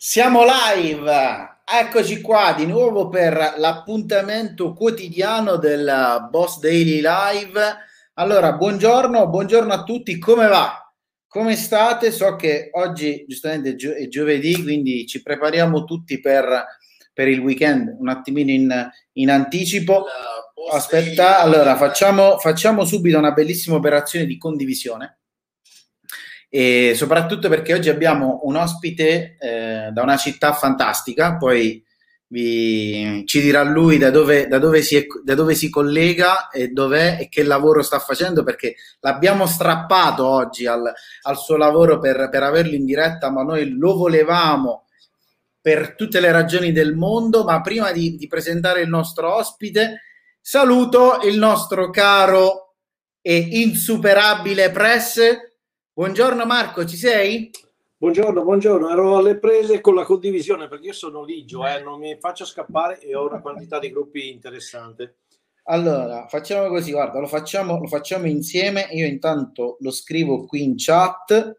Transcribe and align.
Siamo 0.00 0.44
live, 0.44 1.62
eccoci 1.64 2.20
qua 2.20 2.54
di 2.56 2.66
nuovo 2.66 3.08
per 3.08 3.54
l'appuntamento 3.56 4.72
quotidiano 4.72 5.56
del 5.56 6.28
Boss 6.30 6.60
Daily 6.60 7.00
Live. 7.02 7.60
Allora, 8.14 8.52
buongiorno, 8.52 9.28
buongiorno 9.28 9.72
a 9.72 9.82
tutti, 9.82 10.16
come 10.20 10.46
va? 10.46 10.88
Come 11.26 11.56
state? 11.56 12.12
So 12.12 12.36
che 12.36 12.70
oggi 12.74 13.24
giustamente 13.26 13.70
è, 13.70 13.74
gio- 13.74 13.92
è 13.92 14.06
giovedì, 14.06 14.62
quindi 14.62 15.04
ci 15.04 15.20
prepariamo 15.20 15.82
tutti 15.82 16.20
per, 16.20 16.64
per 17.12 17.26
il 17.26 17.40
weekend 17.40 17.96
un 17.98 18.08
attimino 18.08 18.52
in, 18.52 18.90
in 19.14 19.30
anticipo. 19.30 20.04
Aspetta, 20.70 21.40
allora 21.40 21.74
facciamo, 21.74 22.38
facciamo 22.38 22.84
subito 22.84 23.18
una 23.18 23.32
bellissima 23.32 23.74
operazione 23.74 24.26
di 24.26 24.38
condivisione 24.38 25.18
e 26.48 26.92
soprattutto 26.94 27.48
perché 27.48 27.74
oggi 27.74 27.90
abbiamo 27.90 28.40
un 28.44 28.56
ospite 28.56 29.36
eh, 29.38 29.90
da 29.92 30.02
una 30.02 30.16
città 30.16 30.52
fantastica, 30.54 31.36
poi 31.36 31.84
vi, 32.28 33.22
ci 33.26 33.40
dirà 33.40 33.62
lui 33.62 33.98
da 33.98 34.10
dove, 34.10 34.46
da, 34.48 34.58
dove 34.58 34.82
si 34.82 35.06
da 35.24 35.34
dove 35.34 35.54
si 35.54 35.70
collega 35.70 36.48
e 36.48 36.68
dov'è 36.68 37.18
e 37.20 37.28
che 37.28 37.42
lavoro 37.42 37.82
sta 37.82 37.98
facendo 37.98 38.44
perché 38.44 38.76
l'abbiamo 39.00 39.46
strappato 39.46 40.26
oggi 40.26 40.66
al, 40.66 40.92
al 41.22 41.38
suo 41.38 41.56
lavoro 41.56 41.98
per, 41.98 42.28
per 42.30 42.42
averlo 42.42 42.74
in 42.74 42.84
diretta, 42.84 43.30
ma 43.30 43.42
noi 43.42 43.76
lo 43.76 43.96
volevamo 43.96 44.84
per 45.60 45.94
tutte 45.96 46.20
le 46.20 46.32
ragioni 46.32 46.72
del 46.72 46.94
mondo, 46.94 47.44
ma 47.44 47.60
prima 47.60 47.92
di, 47.92 48.16
di 48.16 48.26
presentare 48.26 48.80
il 48.80 48.88
nostro 48.88 49.34
ospite, 49.34 50.02
saluto 50.40 51.20
il 51.24 51.36
nostro 51.36 51.90
caro 51.90 52.74
e 53.20 53.36
insuperabile 53.36 54.70
press 54.70 55.18
Buongiorno 55.98 56.46
Marco, 56.46 56.84
ci 56.84 56.96
sei? 56.96 57.50
Buongiorno, 57.96 58.44
buongiorno, 58.44 58.88
ero 58.88 59.16
alle 59.16 59.36
prese 59.36 59.80
con 59.80 59.96
la 59.96 60.04
condivisione 60.04 60.68
perché 60.68 60.86
io 60.86 60.92
sono 60.92 61.24
ligio, 61.24 61.66
eh, 61.66 61.82
non 61.82 61.98
mi 61.98 62.16
faccio 62.20 62.44
scappare 62.44 63.00
e 63.00 63.16
ho 63.16 63.26
una 63.26 63.40
quantità 63.40 63.80
di 63.80 63.90
gruppi 63.90 64.30
interessante. 64.30 65.16
Allora, 65.64 66.28
facciamo 66.28 66.68
così, 66.68 66.92
guarda, 66.92 67.18
lo 67.18 67.26
facciamo, 67.26 67.80
lo 67.80 67.88
facciamo 67.88 68.28
insieme, 68.28 68.86
io 68.92 69.06
intanto 69.06 69.76
lo 69.80 69.90
scrivo 69.90 70.44
qui 70.44 70.62
in 70.62 70.74
chat 70.76 71.58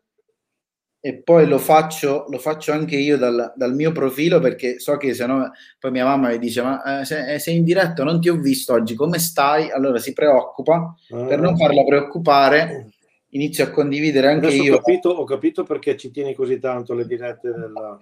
e 1.01 1.21
poi 1.21 1.45
lo 1.45 1.57
faccio, 1.57 2.27
lo 2.29 2.37
faccio 2.37 2.71
anche 2.71 2.95
io 2.95 3.17
dal, 3.17 3.51
dal 3.57 3.75
mio 3.75 3.91
profilo 3.91 4.39
perché 4.39 4.79
so 4.79 4.95
che 4.95 5.13
se 5.13 5.25
no 5.25 5.51
poi 5.77 5.91
mia 5.91 6.05
mamma 6.05 6.29
mi 6.29 6.39
dice 6.39 6.61
ma 6.61 7.01
eh, 7.01 7.03
se, 7.03 7.33
eh, 7.33 7.39
sei 7.39 7.57
in 7.57 7.65
diretto 7.65 8.05
non 8.05 8.21
ti 8.21 8.29
ho 8.29 8.37
visto 8.37 8.71
oggi, 8.71 8.95
come 8.95 9.19
stai? 9.19 9.69
Allora 9.69 9.97
si 9.99 10.13
preoccupa, 10.13 10.95
ah. 11.09 11.25
per 11.25 11.41
non 11.41 11.57
farla 11.57 11.83
preoccupare 11.83 12.93
inizio 13.31 13.63
a 13.63 13.69
condividere 13.69 14.27
anche 14.27 14.47
Adesso 14.47 14.63
io. 14.63 14.75
Ho 14.75 14.77
capito, 14.77 15.09
ho 15.09 15.23
capito, 15.23 15.63
perché 15.63 15.97
ci 15.97 16.11
tieni 16.11 16.33
così 16.33 16.59
tanto 16.59 16.93
le 16.93 17.05
dirette 17.05 17.51
della... 17.51 17.99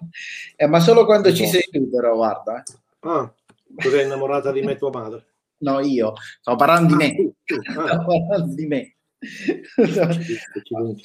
Eh, 0.55 0.67
ma 0.67 0.79
solo 0.79 1.05
quando 1.05 1.29
no. 1.29 1.35
ci 1.35 1.45
sei 1.47 1.67
tu, 1.71 1.89
però, 1.89 2.15
guarda. 2.15 2.63
Eh. 2.63 2.73
Ah, 2.99 3.33
cos'è 3.75 4.03
innamorata 4.03 4.51
di 4.51 4.61
me 4.61 4.77
tua 4.77 4.91
madre? 4.91 5.25
No, 5.59 5.79
io. 5.79 6.13
Stavo 6.39 6.57
parlando 6.57 6.95
di 6.95 7.03
me. 7.03 7.33
Ah, 7.75 7.85
Stavo 7.87 8.27
parlando 8.27 8.53
di 8.53 8.65
me. 8.67 8.95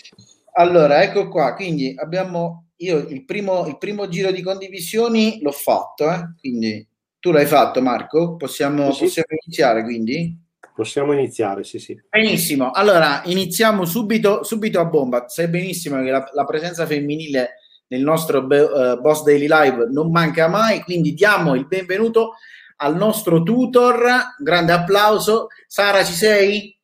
allora, 0.55 1.03
ecco 1.03 1.29
qua. 1.29 1.55
Quindi 1.55 1.95
abbiamo... 1.97 2.67
Io 2.83 2.99
il 2.99 3.25
primo, 3.25 3.67
il 3.69 3.79
primo 3.79 4.09
giro 4.09 4.33
di 4.33 4.43
condivisioni 4.43 5.41
l'ho 5.41 5.53
fatto, 5.53 6.11
eh? 6.11 6.35
quindi 6.41 6.85
tu 7.21 7.31
l'hai 7.31 7.47
fatto 7.47 7.81
Marco? 7.81 8.35
Possiamo, 8.35 8.91
sì. 8.91 9.05
possiamo 9.05 9.29
iniziare 9.41 9.85
quindi? 9.85 10.37
Possiamo 10.75 11.13
iniziare, 11.13 11.65
sì, 11.65 11.79
sì. 11.79 12.01
Benissimo, 12.09 12.71
allora 12.71 13.23
iniziamo 13.27 13.85
subito, 13.85 14.43
subito 14.43 14.81
a 14.81 14.87
bomba. 14.87 15.29
Sai 15.29 15.49
benissimo 15.49 16.03
che 16.03 16.11
la, 16.11 16.29
la 16.33 16.45
presenza 16.45 16.87
femminile 16.87 17.57
nel 17.89 18.01
nostro 18.01 18.39
uh, 18.39 18.99
Boss 18.99 19.23
Daily 19.23 19.47
Live 19.47 19.89
non 19.91 20.11
manca 20.11 20.49
mai, 20.49 20.81
quindi 20.83 21.13
diamo 21.13 21.55
il 21.55 21.67
benvenuto 21.67 22.37
al 22.77 22.97
nostro 22.97 23.43
tutor. 23.43 24.35
Grande 24.39 24.73
applauso. 24.73 25.49
Sara, 25.67 26.03
ci 26.03 26.15
sei? 26.15 26.79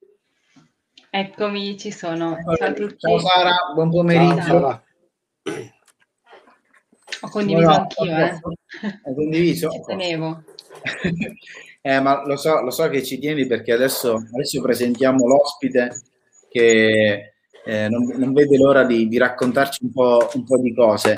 Eccomi, 1.09 1.79
ci 1.79 1.91
sono. 1.91 2.37
Ciao 2.57 2.69
a 2.69 2.73
tutti. 2.75 2.99
Ciao 2.99 3.19
Sara, 3.19 3.57
buon 3.75 3.91
pomeriggio. 3.91 4.43
Ciao, 4.43 4.83
Ho 7.23 7.29
condiviso 7.31 7.71
anch'io, 7.71 8.17
eh. 8.17 8.41
Hai 9.03 9.15
condiviso? 9.15 9.71
Ci 9.71 9.81
tenevo. 9.87 10.45
Eh, 11.81 12.01
ma 12.01 12.25
lo 12.27 12.37
so, 12.37 12.61
lo 12.61 12.71
so 12.71 12.89
che 12.89 13.03
ci 13.03 13.19
tieni 13.19 13.47
perché 13.47 13.73
adesso, 13.73 14.15
adesso 14.15 14.61
presentiamo 14.61 15.27
l'ospite 15.27 16.03
che 16.51 17.33
eh, 17.65 17.89
non, 17.89 18.05
non, 18.17 18.33
vede 18.33 18.57
l'ora 18.57 18.85
di, 18.85 19.09
di 19.09 19.19
raccontarci 19.19 19.85
un 19.85 19.93
po', 19.93 20.31
un 20.35 20.45
po', 20.45 20.59
di 20.59 20.75
cose. 20.75 21.15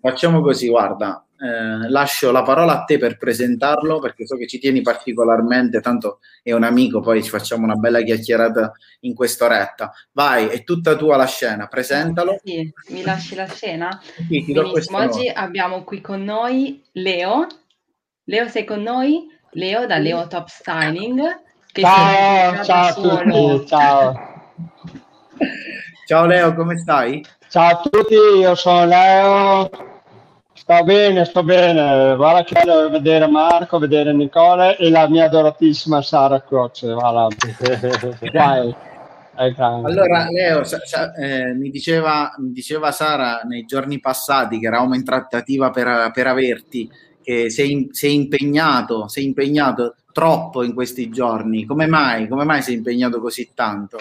Facciamo 0.00 0.40
così, 0.40 0.68
guarda, 0.68 1.26
eh, 1.40 1.88
lascio 1.88 2.30
la 2.30 2.42
parola 2.42 2.80
a 2.80 2.84
te 2.84 2.98
per 2.98 3.16
presentarlo 3.16 3.98
perché 3.98 4.26
so 4.26 4.36
che 4.36 4.46
ci 4.46 4.58
tieni 4.58 4.82
particolarmente, 4.82 5.80
tanto 5.80 6.20
è 6.42 6.52
un 6.52 6.62
amico, 6.62 7.00
poi 7.00 7.22
ci 7.22 7.30
facciamo 7.30 7.64
una 7.64 7.74
bella 7.74 8.02
chiacchierata 8.02 8.72
in 9.00 9.14
quest'oretta. 9.14 9.92
Vai, 10.12 10.48
è 10.48 10.62
tutta 10.62 10.94
tua 10.94 11.16
la 11.16 11.26
scena, 11.26 11.66
presentalo. 11.66 12.38
Sì, 12.42 12.70
mi 12.88 13.02
lasci 13.02 13.34
la 13.34 13.46
scena? 13.46 14.00
Sì, 14.28 14.44
Benissimo, 14.52 14.98
oggi 14.98 15.28
abbiamo 15.28 15.84
qui 15.84 16.00
con 16.00 16.22
noi 16.22 16.82
Leo. 16.92 17.46
Leo, 18.24 18.48
sei 18.48 18.64
con 18.64 18.82
noi? 18.82 19.26
Leo 19.54 19.86
da 19.86 19.98
Leo 19.98 20.26
Top 20.26 20.48
Styling. 20.48 21.20
ciao, 21.72 22.64
ciao 22.64 22.86
a 22.86 22.92
tutti, 22.92 23.66
ciao. 23.66 24.42
ciao 26.06 26.26
Leo, 26.26 26.54
come 26.54 26.76
stai? 26.76 27.24
Ciao 27.48 27.70
a 27.70 27.80
tutti, 27.88 28.14
io 28.14 28.54
sono 28.56 28.84
Leo. 28.84 29.70
Sto 30.52 30.82
bene, 30.82 31.24
sto 31.24 31.44
bene. 31.44 32.16
Guarda 32.16 32.42
che 32.42 32.54
bello 32.54 32.88
vedere 32.88 33.28
Marco, 33.28 33.78
vedere 33.78 34.12
Nicola 34.12 34.76
e 34.76 34.90
la 34.90 35.08
mia 35.08 35.26
adoratissima 35.26 36.02
Sara 36.02 36.42
Croce. 36.42 36.92
Guarda. 36.92 37.28
Dai. 38.32 38.74
Allora, 39.36 40.28
Leo, 40.30 40.64
sa, 40.64 40.78
sa, 40.84 41.12
eh, 41.14 41.52
mi, 41.54 41.70
diceva, 41.70 42.34
mi, 42.38 42.52
diceva, 42.52 42.92
Sara 42.92 43.40
nei 43.44 43.64
giorni 43.66 44.00
passati 44.00 44.58
che 44.58 44.66
eravamo 44.66 44.94
in 44.94 45.04
trattativa 45.04 45.70
per, 45.70 46.10
per 46.12 46.26
averti 46.28 46.88
che 47.24 47.50
sei, 47.50 47.88
sei, 47.90 48.14
impegnato, 48.14 49.08
sei 49.08 49.24
impegnato 49.24 49.96
troppo 50.12 50.62
in 50.62 50.74
questi 50.74 51.08
giorni. 51.08 51.64
Come 51.64 51.86
mai? 51.86 52.28
Come 52.28 52.44
mai 52.44 52.62
sei 52.62 52.74
impegnato 52.74 53.20
così 53.20 53.50
tanto? 53.54 53.98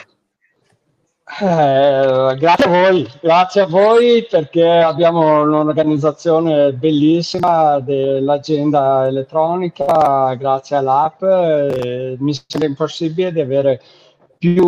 Eh, 1.42 2.36
grazie 2.38 2.66
a 2.66 2.68
voi, 2.68 3.10
grazie 3.22 3.62
a 3.62 3.66
voi 3.66 4.28
perché 4.30 4.68
abbiamo 4.68 5.42
un'organizzazione 5.44 6.74
bellissima 6.74 7.80
dell'agenda 7.80 9.08
elettronica, 9.08 10.36
grazie 10.36 10.76
all'app 10.76 11.24
eh, 11.24 12.18
mi 12.20 12.38
sembra 12.46 12.68
impossibile 12.68 13.32
di 13.32 13.40
avere 13.40 13.82
più 14.38 14.66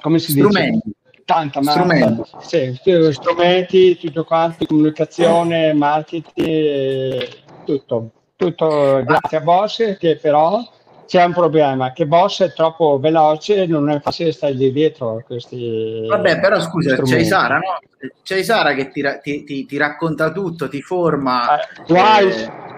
come 0.00 0.18
si 0.18 0.30
strumenti. 0.30 0.80
dice 0.84 0.99
tanta 1.30 1.62
strumenti. 1.62 2.22
Sì, 2.40 2.78
strumenti, 3.12 3.96
tutto 3.98 4.24
quanto, 4.24 4.66
comunicazione, 4.66 5.72
marketing, 5.72 7.28
tutto. 7.64 8.10
Tutto 8.34 9.02
grazie 9.04 9.36
a 9.36 9.40
Boss 9.40 9.98
che 9.98 10.16
però 10.16 10.66
c'è 11.06 11.22
un 11.24 11.32
problema, 11.32 11.92
che 11.92 12.06
Boss 12.06 12.42
è 12.42 12.52
troppo 12.52 12.98
veloce 12.98 13.62
e 13.62 13.66
non 13.66 13.90
è 13.90 14.00
facile 14.00 14.32
stare 14.32 14.54
dietro 14.54 15.18
a 15.18 15.22
questi 15.22 16.06
Vabbè, 16.08 16.40
però 16.40 16.58
scusa, 16.60 16.96
c'è 17.02 17.22
Sara, 17.24 17.58
no? 17.58 17.78
C'è 18.22 18.42
Sara 18.42 18.74
che 18.74 18.90
ti, 18.90 19.02
ti, 19.22 19.44
ti, 19.44 19.66
ti 19.66 19.76
racconta 19.76 20.32
tutto, 20.32 20.68
ti 20.68 20.80
forma. 20.80 21.60
Eh, 21.60 21.94
eh, 21.94 22.69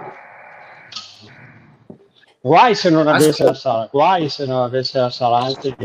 Guai 2.45 2.75
se 2.75 2.91
non 2.91 3.07
avesse 3.07 3.45
la 3.45 3.55
sala, 3.55 3.89
guai 3.89 4.29
se 4.29 4.45
non 4.47 4.63
avesse 4.63 4.99
la 4.99 5.11
sala, 5.11 5.39
anche, 5.39 5.77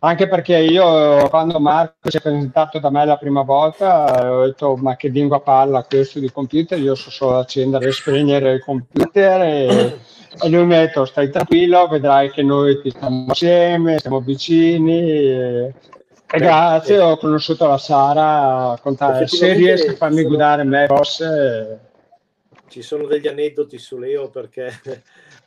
anche, 0.00 0.28
perché 0.28 0.58
io 0.58 1.30
quando 1.30 1.58
Marco 1.58 2.10
si 2.10 2.18
è 2.18 2.20
presentato 2.20 2.78
da 2.78 2.90
me 2.90 3.06
la 3.06 3.16
prima 3.16 3.40
volta 3.40 4.30
ho 4.30 4.44
detto 4.44 4.76
ma 4.76 4.96
che 4.96 5.08
lingua 5.08 5.40
parla 5.40 5.82
questo 5.82 6.18
di 6.18 6.30
computer, 6.30 6.78
io 6.78 6.94
so 6.94 7.10
solo 7.10 7.38
accendere 7.38 7.88
e 7.88 7.92
spegnere 7.92 8.52
il 8.52 8.62
computer 8.62 9.40
e, 9.40 9.98
e 10.42 10.48
lui 10.50 10.66
mi 10.66 10.74
ha 10.74 10.80
detto 10.80 11.06
stai 11.06 11.30
tranquillo, 11.30 11.88
vedrai 11.88 12.30
che 12.30 12.42
noi 12.42 12.82
ti 12.82 12.90
stiamo 12.90 13.30
assieme, 13.30 13.98
siamo 13.98 14.20
vicini 14.20 15.08
e, 15.08 15.74
e 16.30 16.38
grazie, 16.38 16.98
ho 16.98 17.16
conosciuto 17.16 17.66
la 17.66 17.78
Sara, 17.78 18.78
contare, 18.82 19.26
se 19.26 19.54
riesco 19.54 19.92
a 19.92 19.94
farmi 19.94 20.22
guidare 20.24 20.64
me, 20.64 20.84
boss. 20.84 21.20
E... 21.20 21.78
Ci 22.68 22.82
sono 22.82 23.06
degli 23.06 23.26
aneddoti 23.26 23.78
su 23.78 23.96
Leo 23.96 24.28
perché 24.28 24.70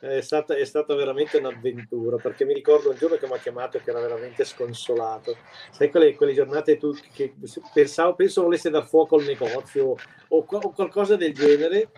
è 0.00 0.20
stata, 0.20 0.54
è 0.54 0.64
stata 0.64 0.94
veramente 0.94 1.38
un'avventura 1.38 2.16
perché 2.16 2.44
mi 2.44 2.54
ricordo 2.54 2.90
un 2.90 2.96
giorno 2.96 3.16
che 3.16 3.26
mi 3.26 3.32
ha 3.32 3.38
chiamato 3.38 3.78
che 3.78 3.90
era 3.90 4.00
veramente 4.00 4.44
sconsolato. 4.44 5.36
Sai 5.70 5.90
quelle, 5.90 6.14
quelle 6.14 6.34
giornate 6.34 6.76
tu 6.76 6.94
che 7.12 7.34
pensavo, 7.72 8.14
penso 8.14 8.42
volesse 8.42 8.70
dar 8.70 8.86
fuoco 8.86 9.16
al 9.16 9.24
negozio 9.24 9.96
o, 10.28 10.46
o 10.46 10.72
qualcosa 10.72 11.16
del 11.16 11.34
genere. 11.34 11.90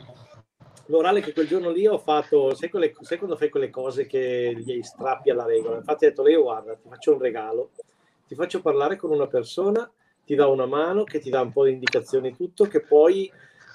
L'orale 0.86 1.20
che 1.20 1.32
quel 1.32 1.46
giorno 1.46 1.70
lì 1.70 1.86
ho 1.86 1.98
fatto, 1.98 2.54
sai, 2.54 2.68
quelle, 2.68 2.92
sai 3.00 3.18
quando 3.18 3.36
fai 3.36 3.48
quelle 3.48 3.70
cose 3.70 4.06
che 4.06 4.52
gli 4.56 4.82
strappi 4.82 5.30
alla 5.30 5.44
regola? 5.44 5.76
Infatti 5.76 6.04
ho 6.04 6.08
detto, 6.08 6.22
Leo, 6.22 6.42
guarda, 6.42 6.74
ti 6.74 6.88
faccio 6.88 7.12
un 7.12 7.20
regalo, 7.20 7.70
ti 8.26 8.34
faccio 8.34 8.60
parlare 8.60 8.96
con 8.96 9.10
una 9.12 9.28
persona 9.28 9.88
ti 10.30 10.36
dà 10.36 10.46
una 10.46 10.66
mano, 10.66 11.02
che 11.02 11.18
ti 11.18 11.28
dà 11.28 11.40
un 11.40 11.50
po' 11.50 11.64
di 11.64 11.72
indicazioni 11.72 12.36
tutto, 12.36 12.66
che 12.66 12.82
poi 12.82 13.28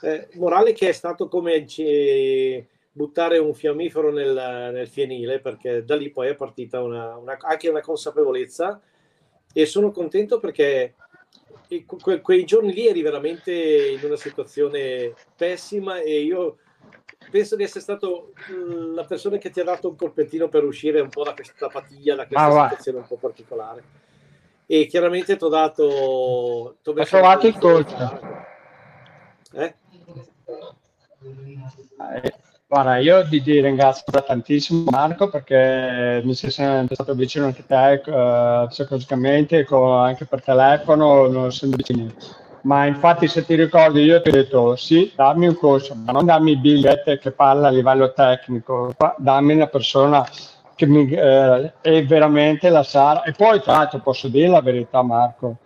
eh, 0.04 0.30
morale 0.36 0.72
che 0.72 0.88
è 0.88 0.92
stato 0.94 1.28
come 1.28 1.66
eh, 1.66 2.68
buttare 2.96 3.40
un 3.40 3.54
fiammifero 3.54 4.10
nel, 4.10 4.34
nel, 4.72 4.88
fienile, 4.88 5.42
perché 5.42 5.84
da 5.84 5.98
lì 5.98 6.12
poi 6.12 6.30
è 6.30 6.36
partita 6.36 6.82
una, 6.82 7.18
una, 7.18 7.38
anche 7.42 7.68
una 7.68 7.82
consapevolezza 7.82 8.80
e 9.52 9.66
sono 9.66 9.92
contento 9.92 10.40
perché 10.40 10.96
que, 11.86 12.22
quei 12.22 12.46
giorni 12.46 12.72
lì 12.72 12.88
eri 12.88 13.02
veramente 13.02 13.52
in 13.90 14.00
una 14.02 14.16
situazione 14.16 15.14
pessima 15.36 16.00
e 16.00 16.22
io 16.22 16.60
penso 17.30 17.58
di 17.58 17.64
essere 17.64 17.82
stato 17.82 18.32
mm, 18.50 18.94
la 18.94 19.04
persona 19.04 19.38
che 19.38 19.50
ti 19.50 19.60
ha 19.60 19.66
dato 19.66 19.90
un 19.90 19.98
colpettino 19.98 20.48
per 20.48 20.64
uscire 20.64 21.02
un 21.02 21.10
po' 21.10 21.24
da 21.24 21.34
questa 21.34 21.66
apatia, 21.66 22.16
da 22.16 22.28
questa 22.28 22.46
ah, 22.46 22.64
situazione 22.70 23.00
un 23.00 23.08
po' 23.08 23.18
particolare. 23.18 23.84
E 24.68 24.86
chiaramente 24.86 25.36
ti 25.36 25.44
ho 25.44 25.50
dato... 25.50 26.78
T'ho 26.82 26.92
ho 26.92 27.04
trovato 27.04 27.46
il 27.46 27.58
coach. 27.58 27.94
Eh? 29.52 29.76
eh? 32.24 32.34
Guarda, 32.68 32.98
io 32.98 33.28
ti, 33.28 33.42
ti, 33.42 33.62
ringrazio 33.62 34.04
tantissimo 34.26 34.90
Marco 34.90 35.30
perché 35.30 36.22
mi 36.24 36.34
sei 36.34 36.50
sempre 36.50 36.96
stato 36.96 37.14
vicino 37.14 37.46
anche 37.46 37.66
te 37.66 38.02
uh, 38.06 38.68
psicologicamente, 38.68 39.66
anche 39.70 40.26
per 40.26 40.42
telefono, 40.42 41.28
non 41.28 41.46
essendo 41.46 41.76
vicini 41.78 42.14
ma 42.66 42.86
infatti 42.86 43.28
se 43.28 43.46
ti 43.46 43.56
ricordi 43.56 44.02
io 44.02 44.22
ti 44.22 44.30
ho 44.30 44.32
detto 44.32 44.76
sì, 44.76 45.12
dammi 45.16 45.48
un 45.48 45.56
corso, 45.56 45.96
ma 45.96 46.12
non 46.12 46.26
dammi 46.26 46.52
il 46.52 46.60
biglietto 46.60 47.16
che 47.18 47.32
parla 47.32 47.68
a 47.68 47.72
livello 47.72 48.12
tecnico, 48.12 48.94
dammi 49.18 49.54
una 49.54 49.68
persona 49.68 50.28
che 50.76 50.86
mi, 50.88 51.08
eh, 51.10 51.74
è 51.80 52.06
veramente 52.06 52.70
la 52.70 52.84
Sara. 52.84 53.24
E 53.24 53.34
poi 53.34 53.62
tra 53.62 53.74
l'altro 53.74 54.00
posso 54.00 54.28
dire 54.28 54.48
la 54.48 54.62
verità 54.62 55.04
Marco, 55.04 55.58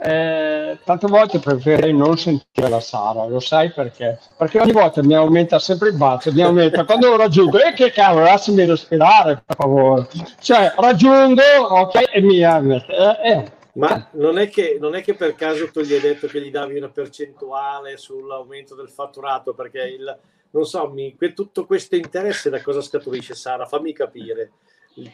eh, 0.00 0.78
tante 0.84 1.06
volte 1.08 1.40
preferirei 1.40 1.92
non 1.92 2.16
sentire 2.16 2.68
la 2.68 2.78
Sara, 2.78 3.26
lo 3.26 3.40
sai 3.40 3.72
perché? 3.72 4.20
Perché 4.36 4.60
ogni 4.60 4.70
volta 4.70 5.02
mi 5.02 5.14
aumenta 5.14 5.58
sempre 5.58 5.88
il 5.88 5.96
bacio, 5.96 6.32
mi 6.32 6.42
aumenta 6.42 6.84
quando 6.84 7.08
lo 7.08 7.16
raggiungo, 7.16 7.58
e 7.58 7.68
eh, 7.68 7.72
che 7.72 7.90
cavolo, 7.90 8.24
lasciami 8.24 8.64
respirare 8.64 9.42
per 9.44 9.56
favore. 9.56 10.06
Cioè, 10.40 10.74
raggiungo, 10.76 11.42
ok, 11.42 12.10
e 12.12 12.20
mi 12.20 12.44
aumenta. 12.44 13.20
Eh, 13.20 13.30
eh 13.30 13.56
ma 13.78 14.08
non 14.12 14.38
è, 14.38 14.48
che, 14.48 14.76
non 14.80 14.94
è 14.94 15.02
che 15.02 15.14
per 15.14 15.34
caso 15.34 15.70
tu 15.70 15.80
gli 15.80 15.94
hai 15.94 16.00
detto 16.00 16.26
che 16.26 16.40
gli 16.40 16.50
davi 16.50 16.76
una 16.76 16.88
percentuale 16.88 17.96
sull'aumento 17.96 18.74
del 18.74 18.88
fatturato, 18.88 19.54
perché 19.54 19.82
il, 19.82 20.18
non 20.50 20.64
so, 20.64 20.88
mi, 20.90 21.16
tutto 21.34 21.64
questo 21.66 21.94
interesse 21.94 22.50
da 22.50 22.60
cosa 22.60 22.80
scaturisce 22.80 23.34
Sara? 23.34 23.66
Fammi 23.66 23.92
capire. 23.92 24.52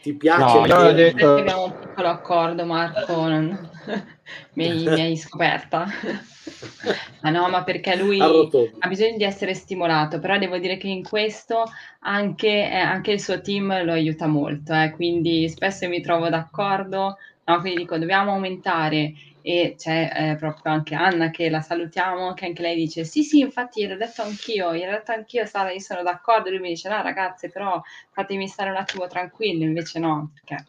Ti 0.01 0.15
piace? 0.15 0.67
No, 0.67 0.67
io 0.67 0.93
detto... 0.93 1.35
Abbiamo 1.37 1.65
un 1.65 1.79
piccolo 1.79 2.09
accordo, 2.09 2.65
Marco, 2.65 3.29
non... 3.29 3.71
mi, 4.55 4.69
hai, 4.69 4.85
mi, 4.85 5.01
hai, 5.01 5.17
scoperta. 5.17 5.87
ma 7.23 7.31
no, 7.31 7.49
ma 7.49 7.65
perché 7.65 7.97
lui 7.97 8.21
ha 8.21 8.89
bisogno 8.89 9.17
di 9.17 9.25
essere 9.25 9.55
stimolato, 9.55 10.19
però 10.19 10.39
devo 10.39 10.59
dire 10.59 10.77
che 10.77 10.89
in 10.89 11.03
questo 11.03 11.65
anche, 12.01 12.49
eh, 12.49 12.77
anche 12.77 13.13
il 13.13 13.21
suo 13.21 13.41
team 13.41 13.85
lo 13.85 13.93
aiuta 13.93 14.27
molto, 14.27 14.73
eh, 14.73 14.93
quindi 14.93 15.49
spesso 15.49 15.89
mi 15.89 16.01
trovo 16.01 16.29
d'accordo 16.29 17.17
No, 17.47 17.61
quindi 17.61 17.81
dico, 17.81 17.99
dobbiamo 17.99 18.33
aumentare 18.33 19.13
e 19.47 19.75
c'è 19.77 20.11
eh, 20.17 20.37
proprio 20.37 20.73
anche 20.73 20.95
Anna 20.95 21.29
che 21.29 21.51
la 21.51 21.61
salutiamo, 21.61 22.33
che 22.33 22.47
anche 22.47 22.63
lei 22.63 22.77
dice 22.77 23.05
sì 23.05 23.23
sì, 23.23 23.41
infatti 23.41 23.87
l'ho 23.87 23.97
detto 23.97 24.23
anch'io, 24.23 24.73
l'ho 24.73 24.79
detto 24.79 25.13
anch'io 25.13 25.45
Sara, 25.45 25.71
io 25.71 25.81
sono 25.81 26.03
d'accordo, 26.03 26.49
lui 26.49 26.61
mi 26.61 26.71
dice 26.71 26.89
no 26.89 27.03
ragazze 27.03 27.51
però 27.51 27.79
fatemi 28.11 28.49
stare 28.49 28.71
un 28.71 28.77
attimo 28.77 29.07
tranquillo, 29.07 29.65
invece 29.65 29.99
no, 29.99 30.31
perché 30.33 30.65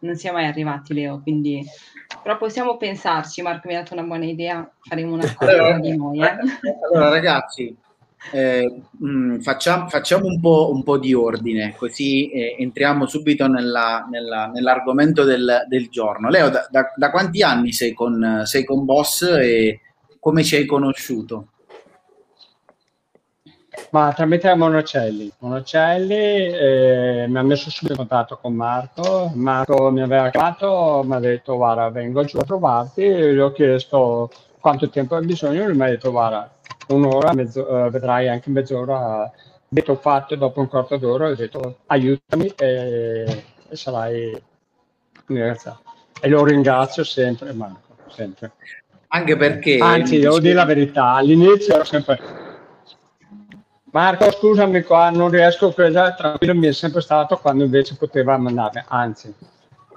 non 0.00 0.14
siamo 0.14 0.36
mai 0.36 0.46
arrivati 0.46 0.92
Leo, 0.92 1.22
quindi 1.22 1.64
però 2.22 2.36
possiamo 2.36 2.76
pensarci, 2.76 3.40
Marco 3.40 3.66
mi 3.66 3.76
ha 3.76 3.78
dato 3.78 3.94
una 3.94 4.02
buona 4.02 4.26
idea, 4.26 4.70
faremo 4.78 5.14
una 5.14 5.24
cosa 5.34 5.50
allora, 5.50 5.78
di 5.78 5.96
noi. 5.96 6.20
Eh? 6.20 6.36
Allora 6.92 7.08
ragazzi, 7.08 7.74
eh, 8.32 8.82
mh, 8.98 9.08
mm, 9.08 9.38
facciamo, 9.40 9.88
facciamo 9.88 10.26
un, 10.26 10.40
po', 10.40 10.70
un, 10.72 10.82
po', 10.82 10.98
di 10.98 11.14
ordine, 11.14 11.74
così 11.76 12.30
eh, 12.30 12.56
entriamo 12.58 13.06
subito 13.06 13.46
nella, 13.46 14.06
nella, 14.10 14.46
nell'argomento 14.46 15.24
del, 15.24 15.64
del, 15.68 15.88
giorno. 15.88 16.28
Leo, 16.28 16.50
da, 16.50 16.66
da, 16.70 16.92
da, 16.94 17.10
quanti 17.10 17.42
anni 17.42 17.72
sei 17.72 17.94
con, 17.94 18.42
sei 18.44 18.64
con 18.64 18.84
Boss 18.84 19.22
e 19.22 19.80
come 20.18 20.42
ci 20.42 20.56
hai 20.56 20.66
conosciuto? 20.66 21.48
Ma 23.90 24.12
tramite 24.12 24.54
Monocelli. 24.54 25.32
Monocelli 25.38 26.14
eh, 26.14 27.26
mi 27.28 27.38
ha 27.38 27.42
messo 27.42 27.70
subito 27.70 27.92
in 27.92 28.06
contatto 28.06 28.36
con 28.36 28.52
Marco. 28.52 29.30
Marco 29.34 29.90
mi 29.90 30.02
aveva 30.02 30.28
chiamato, 30.30 31.02
mi 31.06 31.14
ha 31.14 31.20
detto 31.20 31.56
guarda 31.56 31.88
vengo 31.88 32.24
giù 32.24 32.38
a 32.38 32.44
trovarti, 32.44 33.02
gli 33.02 33.38
ho 33.38 33.52
chiesto 33.52 34.30
quanto 34.60 34.90
tempo 34.90 35.14
hai 35.14 35.24
bisogno, 35.24 35.64
lui 35.64 35.76
mi 35.76 35.84
ha 35.84 35.88
detto 35.88 36.10
guarda 36.10 36.57
un'ora, 36.88 37.32
mezzo, 37.32 37.62
uh, 37.62 37.90
vedrai 37.90 38.28
anche 38.28 38.50
mezz'ora. 38.50 39.30
Detto 39.68 39.96
fatto, 39.96 40.34
dopo 40.34 40.60
un 40.60 40.68
quarto 40.68 40.96
d'ora 40.96 41.28
ho 41.28 41.34
detto 41.34 41.80
aiutami 41.86 42.46
e, 42.56 43.44
e 43.68 43.76
sarai 43.76 44.42
ringraziato. 45.26 45.82
E 46.20 46.28
lo 46.28 46.44
ringrazio 46.44 47.04
sempre, 47.04 47.52
Marco, 47.52 47.96
sempre. 48.08 48.52
Anche 49.08 49.36
perché... 49.36 49.78
Anzi, 49.78 50.18
devo 50.18 50.40
dire 50.40 50.54
la 50.54 50.64
verità, 50.64 51.12
all'inizio 51.12 51.74
ero 51.74 51.84
sempre... 51.84 52.46
Marco, 53.90 54.30
scusami 54.30 54.82
qua, 54.82 55.10
non 55.10 55.30
riesco 55.30 55.68
a 55.68 55.72
credere, 55.72 56.14
tranquillo 56.16 56.54
mi 56.54 56.66
è 56.66 56.72
sempre 56.72 57.00
stato 57.00 57.38
quando 57.38 57.64
invece 57.64 57.96
poteva 57.96 58.36
mandare, 58.36 58.84
anzi, 58.86 59.34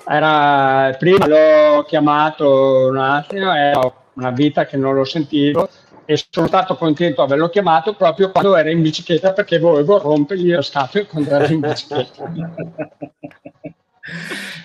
era, 0.08 0.96
prima 0.98 1.28
l'ho 1.28 1.84
chiamato 1.84 2.88
un 2.88 2.98
attimo, 2.98 3.54
era 3.54 3.94
una 4.14 4.32
vita 4.32 4.66
che 4.66 4.78
non 4.78 4.96
lo 4.96 5.04
sentivo, 5.04 5.68
e 6.12 6.22
sono 6.30 6.48
stato 6.48 6.76
contento 6.76 7.22
di 7.22 7.28
averlo 7.28 7.48
chiamato 7.48 7.94
proprio 7.94 8.32
quando 8.32 8.58
era 8.58 8.70
in 8.70 8.82
bicicletta 8.82 9.32
perché 9.32 9.60
volevo 9.60 9.98
rompergli 9.98 10.52
lo 10.52 10.62
scatole 10.62 11.06
quando 11.06 11.30
era 11.30 11.48
in 11.48 11.62
bicicletta. 11.62 12.32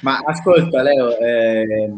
Ma 0.02 0.18
ascolta 0.24 0.82
Leo, 0.82 1.16
eh, 1.18 1.88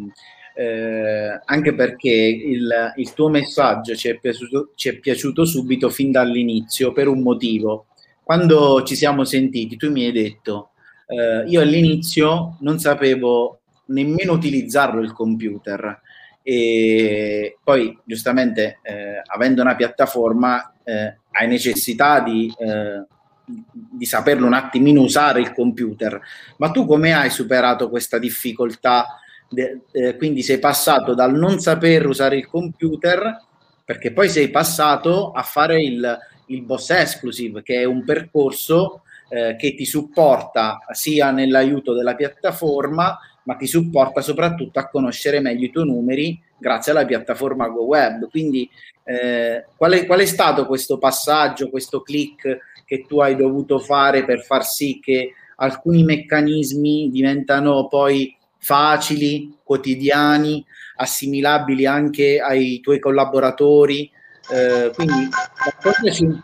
eh, 0.54 1.40
anche 1.46 1.74
perché 1.74 2.10
il, 2.10 2.92
il, 2.96 3.12
tuo 3.14 3.28
messaggio 3.28 3.94
ci 3.96 4.08
è, 4.08 4.18
piaciuto, 4.18 4.72
ci 4.74 4.90
è 4.90 4.98
piaciuto 4.98 5.46
subito 5.46 5.88
fin 5.88 6.10
dall'inizio 6.10 6.92
per 6.92 7.08
un 7.08 7.22
motivo. 7.22 7.86
Quando 8.22 8.82
ci 8.82 8.96
siamo 8.96 9.24
sentiti 9.24 9.78
tu 9.78 9.90
mi 9.90 10.04
hai 10.04 10.12
detto, 10.12 10.72
eh, 11.06 11.48
io 11.48 11.62
all'inizio 11.62 12.58
non 12.60 12.78
sapevo 12.78 13.60
nemmeno 13.86 14.34
utilizzarlo 14.34 15.00
il 15.00 15.12
computer 15.12 16.02
e 16.50 17.58
poi 17.62 17.94
giustamente 18.04 18.78
eh, 18.80 19.20
avendo 19.22 19.60
una 19.60 19.76
piattaforma 19.76 20.72
eh, 20.82 21.18
hai 21.32 21.46
necessità 21.46 22.20
di, 22.20 22.50
eh, 22.58 23.04
di, 23.44 24.06
saperlo 24.06 24.46
un 24.46 24.54
attimino 24.54 25.02
usare 25.02 25.42
il 25.42 25.52
computer. 25.52 26.18
Ma 26.56 26.70
tu 26.70 26.86
come 26.86 27.12
hai 27.12 27.28
superato 27.28 27.90
questa 27.90 28.18
difficoltà? 28.18 29.20
De, 29.46 29.82
eh, 29.92 30.16
quindi 30.16 30.42
sei 30.42 30.58
passato 30.58 31.12
dal 31.12 31.34
non 31.34 31.60
saper 31.60 32.06
usare 32.06 32.38
il 32.38 32.46
computer 32.46 33.44
perché 33.84 34.14
poi 34.14 34.30
sei 34.30 34.48
passato 34.48 35.32
a 35.32 35.42
fare 35.42 35.82
il, 35.82 36.18
il 36.46 36.62
boss 36.62 36.88
exclusive 36.90 37.62
che 37.62 37.80
è 37.80 37.84
un 37.84 38.04
percorso 38.04 39.02
eh, 39.28 39.54
che 39.58 39.74
ti 39.74 39.84
supporta 39.84 40.78
sia 40.92 41.30
nell'aiuto 41.30 41.92
della 41.92 42.14
piattaforma 42.14 43.18
ma 43.48 43.54
ti 43.54 43.66
supporta 43.66 44.20
soprattutto 44.20 44.78
a 44.78 44.90
conoscere 44.90 45.40
meglio 45.40 45.64
i 45.64 45.70
tuoi 45.70 45.86
numeri 45.86 46.38
grazie 46.58 46.92
alla 46.92 47.06
piattaforma 47.06 47.68
GoWeb. 47.68 48.28
Quindi 48.28 48.68
eh, 49.04 49.64
qual, 49.74 49.92
è, 49.92 50.04
qual 50.04 50.20
è 50.20 50.26
stato 50.26 50.66
questo 50.66 50.98
passaggio, 50.98 51.70
questo 51.70 52.02
click 52.02 52.58
che 52.84 53.06
tu 53.08 53.20
hai 53.20 53.36
dovuto 53.36 53.78
fare 53.78 54.26
per 54.26 54.44
far 54.44 54.66
sì 54.66 55.00
che 55.02 55.32
alcuni 55.56 56.04
meccanismi 56.04 57.08
diventano 57.10 57.88
poi 57.88 58.36
facili, 58.58 59.56
quotidiani, 59.62 60.62
assimilabili 60.96 61.86
anche 61.86 62.40
ai 62.40 62.80
tuoi 62.80 62.98
collaboratori. 62.98 64.10
Eh, 64.52 64.90
quindi 64.94 65.26
raccontaci 65.64 66.24
un, 66.24 66.40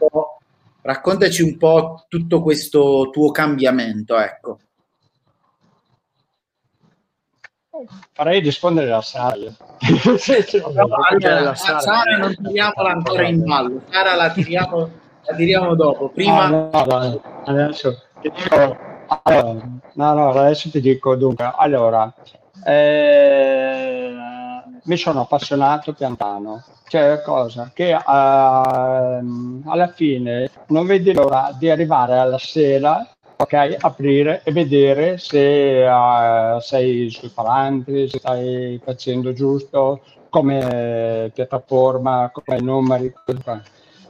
raccontaci 0.80 1.42
un 1.42 1.58
po' 1.58 2.06
tutto 2.08 2.40
questo 2.40 3.10
tuo 3.12 3.30
cambiamento, 3.30 4.18
ecco. 4.18 4.58
Farei 8.12 8.40
rispondere 8.40 8.92
a 8.92 9.00
Sara. 9.00 9.34
no, 9.36 10.86
allora, 11.08 11.54
Sara. 11.54 11.80
Sara 11.80 12.16
non 12.16 12.34
tiriamola 12.34 12.90
ancora 12.90 13.26
in 13.26 13.42
ballo, 13.42 13.80
Sara 13.90 14.14
la 14.14 14.30
tiriamo, 14.30 14.90
la 15.24 15.34
tiriamo 15.34 15.74
dopo. 15.74 16.08
Prima... 16.10 16.48
No, 16.48 16.70
no, 16.70 17.20
adesso 17.44 18.00
ti 18.20 18.30
dico, 18.32 18.76
allora, 19.22 19.60
no, 19.94 20.14
no, 20.14 20.30
adesso 20.30 20.70
ti 20.70 20.80
dico 20.80 21.16
dunque, 21.16 21.52
allora, 21.56 22.12
eh, 22.64 24.14
mi 24.84 24.96
sono 24.96 25.22
appassionato 25.22 25.92
piantano, 25.92 26.62
cioè 26.86 27.22
cosa 27.22 27.70
che 27.74 27.90
eh, 27.90 28.02
alla 28.04 29.92
fine 29.94 30.50
non 30.68 30.86
vedi 30.86 31.12
l'ora 31.12 31.54
di 31.58 31.68
arrivare 31.68 32.18
alla 32.18 32.38
sera 32.38 33.04
ok, 33.36 33.76
aprire 33.80 34.42
e 34.44 34.52
vedere 34.52 35.18
se 35.18 35.84
uh, 35.86 36.60
sei 36.60 37.10
sui 37.10 37.28
parametri, 37.28 38.08
se 38.08 38.18
stai 38.18 38.80
facendo 38.82 39.32
giusto, 39.32 40.00
come 40.28 41.30
piattaforma, 41.32 42.30
come 42.32 42.60
numeri, 42.60 43.12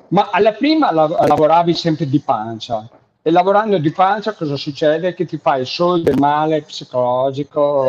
ma 0.09 0.29
alla 0.31 0.53
prima 0.53 0.93
lav- 0.93 1.27
lavoravi 1.27 1.75
sempre 1.75 2.07
di 2.07 2.21
pancia 2.21 2.89
e 3.27 3.31
lavorando 3.31 3.79
di 3.79 3.91
pancia 3.91 4.35
cosa 4.35 4.57
succede? 4.57 5.15
Che 5.15 5.25
ti 5.25 5.39
fai 5.39 5.65
solo 5.65 5.99
del 5.99 6.19
male 6.19 6.61
psicologico 6.63 7.87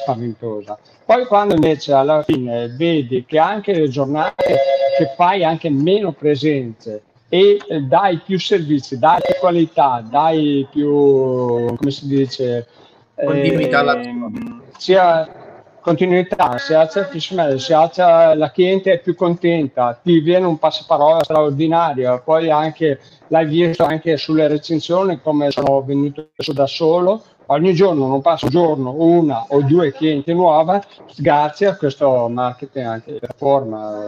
spaventosa. 0.00 0.78
Poi 1.04 1.26
quando 1.26 1.54
invece 1.54 1.92
alla 1.92 2.22
fine 2.22 2.68
vedi 2.68 3.24
che 3.26 3.38
anche 3.38 3.74
le 3.74 3.88
giornate 3.88 4.56
che 4.96 5.12
fai 5.14 5.44
anche 5.44 5.68
meno 5.68 6.12
presenze 6.12 7.02
e 7.30 7.58
dai 7.86 8.18
più 8.18 8.38
servizi, 8.38 8.98
dai 8.98 9.20
più 9.24 9.34
qualità, 9.40 10.04
dai 10.06 10.66
più, 10.70 11.74
come 11.76 11.90
si 11.90 12.06
dice, 12.06 12.66
continuità 13.14 13.98
eh, 13.98 14.14
sia 14.76 15.40
continuità, 15.80 16.58
si 16.58 16.74
alza 16.74 17.00
il 17.00 17.06
fish 17.06 17.54
si 17.56 17.72
alza 17.72 18.34
la 18.34 18.50
cliente 18.50 18.92
è 18.92 19.00
più 19.00 19.14
contenta, 19.14 19.98
ti 20.02 20.20
viene 20.20 20.46
un 20.46 20.58
passaparola 20.58 21.24
straordinario, 21.24 22.20
poi 22.24 22.50
anche 22.50 23.00
l'hai 23.28 23.46
visto 23.46 23.84
anche 23.84 24.16
sulle 24.16 24.46
recensioni 24.48 25.20
come 25.20 25.50
sono 25.50 25.82
venuto 25.82 26.28
da 26.52 26.66
solo, 26.66 27.22
ogni 27.46 27.74
giorno 27.74 28.06
non 28.06 28.20
passa 28.20 28.46
un 28.46 28.52
giorno 28.52 28.94
una 28.98 29.46
o 29.48 29.62
due 29.62 29.92
clienti 29.92 30.32
nuove 30.34 30.82
grazie 31.16 31.68
a 31.68 31.76
questo 31.76 32.28
marketing 32.28 32.86
anche 32.86 33.12
di 33.12 33.20
forma. 33.36 33.98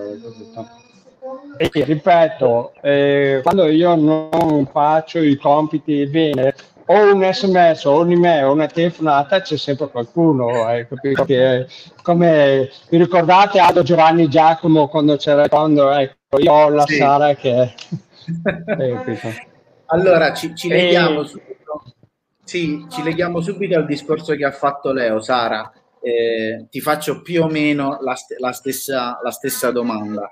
E 1.56 1.70
ripeto, 1.72 2.72
eh, 2.80 3.40
quando 3.42 3.66
io 3.66 3.94
non 3.94 4.66
faccio 4.70 5.20
i 5.20 5.36
compiti 5.36 6.06
bene, 6.06 6.54
o 6.86 7.14
un 7.14 7.22
sms 7.32 7.84
o 7.84 8.00
un'email 8.00 8.44
o 8.44 8.52
una 8.52 8.66
telefonata 8.66 9.40
c'è 9.40 9.56
sempre 9.56 9.88
qualcuno 9.88 10.68
eh, 10.68 10.86
capito? 10.88 11.24
Che, 11.24 11.66
come 12.02 12.70
vi 12.88 12.96
ricordate 12.96 13.60
Aldo 13.60 13.82
Giovanni 13.82 14.28
Giacomo 14.28 14.88
quando 14.88 15.16
c'era 15.16 15.48
quando 15.48 15.90
ecco 15.92 16.40
io 16.40 16.52
ho 16.52 16.68
la 16.70 16.84
sì. 16.84 16.96
Sara 16.96 17.34
che 17.34 17.72
eh, 18.78 19.20
allora 19.86 20.32
ci, 20.32 20.54
ci 20.56 20.68
leghiamo 20.68 21.22
e... 21.22 21.26
subito. 21.26 21.82
Sì, 22.44 22.86
ci 22.90 23.02
leghiamo 23.02 23.40
subito 23.40 23.76
al 23.76 23.86
discorso 23.86 24.34
che 24.34 24.44
ha 24.44 24.50
fatto 24.50 24.92
Leo 24.92 25.20
Sara. 25.20 25.72
Eh, 26.00 26.66
ti 26.68 26.80
faccio 26.80 27.22
più 27.22 27.44
o 27.44 27.46
meno 27.46 27.98
la, 28.00 28.14
st- 28.16 28.38
la, 28.38 28.52
stessa, 28.52 29.20
la 29.22 29.30
stessa 29.30 29.70
domanda 29.70 30.30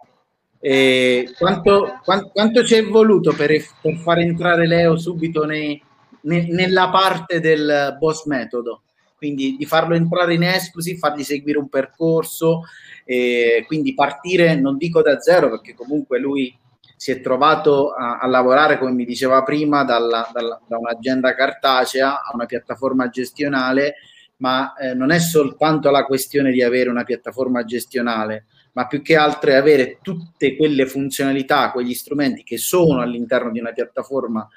eh, 0.61 1.33
quanto, 1.39 2.01
quanto, 2.05 2.29
quanto, 2.29 2.65
ci 2.65 2.75
è 2.75 2.85
voluto 2.85 3.33
per, 3.33 3.51
per 3.81 3.97
far 3.97 4.19
entrare 4.19 4.67
Leo 4.67 4.99
subito 4.99 5.45
nei, 5.45 5.83
ne, 6.23 6.47
nella 6.51 6.91
parte 6.91 7.41
del 7.41 7.97
boss 7.99 8.27
metodo, 8.27 8.83
quindi 9.17 9.57
di 9.57 9.65
farlo 9.65 9.95
entrare 9.95 10.35
in 10.35 10.43
exclusive, 10.43 10.99
fargli 10.99 11.25
seguire 11.25 11.59
un 11.59 11.69
percorso, 11.69 12.63
e 13.05 13.65
quindi 13.67 13.95
partire, 13.95 14.55
non 14.55 14.77
dico 14.77 15.03
da 15.03 15.19
zero, 15.19 15.49
perché 15.49 15.75
comunque 15.75 16.19
lui 16.19 16.57
si 16.95 17.11
è 17.11 17.21
trovato 17.23 17.93
a, 17.93 18.19
a 18.19 18.27
lavorare, 18.27 18.79
come 18.79 18.93
mi 18.93 19.07
diceva 19.07 19.43
prima, 19.43 19.85
dalla, 19.85 20.31
dalla, 20.33 20.61
da 20.67 20.77
un'agenda 20.77 21.35
cartacea 21.35 22.23
a 22.23 22.31
una 22.35 22.45
piattaforma 22.45 23.09
gestionale, 23.09 23.95
ma 24.37 24.75
eh, 24.75 24.95
non 24.95 25.11
è 25.11 25.19
soltanto 25.19 25.91
la 25.91 26.05
questione 26.05 26.53
di 26.53 26.63
avere 26.63 26.91
una 26.91 27.05
piattaforma 27.05 27.65
gestionale, 27.65 28.45
ma 28.73 28.87
più 28.87 29.03
che 29.03 29.17
altro 29.17 29.51
è 29.51 29.55
avere 29.55 29.99
tutte 30.03 30.57
quelle 30.57 30.87
funzionalità, 30.87 31.71
quegli 31.71 31.95
strumenti 31.95 32.43
che 32.43 32.59
sono 32.59 33.01
all'interno 33.01 33.51
di 33.51 33.59
una 33.59 33.73
piattaforma 33.73 34.49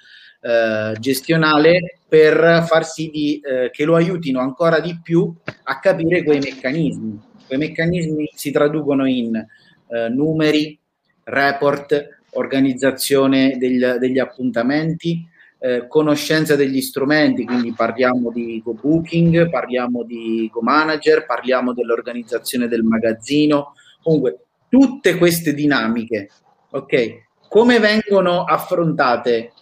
eh, 0.41 0.95
gestionale 0.99 1.99
per 2.07 2.63
far 2.67 2.85
sì 2.85 3.09
di, 3.09 3.39
eh, 3.39 3.69
che 3.71 3.85
lo 3.85 3.95
aiutino 3.95 4.39
ancora 4.39 4.79
di 4.79 4.99
più 5.01 5.33
a 5.63 5.79
capire 5.79 6.23
quei 6.23 6.39
meccanismi. 6.39 7.21
Quei 7.47 7.57
meccanismi 7.57 8.29
si 8.33 8.51
traducono 8.51 9.07
in 9.07 9.35
eh, 9.35 10.09
numeri, 10.09 10.77
report, 11.23 12.19
organizzazione 12.31 13.57
degli, 13.57 13.83
degli 13.83 14.19
appuntamenti, 14.19 15.25
eh, 15.59 15.87
conoscenza 15.87 16.55
degli 16.55 16.81
strumenti, 16.81 17.45
quindi 17.45 17.71
parliamo 17.71 18.31
di 18.31 18.61
Go 18.61 18.73
Booking, 18.73 19.49
parliamo 19.49 20.03
di 20.03 20.49
Go 20.51 20.61
Manager, 20.61 21.25
parliamo 21.25 21.73
dell'organizzazione 21.73 22.67
del 22.67 22.83
magazzino, 22.83 23.73
comunque 24.03 24.45
tutte 24.69 25.17
queste 25.17 25.53
dinamiche, 25.53 26.29
ok? 26.71 27.21
Come 27.47 27.79
vengono 27.79 28.43
affrontate 28.43 29.53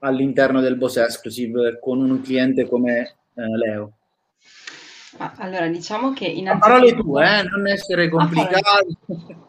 all'interno 0.00 0.60
del 0.60 0.76
Boss 0.76 0.96
Exclusive 0.96 1.78
con 1.80 1.98
un 1.98 2.20
cliente 2.20 2.68
come 2.68 3.16
eh, 3.34 3.56
Leo? 3.56 3.92
allora, 5.38 5.66
diciamo 5.68 6.12
che 6.12 6.26
innanzitutto... 6.26 6.68
parole 6.68 6.94
tue, 6.94 7.38
eh? 7.38 7.42
non 7.42 7.66
essere 7.66 8.08
complicato. 8.08 8.86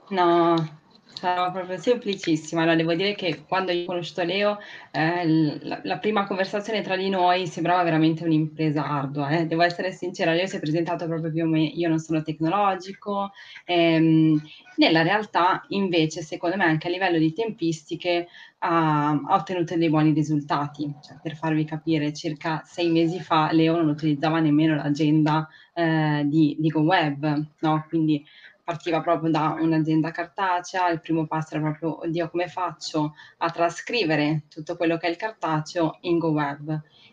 No, 0.10 0.79
Sarà 1.20 1.52
proprio 1.52 1.78
semplicissima. 1.78 2.62
Allora, 2.62 2.78
devo 2.78 2.94
dire 2.94 3.14
che 3.14 3.44
quando 3.46 3.74
io 3.74 3.82
ho 3.82 3.86
conosciuto 3.88 4.24
Leo, 4.24 4.58
eh, 4.92 5.60
la, 5.64 5.82
la, 5.84 5.98
prima 5.98 6.26
conversazione 6.26 6.82
tra 6.82 6.96
di 6.96 7.10
noi 7.10 7.46
sembrava 7.46 7.84
veramente 7.84 8.24
un'impresa 8.24 8.86
ardua. 8.86 9.30
Eh. 9.32 9.46
Devo 9.46 9.64
essere 9.64 9.92
sincera, 9.92 10.32
Leo 10.32 10.48
si 10.48 10.56
è 10.56 10.60
presentato 10.62 11.08
proprio 11.08 11.30
più 11.30 11.44
o 11.44 11.48
meno, 11.48 11.72
io 11.74 11.90
non 11.90 12.00
sono 12.00 12.22
tecnologico. 12.22 13.32
Ehm, 13.66 14.42
nella 14.78 15.02
realtà, 15.02 15.66
invece, 15.70 16.22
secondo 16.22 16.56
me, 16.56 16.64
anche 16.64 16.88
a 16.88 16.92
livello 16.92 17.18
di 17.18 17.34
tempistiche, 17.34 18.30
ha, 18.60 19.10
ha 19.10 19.36
ottenuto 19.36 19.76
dei 19.76 19.90
buoni 19.90 20.14
risultati. 20.14 20.90
Cioè, 21.02 21.18
per 21.22 21.36
farvi 21.36 21.66
capire, 21.66 22.14
circa 22.14 22.62
sei 22.66 22.90
mesi 22.90 23.20
fa 23.20 23.52
Leo 23.52 23.76
non 23.76 23.90
utilizzava 23.90 24.40
nemmeno 24.40 24.76
l'agenda 24.76 25.50
eh, 25.74 26.24
di, 26.26 26.56
di 26.58 26.70
GoWeb, 26.70 27.46
no? 27.60 27.86
Quindi 27.90 28.26
partiva 28.70 29.02
proprio 29.02 29.32
da 29.32 29.58
un'azienda 29.60 30.12
cartacea, 30.12 30.92
il 30.92 31.02
primo 31.02 31.26
passo 31.26 31.56
era 31.56 31.64
proprio, 31.64 32.06
oddio, 32.06 32.30
come 32.30 32.48
faccio 32.48 33.16
a 33.38 33.50
trascrivere 33.50 34.44
tutto 34.48 34.76
quello 34.76 34.98
che 34.98 35.08
è 35.08 35.10
il 35.10 35.16
cartaceo 35.16 35.98
in 36.02 36.20
GoWeb? 36.20 36.70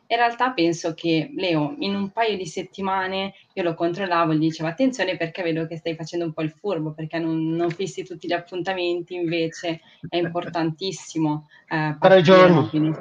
In 0.08 0.16
realtà 0.18 0.50
penso 0.50 0.92
che 0.92 1.30
Leo, 1.34 1.74
in 1.78 1.94
un 1.94 2.10
paio 2.10 2.36
di 2.36 2.44
settimane 2.44 3.32
io 3.54 3.62
lo 3.62 3.72
controllavo 3.72 4.32
e 4.32 4.36
gli 4.36 4.40
dicevo 4.40 4.68
attenzione 4.68 5.16
perché 5.16 5.42
vedo 5.42 5.66
che 5.66 5.78
stai 5.78 5.94
facendo 5.94 6.26
un 6.26 6.34
po' 6.34 6.42
il 6.42 6.50
furbo, 6.50 6.92
perché 6.92 7.18
non, 7.18 7.48
non 7.48 7.70
fissi 7.70 8.04
tutti 8.04 8.26
gli 8.26 8.34
appuntamenti, 8.34 9.14
invece 9.14 9.80
è 10.10 10.18
importantissimo. 10.18 11.48
Eh, 11.68 11.96
Tre 11.98 12.20
giorni. 12.20 12.94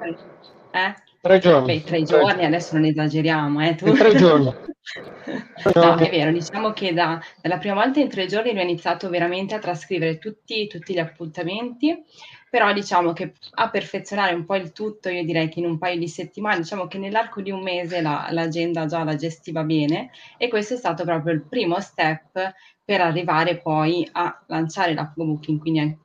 Eh? 0.71 0.95
Tre 1.25 1.39
giorni. 1.39 1.73
Beh, 1.73 1.83
tre 1.83 2.03
giorni, 2.03 2.45
adesso 2.45 2.75
non 2.75 2.85
esageriamo. 2.85 3.67
Eh, 3.67 3.73
tu. 3.73 3.91
Tre 3.91 4.13
giorni. 4.13 4.45
no, 5.73 5.95
è 5.95 6.09
vero, 6.11 6.31
diciamo 6.31 6.71
che 6.71 6.93
da, 6.93 7.19
dalla 7.41 7.57
prima 7.57 7.73
volta 7.73 7.99
in 7.99 8.09
tre 8.09 8.27
giorni 8.27 8.51
lui 8.51 8.59
ha 8.59 8.63
iniziato 8.63 9.09
veramente 9.09 9.55
a 9.55 9.59
trascrivere 9.59 10.19
tutti, 10.19 10.67
tutti 10.67 10.93
gli 10.93 10.99
appuntamenti, 10.99 11.99
però 12.47 12.71
diciamo 12.73 13.13
che 13.13 13.33
a 13.55 13.71
perfezionare 13.71 14.35
un 14.35 14.45
po' 14.45 14.53
il 14.53 14.71
tutto, 14.71 15.09
io 15.09 15.23
direi 15.23 15.49
che 15.49 15.61
in 15.61 15.65
un 15.65 15.79
paio 15.79 15.97
di 15.97 16.07
settimane, 16.07 16.57
diciamo 16.57 16.85
che 16.85 16.99
nell'arco 16.99 17.41
di 17.41 17.49
un 17.49 17.63
mese 17.63 18.01
la, 18.01 18.27
l'agenda 18.29 18.85
già 18.85 19.03
la 19.03 19.15
gestiva 19.15 19.63
bene 19.63 20.11
e 20.37 20.47
questo 20.47 20.75
è 20.75 20.77
stato 20.77 21.05
proprio 21.05 21.33
il 21.33 21.41
primo 21.41 21.79
step 21.79 22.53
per 22.83 23.01
arrivare 23.01 23.57
poi 23.57 24.07
a 24.11 24.43
lanciare 24.45 24.93
la 24.93 25.11
booking, 25.11 25.59
quindi 25.59 25.79
anche 25.79 25.97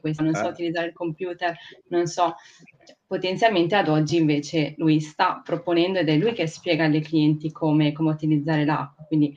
questo, 0.00 0.22
non 0.22 0.34
so 0.34 0.46
eh. 0.46 0.50
utilizzare 0.50 0.86
il 0.86 0.92
computer, 0.92 1.56
non 1.88 2.06
so 2.06 2.34
potenzialmente 3.12 3.74
ad 3.74 3.88
oggi 3.88 4.16
invece 4.16 4.72
lui 4.78 4.98
sta 4.98 5.42
proponendo 5.44 5.98
ed 5.98 6.08
è 6.08 6.16
lui 6.16 6.32
che 6.32 6.46
spiega 6.46 6.86
alle 6.86 7.02
clienti 7.02 7.52
come, 7.52 7.92
come 7.92 8.08
utilizzare 8.10 8.64
l'app. 8.64 9.00
Quindi 9.06 9.36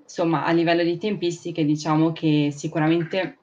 insomma 0.00 0.46
a 0.46 0.52
livello 0.52 0.82
di 0.82 0.96
tempistiche 0.96 1.66
diciamo 1.66 2.12
che 2.12 2.50
sicuramente 2.50 3.40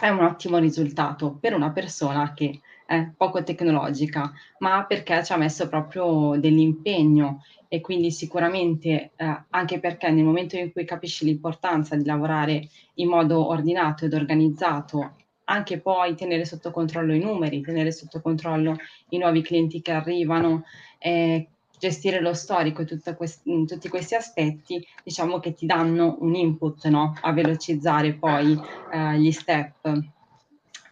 è 0.00 0.08
un 0.08 0.24
ottimo 0.24 0.56
risultato 0.56 1.36
per 1.38 1.52
una 1.52 1.72
persona 1.72 2.32
che 2.32 2.60
è 2.86 3.06
poco 3.14 3.42
tecnologica, 3.42 4.32
ma 4.60 4.86
perché 4.86 5.22
ci 5.22 5.32
ha 5.34 5.36
messo 5.36 5.68
proprio 5.68 6.34
dell'impegno 6.38 7.42
e 7.68 7.82
quindi 7.82 8.10
sicuramente 8.10 9.10
eh, 9.14 9.44
anche 9.50 9.78
perché 9.78 10.08
nel 10.08 10.24
momento 10.24 10.56
in 10.56 10.72
cui 10.72 10.86
capisci 10.86 11.26
l'importanza 11.26 11.96
di 11.96 12.04
lavorare 12.06 12.66
in 12.94 13.10
modo 13.10 13.46
ordinato 13.46 14.06
ed 14.06 14.14
organizzato 14.14 15.16
anche 15.46 15.80
poi 15.80 16.14
tenere 16.14 16.44
sotto 16.44 16.70
controllo 16.70 17.12
i 17.12 17.18
numeri, 17.18 17.60
tenere 17.60 17.92
sotto 17.92 18.20
controllo 18.20 18.76
i 19.10 19.18
nuovi 19.18 19.42
clienti 19.42 19.82
che 19.82 19.92
arrivano, 19.92 20.64
eh, 20.98 21.48
gestire 21.78 22.20
lo 22.20 22.32
storico 22.32 22.82
e 22.82 23.14
quest- 23.14 23.42
tutti 23.66 23.88
questi 23.88 24.14
aspetti, 24.14 24.84
diciamo 25.04 25.38
che 25.38 25.52
ti 25.52 25.66
danno 25.66 26.16
un 26.20 26.34
input 26.34 26.86
no? 26.88 27.14
a 27.20 27.32
velocizzare 27.32 28.14
poi 28.14 28.58
eh, 28.92 29.18
gli 29.18 29.30
step, 29.30 29.92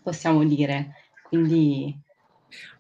possiamo 0.03 0.45
dire. 0.45 0.95
Quindi 1.29 2.03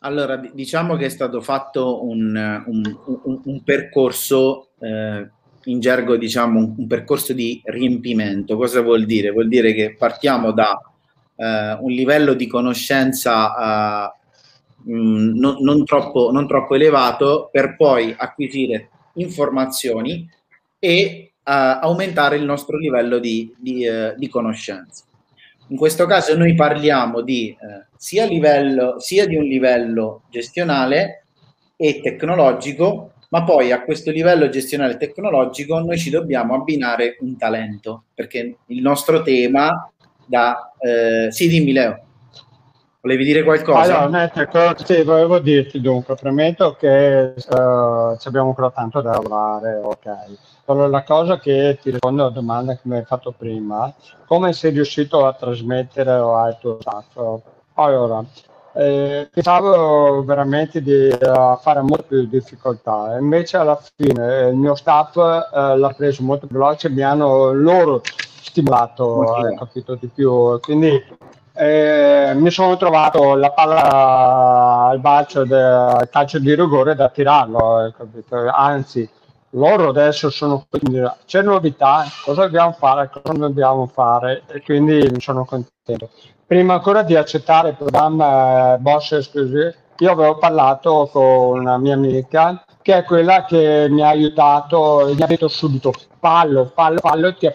allora, 0.00 0.36
diciamo 0.36 0.96
che 0.96 1.06
è 1.06 1.08
stato 1.08 1.40
fatto 1.40 2.04
un, 2.04 2.62
un, 2.66 2.98
un, 3.24 3.40
un 3.44 3.62
percorso, 3.62 4.68
eh, 4.78 5.28
in 5.64 5.80
gergo 5.80 6.16
diciamo 6.16 6.74
un, 6.76 6.86
percorso 6.86 7.32
di 7.32 7.60
riempimento. 7.64 8.56
Cosa 8.56 8.82
vuol 8.82 9.06
dire? 9.06 9.30
Vuol 9.30 9.48
dire 9.48 9.72
che 9.72 9.94
partiamo 9.96 10.52
da 10.52 10.78
eh, 11.36 11.76
un 11.80 11.90
livello 11.90 12.34
di 12.34 12.46
conoscenza 12.46 13.54
eh, 14.06 14.90
mh, 14.90 15.38
non, 15.38 15.56
non, 15.60 15.84
troppo, 15.84 16.30
non 16.30 16.46
troppo 16.46 16.74
elevato 16.74 17.48
per 17.50 17.76
poi 17.76 18.14
acquisire 18.16 18.90
informazioni 19.14 20.28
e 20.78 21.32
aumentare 21.46 22.36
il 22.36 22.44
nostro 22.44 22.78
livello 22.78 23.18
di, 23.18 23.54
di, 23.58 23.84
eh, 23.86 24.14
di, 24.16 24.28
conoscenza. 24.28 25.04
In 25.68 25.76
questo 25.76 26.06
caso 26.06 26.36
noi 26.36 26.54
parliamo 26.54 27.20
di, 27.20 27.50
eh, 27.50 27.86
sia, 27.96 28.24
livello, 28.24 28.98
sia 28.98 29.26
di 29.26 29.36
un 29.36 29.44
livello 29.44 30.22
gestionale 30.30 31.26
e 31.76 32.00
tecnologico, 32.02 33.12
ma 33.30 33.44
poi 33.44 33.72
a 33.72 33.82
questo 33.82 34.10
livello 34.10 34.48
gestionale 34.48 34.94
e 34.94 34.96
tecnologico 34.96 35.78
noi 35.80 35.98
ci 35.98 36.10
dobbiamo 36.10 36.54
abbinare 36.54 37.16
un 37.20 37.36
talento, 37.36 38.04
perché 38.14 38.56
il 38.66 38.80
nostro 38.80 39.22
tema 39.22 39.90
da... 40.26 40.72
Eh, 40.78 41.30
sì, 41.30 41.48
dimmi 41.48 41.72
Leo. 41.72 41.98
Volevi 43.04 43.24
dire 43.24 43.42
qualcosa? 43.42 44.00
Allora, 44.00 44.32
ecco, 44.32 44.82
sì, 44.82 45.02
volevo 45.02 45.38
dirti 45.38 45.78
dunque, 45.78 46.14
premetto 46.14 46.74
che 46.78 47.34
uh, 47.36 48.16
abbiamo 48.24 48.48
ancora 48.48 48.70
tanto 48.70 49.02
da 49.02 49.12
lavorare, 49.12 49.78
ok. 49.82 50.06
Allora, 50.64 50.88
la 50.88 51.02
cosa 51.02 51.38
che 51.38 51.78
ti 51.82 51.90
rispondo 51.90 52.22
alla 52.22 52.30
domanda 52.30 52.72
che 52.72 52.80
mi 52.84 52.96
hai 52.96 53.04
fatto 53.04 53.34
prima, 53.36 53.92
come 54.24 54.54
sei 54.54 54.70
riuscito 54.70 55.26
a 55.26 55.34
trasmettere 55.34 56.12
al 56.12 56.56
tuo 56.58 56.78
staff? 56.80 57.42
Allora, 57.74 58.24
eh, 58.72 59.28
pensavo 59.30 60.24
veramente 60.24 60.80
di 60.80 61.08
uh, 61.08 61.58
fare 61.60 61.82
molto 61.82 62.04
più 62.08 62.26
difficoltà, 62.26 63.18
invece 63.20 63.58
alla 63.58 63.78
fine 63.96 64.48
il 64.48 64.56
mio 64.56 64.74
staff 64.74 65.16
uh, 65.16 65.76
l'ha 65.76 65.94
preso 65.94 66.22
molto 66.22 66.46
veloce, 66.50 66.88
mi 66.88 67.02
hanno 67.02 67.52
loro 67.52 68.00
stimolato, 68.44 69.34
hai 69.34 69.56
capito 69.56 69.94
di 69.94 70.08
più, 70.08 70.60
quindi 70.60 71.02
eh, 71.54 72.32
mi 72.34 72.50
sono 72.50 72.76
trovato 72.76 73.34
la 73.34 73.50
palla 73.50 74.88
al 74.88 75.00
balzo 75.00 75.44
del 75.44 76.08
calcio 76.10 76.38
di 76.38 76.54
rigore 76.54 76.94
da 76.94 77.08
tirarlo, 77.08 77.92
anzi 78.52 79.08
loro 79.50 79.88
adesso 79.88 80.30
sono 80.30 80.66
c'è 81.26 81.42
novità, 81.42 82.04
cosa 82.24 82.42
dobbiamo 82.42 82.72
fare, 82.72 83.10
cosa 83.10 83.38
dobbiamo 83.38 83.86
fare 83.86 84.42
e 84.48 84.62
quindi 84.62 85.08
mi 85.10 85.20
sono 85.20 85.44
contento. 85.44 86.10
Prima 86.46 86.74
ancora 86.74 87.02
di 87.02 87.16
accettare 87.16 87.70
il 87.70 87.76
programma 87.76 88.74
eh, 88.74 88.78
Boss 88.78 89.12
Exclusive, 89.12 89.74
io 89.98 90.10
avevo 90.10 90.36
parlato 90.38 91.08
con 91.10 91.60
una 91.60 91.78
mia 91.78 91.94
amica 91.94 92.64
che 92.82 92.96
è 92.96 93.04
quella 93.04 93.44
che 93.44 93.86
mi 93.88 94.02
ha 94.02 94.08
aiutato 94.08 95.06
e 95.06 95.14
mi 95.14 95.22
ha 95.22 95.26
detto 95.26 95.48
subito 95.48 95.92
fallo, 96.18 96.70
fallo, 96.74 96.98
fallo 96.98 97.28
e 97.28 97.36
ti 97.36 97.46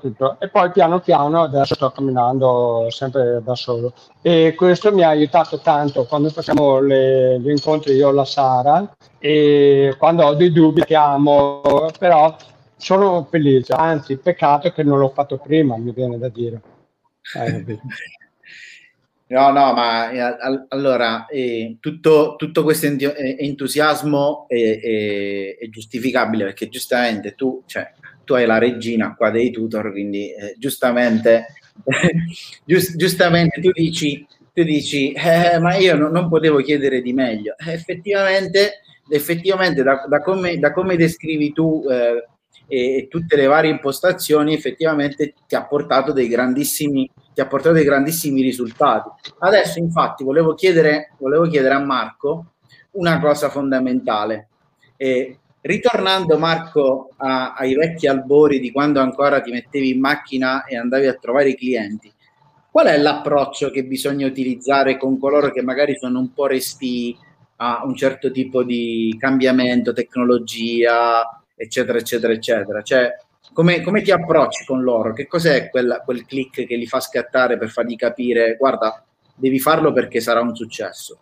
tutto. 0.00 0.38
E 0.40 0.48
poi 0.48 0.70
piano 0.70 1.00
piano 1.00 1.42
adesso 1.42 1.74
sto 1.74 1.90
camminando 1.90 2.86
sempre 2.88 3.42
da 3.44 3.54
solo. 3.54 3.92
E 4.22 4.54
questo 4.56 4.90
mi 4.90 5.02
ha 5.02 5.08
aiutato 5.08 5.60
tanto 5.60 6.06
quando 6.06 6.30
facciamo 6.30 6.80
le, 6.80 7.38
gli 7.40 7.50
incontri 7.50 7.92
io 7.92 8.08
e 8.08 8.12
la 8.14 8.24
Sara 8.24 8.96
e 9.18 9.94
quando 9.98 10.24
ho 10.24 10.34
dei 10.34 10.50
dubbi 10.50 10.82
chiamo, 10.84 11.90
però 11.98 12.34
sono 12.76 13.26
felice, 13.30 13.74
anzi 13.74 14.16
peccato 14.16 14.70
che 14.70 14.82
non 14.82 14.98
l'ho 14.98 15.10
fatto 15.10 15.36
prima, 15.36 15.76
mi 15.76 15.92
viene 15.92 16.16
da 16.16 16.28
dire. 16.28 16.62
Eh, 17.36 17.78
No, 19.30 19.52
no, 19.52 19.72
ma 19.72 20.10
eh, 20.10 20.66
allora 20.70 21.26
eh, 21.26 21.76
tutto, 21.78 22.34
tutto, 22.36 22.64
questo 22.64 22.86
eh, 22.86 23.36
entusiasmo 23.38 24.46
è, 24.48 24.80
è, 24.80 25.56
è, 25.56 25.68
giustificabile 25.68 26.46
perché 26.46 26.68
giustamente 26.68 27.36
tu, 27.36 27.62
cioè, 27.66 27.92
tu 28.30 28.36
hai 28.36 28.46
la 28.46 28.58
regina 28.58 29.16
qua 29.16 29.30
dei 29.30 29.50
tutor, 29.50 29.90
quindi 29.90 30.32
eh, 30.32 30.54
giustamente, 30.56 31.46
giust, 32.64 32.94
giustamente 32.94 33.60
tu 33.60 33.72
dici, 33.72 34.24
tu 34.54 34.62
dici 34.62 35.10
eh, 35.10 35.58
ma 35.58 35.74
io 35.74 35.96
no, 35.96 36.08
non 36.08 36.28
potevo 36.28 36.58
chiedere 36.58 37.02
di 37.02 37.12
meglio. 37.12 37.56
Eh, 37.58 37.72
effettivamente, 37.72 38.82
effettivamente 39.08 39.82
da, 39.82 40.04
da, 40.08 40.20
come, 40.22 40.60
da, 40.60 40.72
come, 40.72 40.94
descrivi 40.94 41.52
tu 41.52 41.84
eh, 41.90 42.28
e 42.68 43.08
tutte 43.10 43.34
le 43.34 43.46
varie 43.46 43.72
impostazioni, 43.72 44.54
effettivamente 44.54 45.34
ti 45.48 45.56
ha 45.56 45.66
portato 45.66 46.12
dei 46.12 46.28
grandissimi, 46.28 47.10
ti 47.34 47.40
ha 47.40 47.48
portato 47.48 47.74
dei 47.74 47.84
grandissimi 47.84 48.42
risultati. 48.42 49.08
Adesso, 49.40 49.80
infatti, 49.80 50.22
volevo 50.22 50.54
chiedere, 50.54 51.14
volevo 51.18 51.48
chiedere 51.48 51.74
a 51.74 51.84
Marco 51.84 52.52
una 52.92 53.18
cosa 53.18 53.48
fondamentale. 53.48 54.50
Eh, 54.96 55.36
Ritornando 55.62 56.38
Marco 56.38 57.10
a, 57.18 57.52
ai 57.52 57.74
vecchi 57.74 58.06
albori 58.06 58.60
di 58.60 58.70
quando 58.70 59.00
ancora 59.00 59.40
ti 59.40 59.50
mettevi 59.50 59.90
in 59.90 60.00
macchina 60.00 60.64
e 60.64 60.76
andavi 60.76 61.06
a 61.06 61.14
trovare 61.14 61.50
i 61.50 61.56
clienti, 61.56 62.10
qual 62.70 62.86
è 62.86 62.96
l'approccio 62.96 63.70
che 63.70 63.84
bisogna 63.84 64.26
utilizzare 64.26 64.96
con 64.96 65.18
coloro 65.18 65.50
che 65.50 65.62
magari 65.62 65.96
sono 65.98 66.18
un 66.18 66.32
po' 66.32 66.46
resti 66.46 67.14
a 67.56 67.82
un 67.84 67.94
certo 67.94 68.30
tipo 68.30 68.62
di 68.62 69.14
cambiamento, 69.18 69.92
tecnologia, 69.92 71.44
eccetera, 71.54 71.98
eccetera, 71.98 72.32
eccetera? 72.32 72.80
Cioè, 72.80 73.16
come, 73.52 73.82
come 73.82 74.00
ti 74.00 74.10
approcci 74.10 74.64
con 74.64 74.82
loro? 74.82 75.12
Che 75.12 75.26
cos'è 75.26 75.68
quel, 75.68 76.00
quel 76.06 76.24
click 76.24 76.64
che 76.64 76.76
li 76.76 76.86
fa 76.86 77.00
scattare 77.00 77.58
per 77.58 77.68
fargli 77.68 77.96
capire, 77.96 78.56
guarda, 78.56 79.04
devi 79.34 79.60
farlo 79.60 79.92
perché 79.92 80.20
sarà 80.20 80.40
un 80.40 80.54
successo? 80.56 81.18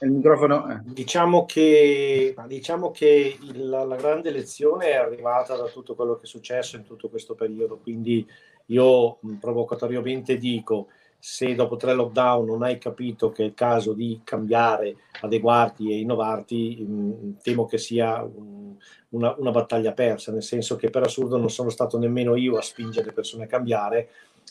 Il 0.00 0.10
microfono. 0.10 0.70
Eh. 0.70 0.80
Diciamo 0.84 1.44
che, 1.44 2.34
diciamo 2.46 2.90
che 2.90 3.38
il, 3.40 3.68
la 3.68 3.96
grande 3.96 4.30
lezione 4.30 4.90
è 4.90 4.96
arrivata 4.96 5.56
da 5.56 5.66
tutto 5.66 5.94
quello 5.94 6.16
che 6.16 6.24
è 6.24 6.26
successo 6.26 6.76
in 6.76 6.84
tutto 6.84 7.08
questo 7.08 7.34
periodo, 7.34 7.78
quindi 7.78 8.26
io 8.66 9.18
provocatoriamente 9.40 10.36
dico, 10.36 10.88
se 11.18 11.54
dopo 11.54 11.76
tre 11.76 11.94
lockdown 11.94 12.44
non 12.44 12.62
hai 12.62 12.78
capito 12.78 13.30
che 13.30 13.42
è 13.42 13.46
il 13.46 13.54
caso 13.54 13.94
di 13.94 14.20
cambiare, 14.22 14.96
adeguarti 15.22 15.90
e 15.90 15.98
innovarti, 15.98 16.76
mh, 16.82 17.36
temo 17.42 17.64
che 17.64 17.78
sia 17.78 18.22
un, 18.22 18.74
una, 19.10 19.34
una 19.38 19.50
battaglia 19.50 19.92
persa, 19.92 20.30
nel 20.30 20.42
senso 20.42 20.76
che 20.76 20.90
per 20.90 21.02
assurdo 21.02 21.36
non 21.36 21.50
sono 21.50 21.70
stato 21.70 21.98
nemmeno 21.98 22.36
io 22.36 22.56
a 22.56 22.62
spingere 22.62 23.06
le 23.06 23.12
persone 23.12 23.44
a 23.44 23.48
cambiare, 23.48 24.08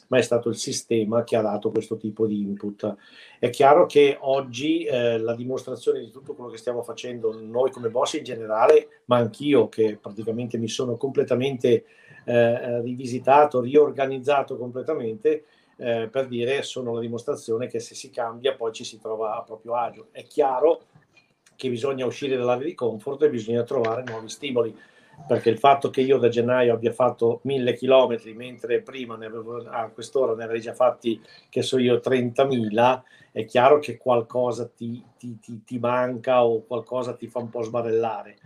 ma 0.08 0.18
è 0.18 0.22
stato 0.22 0.50
il 0.50 0.56
sistema 0.56 1.24
che 1.24 1.36
ha 1.36 1.42
dato 1.42 1.72
questo 1.72 1.98
tipo 1.98 2.26
di 2.26 2.42
input. 2.42 2.96
È 3.40 3.50
chiaro 3.50 3.86
che 3.86 4.18
oggi 4.20 4.84
eh, 4.84 5.18
la 5.18 5.36
dimostrazione 5.36 6.00
di 6.00 6.12
tutto 6.12 6.34
quello 6.34 6.50
che 6.50 6.58
stiamo 6.58 6.84
facendo 6.84 7.38
noi 7.40 7.72
come 7.72 7.90
boss 7.90 8.14
in 8.14 8.24
generale, 8.24 9.02
ma 9.06 9.18
anch'io 9.18 9.70
che 9.70 9.98
praticamente 10.02 10.58
mi 10.58 10.68
sono 10.68 10.98
completamente 10.98 11.86
eh, 12.26 12.82
rivisitato, 12.82 13.62
riorganizzato 13.62 14.58
completamente, 14.58 15.46
eh, 15.78 16.08
per 16.10 16.28
dire 16.28 16.62
sono 16.62 16.94
la 16.94 17.02
dimostrazione 17.02 17.68
che 17.68 17.80
se 17.80 17.96
si 17.96 18.10
cambia 18.10 18.56
poi 18.56 18.72
ci 18.72 18.84
si 18.84 19.00
trova 19.00 19.38
a 19.38 19.44
proprio 19.44 19.76
agio. 19.76 20.08
È 20.12 20.24
chiaro 20.24 20.84
che 21.56 21.70
bisogna 21.70 22.06
uscire 22.06 22.36
dall'area 22.36 22.66
di 22.66 22.74
comfort 22.74 23.24
e 23.24 23.30
bisogna 23.30 23.64
trovare 23.64 24.04
nuovi 24.04 24.30
stimoli 24.30 24.76
perché 25.28 25.50
il 25.50 25.58
fatto 25.58 25.90
che 25.90 26.02
io 26.02 26.18
da 26.18 26.30
gennaio 26.30 26.74
abbia 26.74 26.92
fatto 26.92 27.40
mille 27.44 27.74
chilometri 27.74 28.34
mentre 28.34 28.82
prima 28.82 29.16
avevo, 29.16 29.58
a 29.68 29.90
quest'ora 29.90 30.36
ne 30.36 30.44
avrei 30.44 30.62
già 30.62 30.74
fatti, 30.74 31.22
che 31.50 31.62
so 31.62 31.78
io, 31.78 31.96
30.000, 31.96 33.02
è 33.32 33.46
chiaro 33.46 33.80
che 33.80 33.98
qualcosa 33.98 34.68
ti, 34.68 35.04
ti, 35.18 35.40
ti, 35.40 35.64
ti 35.64 35.80
manca 35.80 36.46
o 36.46 36.64
qualcosa 36.64 37.14
ti 37.14 37.28
fa 37.28 37.40
un 37.40 37.50
po' 37.50 37.64
sbarellare, 37.64 38.38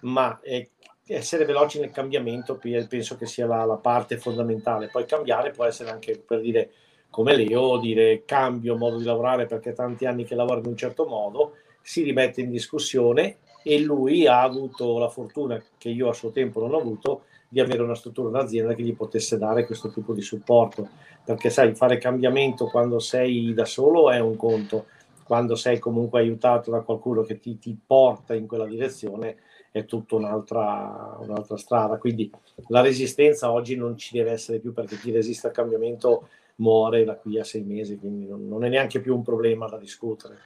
ma 0.00 0.40
è, 0.40 0.68
essere 1.06 1.44
veloci 1.44 1.80
nel 1.80 1.90
cambiamento 1.90 2.58
penso 2.58 3.16
che 3.16 3.26
sia 3.26 3.46
la, 3.46 3.64
la, 3.64 3.76
parte 3.76 4.18
fondamentale. 4.18 4.88
Poi 4.88 5.06
cambiare 5.06 5.50
può 5.50 5.64
essere 5.64 5.90
anche 5.90 6.18
per 6.18 6.40
dire 6.40 6.70
come 7.10 7.34
Leo, 7.34 7.78
dire 7.78 8.24
cambio 8.24 8.76
modo 8.76 8.98
di 8.98 9.04
lavorare 9.04 9.46
perché 9.46 9.72
tanti 9.72 10.04
anni 10.04 10.24
che 10.24 10.34
lavoro 10.34 10.60
in 10.60 10.66
un 10.66 10.76
certo 10.76 11.06
modo, 11.06 11.54
si 11.80 12.02
rimette 12.02 12.42
in 12.42 12.50
discussione 12.50 13.38
e 13.62 13.80
lui 13.80 14.26
ha 14.26 14.42
avuto 14.42 14.98
la 14.98 15.08
fortuna 15.08 15.62
che 15.76 15.88
io 15.88 16.08
a 16.08 16.14
suo 16.14 16.30
tempo 16.30 16.60
non 16.60 16.74
ho 16.74 16.78
avuto 16.78 17.24
di 17.48 17.60
avere 17.60 17.82
una 17.82 17.94
struttura, 17.94 18.28
un'azienda 18.28 18.74
che 18.74 18.82
gli 18.82 18.94
potesse 18.94 19.38
dare 19.38 19.64
questo 19.64 19.90
tipo 19.90 20.12
di 20.12 20.20
supporto, 20.20 20.88
perché 21.24 21.50
sai, 21.50 21.74
fare 21.74 21.98
cambiamento 21.98 22.66
quando 22.66 22.98
sei 22.98 23.54
da 23.54 23.64
solo 23.64 24.10
è 24.10 24.18
un 24.20 24.36
conto, 24.36 24.86
quando 25.24 25.54
sei 25.54 25.78
comunque 25.78 26.20
aiutato 26.20 26.70
da 26.70 26.80
qualcuno 26.80 27.22
che 27.22 27.38
ti, 27.38 27.58
ti 27.58 27.76
porta 27.86 28.34
in 28.34 28.46
quella 28.46 28.66
direzione 28.66 29.36
è 29.70 29.84
tutta 29.84 30.16
un'altra, 30.16 31.16
un'altra 31.20 31.56
strada. 31.56 31.98
Quindi 31.98 32.30
la 32.68 32.80
resistenza 32.80 33.50
oggi 33.50 33.76
non 33.76 33.96
ci 33.96 34.16
deve 34.16 34.32
essere 34.32 34.58
più 34.58 34.72
perché 34.72 34.96
chi 34.96 35.10
resiste 35.10 35.48
al 35.48 35.52
cambiamento 35.52 36.28
muore 36.56 37.04
da 37.04 37.16
qui 37.16 37.38
a 37.38 37.44
sei 37.44 37.62
mesi, 37.62 37.98
quindi 37.98 38.26
non, 38.26 38.48
non 38.48 38.64
è 38.64 38.68
neanche 38.68 39.00
più 39.00 39.14
un 39.14 39.22
problema 39.22 39.68
da 39.68 39.78
discutere. 39.78 40.38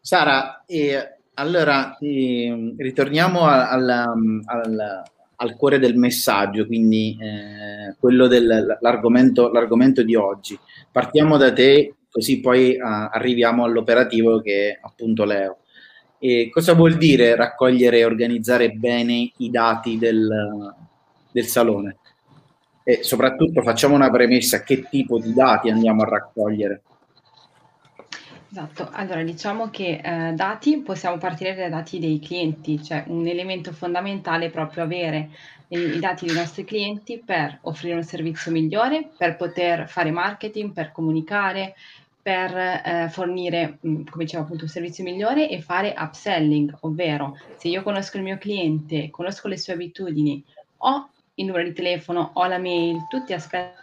Sara, 0.00 0.64
eh, 0.64 1.19
allora, 1.34 1.96
eh, 1.98 2.74
ritorniamo 2.76 3.42
al, 3.44 3.88
al, 3.88 5.02
al, 5.36 5.56
cuore 5.56 5.78
del 5.78 5.96
messaggio, 5.96 6.66
quindi 6.66 7.16
eh, 7.20 7.94
quello 7.98 8.26
dell'argomento 8.26 9.50
l'argomento 9.50 10.02
di 10.02 10.14
oggi. 10.14 10.58
Partiamo 10.90 11.36
da 11.36 11.52
te, 11.52 11.94
così 12.10 12.40
poi 12.40 12.76
uh, 12.76 13.08
arriviamo 13.10 13.64
all'operativo 13.64 14.40
che 14.40 14.70
è 14.70 14.78
appunto 14.82 15.24
Leo. 15.24 15.58
E 16.18 16.50
cosa 16.52 16.74
vuol 16.74 16.96
dire 16.96 17.34
raccogliere 17.34 17.98
e 17.98 18.04
organizzare 18.04 18.72
bene 18.72 19.32
i 19.38 19.50
dati 19.50 19.96
del, 19.96 20.74
del 21.32 21.46
salone? 21.46 21.96
E 22.84 23.02
soprattutto 23.02 23.62
facciamo 23.62 23.94
una 23.94 24.10
premessa, 24.10 24.62
che 24.62 24.86
tipo 24.90 25.18
di 25.18 25.32
dati 25.32 25.70
andiamo 25.70 26.02
a 26.02 26.08
raccogliere? 26.08 26.82
Esatto, 28.52 28.88
allora 28.90 29.22
diciamo 29.22 29.70
che 29.70 30.00
eh, 30.02 30.32
dati, 30.32 30.78
possiamo 30.78 31.18
partire 31.18 31.54
dai 31.54 31.70
dati 31.70 32.00
dei 32.00 32.18
clienti, 32.18 32.82
cioè 32.82 33.04
un 33.06 33.28
elemento 33.28 33.72
fondamentale 33.72 34.46
è 34.46 34.50
proprio 34.50 34.82
avere 34.82 35.30
i, 35.68 35.78
i 35.78 35.98
dati 36.00 36.26
dei 36.26 36.34
nostri 36.34 36.64
clienti 36.64 37.22
per 37.24 37.58
offrire 37.62 37.94
un 37.94 38.02
servizio 38.02 38.50
migliore, 38.50 39.08
per 39.16 39.36
poter 39.36 39.88
fare 39.88 40.10
marketing, 40.10 40.72
per 40.72 40.90
comunicare, 40.90 41.76
per 42.20 42.56
eh, 42.56 43.08
fornire, 43.08 43.78
mh, 43.80 43.88
mm, 43.88 44.06
come 44.10 44.24
dicevo 44.24 44.42
appunto, 44.42 44.64
un 44.64 44.70
servizio 44.70 45.04
migliore 45.04 45.48
e 45.48 45.60
fare 45.60 45.94
upselling, 45.96 46.76
ovvero 46.80 47.38
se 47.56 47.68
io 47.68 47.84
conosco 47.84 48.16
il 48.16 48.24
mio 48.24 48.36
cliente, 48.36 49.10
conosco 49.10 49.46
le 49.46 49.58
sue 49.58 49.74
abitudini, 49.74 50.42
ho 50.78 51.08
il 51.34 51.46
numero 51.46 51.62
di 51.62 51.72
telefono, 51.72 52.32
ho 52.34 52.46
la 52.46 52.58
mail, 52.58 53.06
tutti 53.08 53.32
aspetti 53.32 53.78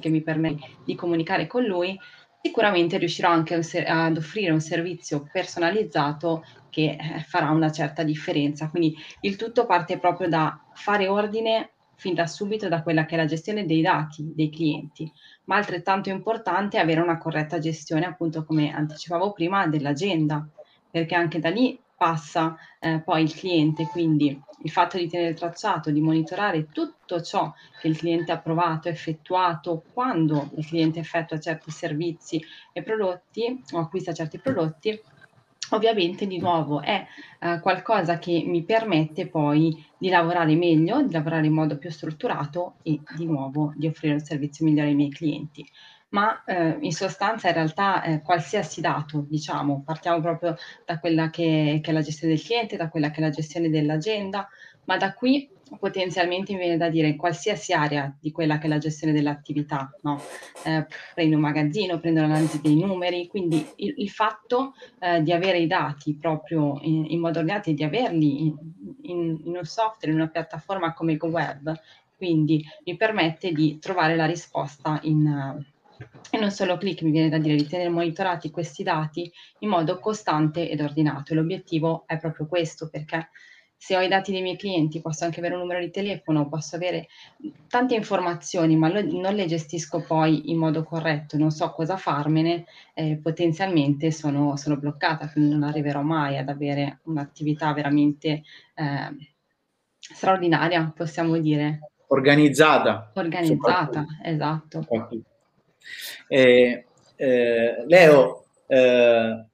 che 0.00 0.08
mi 0.08 0.20
permettono 0.20 0.72
di 0.84 0.96
comunicare 0.96 1.46
con 1.46 1.62
lui, 1.62 1.96
sicuramente 2.44 2.98
riuscirò 2.98 3.30
anche 3.30 3.54
ad 3.86 4.16
offrire 4.18 4.52
un 4.52 4.60
servizio 4.60 5.26
personalizzato 5.32 6.44
che 6.68 6.96
eh, 7.00 7.20
farà 7.20 7.48
una 7.48 7.72
certa 7.72 8.02
differenza. 8.02 8.68
Quindi 8.68 8.94
il 9.22 9.36
tutto 9.36 9.64
parte 9.64 9.98
proprio 9.98 10.28
da 10.28 10.62
fare 10.74 11.08
ordine 11.08 11.70
fin 11.96 12.12
da 12.12 12.26
subito 12.26 12.68
da 12.68 12.82
quella 12.82 13.06
che 13.06 13.14
è 13.14 13.16
la 13.16 13.24
gestione 13.24 13.64
dei 13.64 13.80
dati 13.80 14.32
dei 14.34 14.50
clienti, 14.50 15.10
ma 15.44 15.56
altrettanto 15.56 16.10
importante 16.10 16.76
è 16.76 16.80
avere 16.80 17.00
una 17.00 17.16
corretta 17.16 17.58
gestione, 17.58 18.04
appunto 18.04 18.44
come 18.44 18.74
anticipavo 18.74 19.32
prima, 19.32 19.66
dell'agenda, 19.66 20.46
perché 20.90 21.14
anche 21.14 21.38
da 21.38 21.48
lì 21.48 21.80
passa 21.96 22.56
eh, 22.80 23.00
poi 23.00 23.22
il 23.22 23.34
cliente, 23.34 23.86
quindi 23.86 24.40
il 24.62 24.70
fatto 24.70 24.96
di 24.96 25.08
tenere 25.08 25.34
tracciato, 25.34 25.90
di 25.90 26.00
monitorare 26.00 26.68
tutto 26.68 27.20
ciò 27.20 27.52
che 27.80 27.88
il 27.88 27.96
cliente 27.96 28.32
ha 28.32 28.38
provato, 28.38 28.88
effettuato, 28.88 29.84
quando 29.92 30.50
il 30.56 30.66
cliente 30.66 31.00
effettua 31.00 31.38
certi 31.38 31.70
servizi 31.70 32.42
e 32.72 32.82
prodotti 32.82 33.62
o 33.72 33.78
acquista 33.78 34.12
certi 34.12 34.38
prodotti, 34.38 34.98
ovviamente 35.70 36.26
di 36.26 36.38
nuovo 36.38 36.80
è 36.80 37.06
eh, 37.40 37.60
qualcosa 37.60 38.18
che 38.18 38.42
mi 38.46 38.64
permette 38.64 39.28
poi 39.28 39.84
di 39.98 40.08
lavorare 40.08 40.54
meglio, 40.54 41.02
di 41.02 41.12
lavorare 41.12 41.46
in 41.46 41.52
modo 41.52 41.78
più 41.78 41.90
strutturato 41.90 42.74
e 42.82 43.00
di 43.16 43.26
nuovo 43.26 43.72
di 43.76 43.86
offrire 43.86 44.14
un 44.14 44.20
servizio 44.20 44.64
migliore 44.64 44.88
ai 44.88 44.94
miei 44.94 45.10
clienti. 45.10 45.66
Ma 46.14 46.44
eh, 46.44 46.76
in 46.80 46.92
sostanza 46.92 47.48
in 47.48 47.54
realtà 47.54 48.04
eh, 48.04 48.22
qualsiasi 48.22 48.80
dato, 48.80 49.26
diciamo, 49.28 49.82
partiamo 49.84 50.20
proprio 50.20 50.56
da 50.84 51.00
quella 51.00 51.28
che, 51.28 51.80
che, 51.82 51.90
è 51.90 51.92
la 51.92 52.02
gestione 52.02 52.34
del 52.34 52.42
cliente, 52.42 52.76
da 52.76 52.88
quella 52.88 53.10
che 53.10 53.16
è 53.16 53.20
la 53.20 53.30
gestione 53.30 53.68
dell'agenda, 53.68 54.48
ma 54.84 54.96
da 54.96 55.12
qui 55.12 55.50
potenzialmente 55.76 56.52
mi 56.52 56.60
viene 56.60 56.76
da 56.76 56.88
dire 56.88 57.16
qualsiasi 57.16 57.72
area 57.72 58.14
di 58.20 58.30
quella 58.30 58.58
che 58.58 58.66
è 58.66 58.68
la 58.68 58.78
gestione 58.78 59.12
dell'attività, 59.12 59.92
no? 60.02 60.20
eh, 60.64 60.86
prendo 61.14 61.34
un 61.34 61.42
magazzino, 61.42 61.98
prendo 61.98 62.20
l'analisi 62.20 62.60
dei 62.60 62.76
numeri, 62.76 63.26
quindi 63.26 63.66
il, 63.76 63.94
il 63.96 64.10
fatto 64.10 64.74
eh, 65.00 65.20
di 65.20 65.32
avere 65.32 65.58
i 65.58 65.66
dati 65.66 66.14
proprio 66.14 66.78
in, 66.82 67.06
in 67.08 67.18
modo 67.18 67.40
ordinato 67.40 67.70
e 67.70 67.74
di 67.74 67.82
averli 67.82 68.46
in, 68.46 68.56
in, 69.02 69.40
in, 69.46 69.56
un 69.56 69.64
software, 69.64 70.12
in 70.12 70.20
una 70.20 70.28
piattaforma 70.28 70.92
come 70.92 71.16
GoWeb, 71.16 71.74
quindi 72.16 72.64
mi 72.84 72.96
permette 72.96 73.50
di 73.50 73.80
trovare 73.80 74.14
la 74.14 74.26
risposta 74.26 75.00
in... 75.02 75.72
in 76.30 76.42
un 76.42 76.50
solo 76.50 76.76
clic 76.76 77.02
mi 77.02 77.10
viene 77.10 77.28
da 77.28 77.38
dire 77.38 77.56
di 77.56 77.66
tenere 77.66 77.88
monitorati 77.88 78.50
questi 78.50 78.82
dati 78.82 79.30
in 79.60 79.68
modo 79.68 79.98
costante 79.98 80.68
ed 80.68 80.80
ordinato. 80.80 81.32
E 81.32 81.36
l'obiettivo 81.36 82.04
è 82.06 82.18
proprio 82.18 82.46
questo, 82.46 82.88
perché 82.88 83.28
se 83.76 83.96
ho 83.96 84.00
i 84.00 84.08
dati 84.08 84.32
dei 84.32 84.40
miei 84.40 84.56
clienti, 84.56 85.02
posso 85.02 85.24
anche 85.24 85.40
avere 85.40 85.56
un 85.56 85.60
numero 85.60 85.80
di 85.80 85.90
telefono, 85.90 86.48
posso 86.48 86.76
avere 86.76 87.08
tante 87.68 87.94
informazioni, 87.94 88.76
ma 88.76 88.88
lo, 88.88 89.02
non 89.02 89.34
le 89.34 89.44
gestisco 89.44 90.02
poi 90.02 90.50
in 90.50 90.56
modo 90.56 90.84
corretto, 90.84 91.36
non 91.36 91.50
so 91.50 91.70
cosa 91.72 91.98
farmene, 91.98 92.64
eh, 92.94 93.18
potenzialmente 93.22 94.10
sono, 94.10 94.56
sono, 94.56 94.78
bloccata, 94.78 95.30
quindi 95.30 95.50
non 95.50 95.64
arriverò 95.64 96.00
mai 96.00 96.38
ad 96.38 96.48
avere 96.48 97.00
un'attività 97.04 97.74
veramente 97.74 98.42
eh, 98.74 99.32
straordinaria, 99.98 100.90
possiamo 100.96 101.36
dire. 101.36 101.90
Organizzata. 102.06 103.10
Organizzata, 103.14 104.06
esatto. 104.22 104.86
Eh, 106.28 106.84
eh, 107.16 107.84
Leo, 107.86 108.44
eh, 108.66 109.44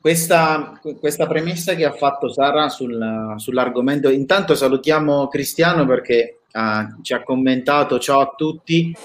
questa, 0.00 0.80
questa, 0.98 1.26
premessa 1.26 1.74
che 1.74 1.84
ha 1.84 1.92
fatto 1.92 2.32
Sara 2.32 2.68
sul, 2.68 3.34
sull'argomento, 3.36 4.08
intanto 4.08 4.54
salutiamo 4.54 5.28
Cristiano 5.28 5.84
perché 5.84 6.40
uh, 6.52 7.02
ci 7.02 7.12
ha 7.12 7.22
commentato 7.22 7.98
ciao 7.98 8.20
a 8.20 8.34
tutti, 8.34 8.96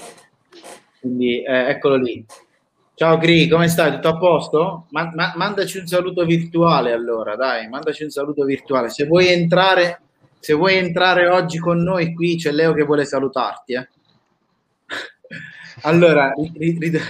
quindi 1.00 1.42
eh, 1.42 1.68
eccolo 1.68 1.96
lì. 1.96 2.24
Ciao 2.94 3.18
Cri, 3.18 3.46
come 3.46 3.68
stai? 3.68 3.92
Tutto 3.92 4.08
a 4.08 4.16
posto? 4.16 4.86
Ma, 4.88 5.10
ma, 5.12 5.34
mandaci 5.36 5.76
un 5.76 5.86
saluto 5.86 6.24
virtuale 6.24 6.92
allora, 6.92 7.36
dai, 7.36 7.68
mandaci 7.68 8.04
un 8.04 8.10
saluto 8.10 8.44
virtuale. 8.44 8.88
Se 8.88 9.04
vuoi 9.04 9.28
entrare, 9.28 10.00
se 10.40 10.54
vuoi 10.54 10.76
entrare 10.76 11.28
oggi 11.28 11.58
con 11.58 11.82
noi 11.82 12.14
qui, 12.14 12.36
c'è 12.36 12.52
Leo 12.52 12.72
che 12.72 12.84
vuole 12.84 13.04
salutarti. 13.04 13.74
Eh. 13.74 13.88
Allora, 15.82 16.32
ri, 16.34 16.76
ri, 16.78 17.00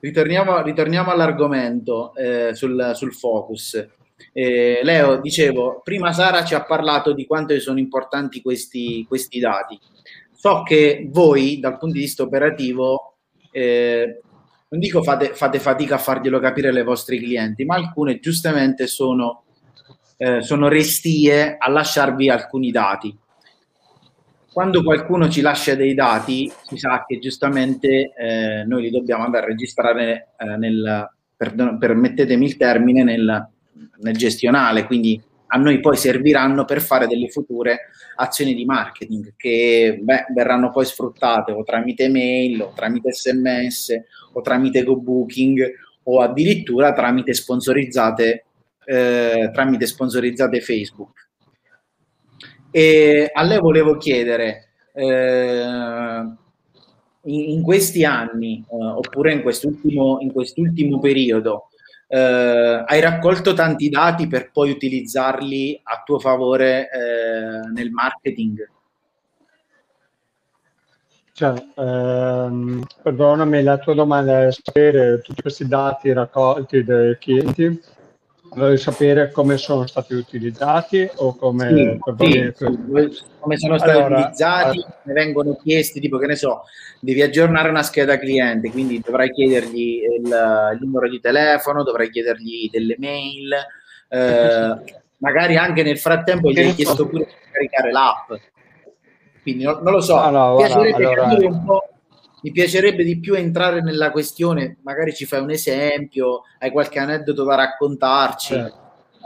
ritorniamo, 0.00 0.62
ritorniamo 0.62 1.10
all'argomento 1.10 2.14
eh, 2.14 2.54
sul, 2.54 2.92
sul, 2.94 3.12
focus. 3.14 3.86
Eh, 4.32 4.80
Leo, 4.82 5.20
dicevo, 5.20 5.80
prima 5.84 6.12
Sara 6.12 6.44
ci 6.44 6.54
ha 6.54 6.64
parlato 6.64 7.12
di 7.12 7.26
quanto 7.26 7.58
sono 7.60 7.78
importanti 7.78 8.40
questi, 8.40 9.04
questi 9.06 9.38
dati. 9.38 9.78
So 10.32 10.62
che 10.62 11.06
voi, 11.10 11.60
dal 11.60 11.78
punto 11.78 11.94
di 11.94 12.00
vista 12.00 12.22
operativo, 12.22 13.16
eh, 13.50 14.20
non 14.68 14.80
dico 14.80 15.02
fate, 15.02 15.34
fate, 15.34 15.58
fatica 15.58 15.96
a 15.96 15.98
farglielo 15.98 16.40
capire 16.40 16.70
ai 16.70 16.82
vostri 16.82 17.18
clienti, 17.18 17.64
ma 17.64 17.76
alcune 17.76 18.18
giustamente 18.18 18.86
sono, 18.86 19.44
eh, 20.16 20.42
sono 20.42 20.68
restie 20.68 21.56
a 21.58 21.68
lasciarvi 21.68 22.28
alcuni 22.28 22.70
dati 22.70 23.16
quando 24.52 24.82
qualcuno 24.82 25.28
ci 25.28 25.40
lascia 25.40 25.74
dei 25.74 25.94
dati, 25.94 26.52
si 26.66 26.76
sa 26.76 27.04
che 27.06 27.18
giustamente 27.18 28.12
eh, 28.14 28.64
noi 28.66 28.82
li 28.82 28.90
dobbiamo 28.90 29.24
andare 29.24 29.46
a 29.46 29.48
registrare 29.48 30.34
eh, 30.36 30.56
nel, 30.56 31.10
per, 31.34 31.54
permettetemi 31.78 32.44
il 32.44 32.56
termine, 32.56 33.02
nel, 33.02 33.48
nel, 33.98 34.16
gestionale, 34.16 34.84
quindi 34.84 35.20
a 35.46 35.58
noi 35.58 35.80
poi 35.80 35.96
serviranno 35.96 36.64
per 36.64 36.80
fare 36.80 37.06
delle 37.06 37.28
future 37.28 37.88
azioni 38.16 38.54
di 38.54 38.64
marketing 38.64 39.34
che 39.36 39.98
beh, 40.00 40.26
verranno 40.34 40.70
poi 40.70 40.84
sfruttate 40.84 41.52
o 41.52 41.62
tramite 41.62 42.08
mail 42.08 42.60
o 42.60 42.72
tramite 42.74 43.12
sms 43.12 44.00
o 44.32 44.40
tramite 44.40 44.82
go 44.82 44.96
booking 44.96 45.70
o 46.04 46.20
addirittura 46.20 46.92
tramite 46.92 47.32
sponsorizzate, 47.32 48.44
eh, 48.84 49.50
tramite 49.52 49.86
sponsorizzate 49.86 50.60
Facebook. 50.60 51.30
E 52.74 53.30
a 53.30 53.42
lei 53.42 53.58
volevo 53.60 53.98
chiedere, 53.98 54.68
eh, 54.94 56.24
in, 57.24 57.62
questi 57.62 58.04
anni, 58.04 58.64
eh, 58.66 58.74
oppure 58.74 59.34
in 59.34 59.42
quest'ultimo, 59.42 60.18
in 60.20 60.32
quest'ultimo 60.32 60.98
periodo, 60.98 61.68
eh, 62.08 62.82
hai 62.86 63.00
raccolto 63.00 63.52
tanti 63.52 63.90
dati 63.90 64.26
per 64.26 64.50
poi 64.50 64.70
utilizzarli 64.70 65.80
a 65.82 66.02
tuo 66.02 66.18
favore 66.18 66.88
eh, 66.90 67.68
nel 67.72 67.90
marketing? 67.90 68.70
Cioè, 71.34 71.54
ehm, 71.76 72.84
perdonami, 73.02 73.62
la 73.62 73.78
tua 73.78 73.94
domanda 73.94 74.46
è 74.46 74.52
sapere 74.52 75.20
tutti 75.22 75.42
questi 75.42 75.66
dati 75.66 76.12
raccolti 76.12 76.84
dai 76.84 77.18
clienti 77.18 77.80
Vuoi 78.54 78.76
sapere 78.76 79.30
come 79.30 79.56
sono 79.56 79.86
stati 79.86 80.14
utilizzati 80.14 81.08
o 81.16 81.34
come, 81.36 81.98
sì, 82.18 82.52
sì, 82.54 83.22
come 83.38 83.56
sono 83.56 83.78
stati 83.78 83.96
allora, 83.96 84.18
utilizzati? 84.18 84.76
Allora. 84.78 85.00
Ne 85.04 85.12
vengono 85.14 85.56
chiesti, 85.56 86.00
tipo 86.00 86.18
che 86.18 86.26
ne 86.26 86.36
so, 86.36 86.64
devi 87.00 87.22
aggiornare 87.22 87.70
una 87.70 87.82
scheda 87.82 88.18
cliente, 88.18 88.70
quindi 88.70 89.00
dovrai 89.02 89.30
chiedergli 89.30 90.02
il, 90.02 90.26
il 90.26 90.78
numero 90.80 91.08
di 91.08 91.18
telefono, 91.20 91.82
dovrai 91.82 92.10
chiedergli 92.10 92.68
delle 92.70 92.96
mail, 92.98 93.52
eh, 94.08 95.00
magari 95.16 95.56
anche 95.56 95.82
nel 95.82 95.98
frattempo 95.98 96.50
gli 96.50 96.58
hai 96.58 96.74
chiesto 96.74 97.06
pure 97.06 97.24
di 97.24 97.32
caricare 97.50 97.90
l'app. 97.90 98.32
Quindi 99.42 99.64
non, 99.64 99.80
non 99.82 99.94
lo 99.94 100.00
so, 100.00 100.16
ah, 100.16 100.30
no, 100.30 100.56
piacerebbe 100.56 101.02
guarda, 101.02 101.24
allora, 101.24 101.48
un 101.48 101.64
po' 101.64 101.91
mi 102.42 102.50
piacerebbe 102.50 103.04
di 103.04 103.18
più 103.18 103.34
entrare 103.34 103.80
nella 103.80 104.10
questione, 104.10 104.78
magari 104.82 105.14
ci 105.14 105.24
fai 105.24 105.40
un 105.40 105.50
esempio, 105.50 106.42
hai 106.58 106.70
qualche 106.70 106.98
aneddoto 106.98 107.44
da 107.44 107.54
raccontarci. 107.54 108.54
Eh. 108.54 108.72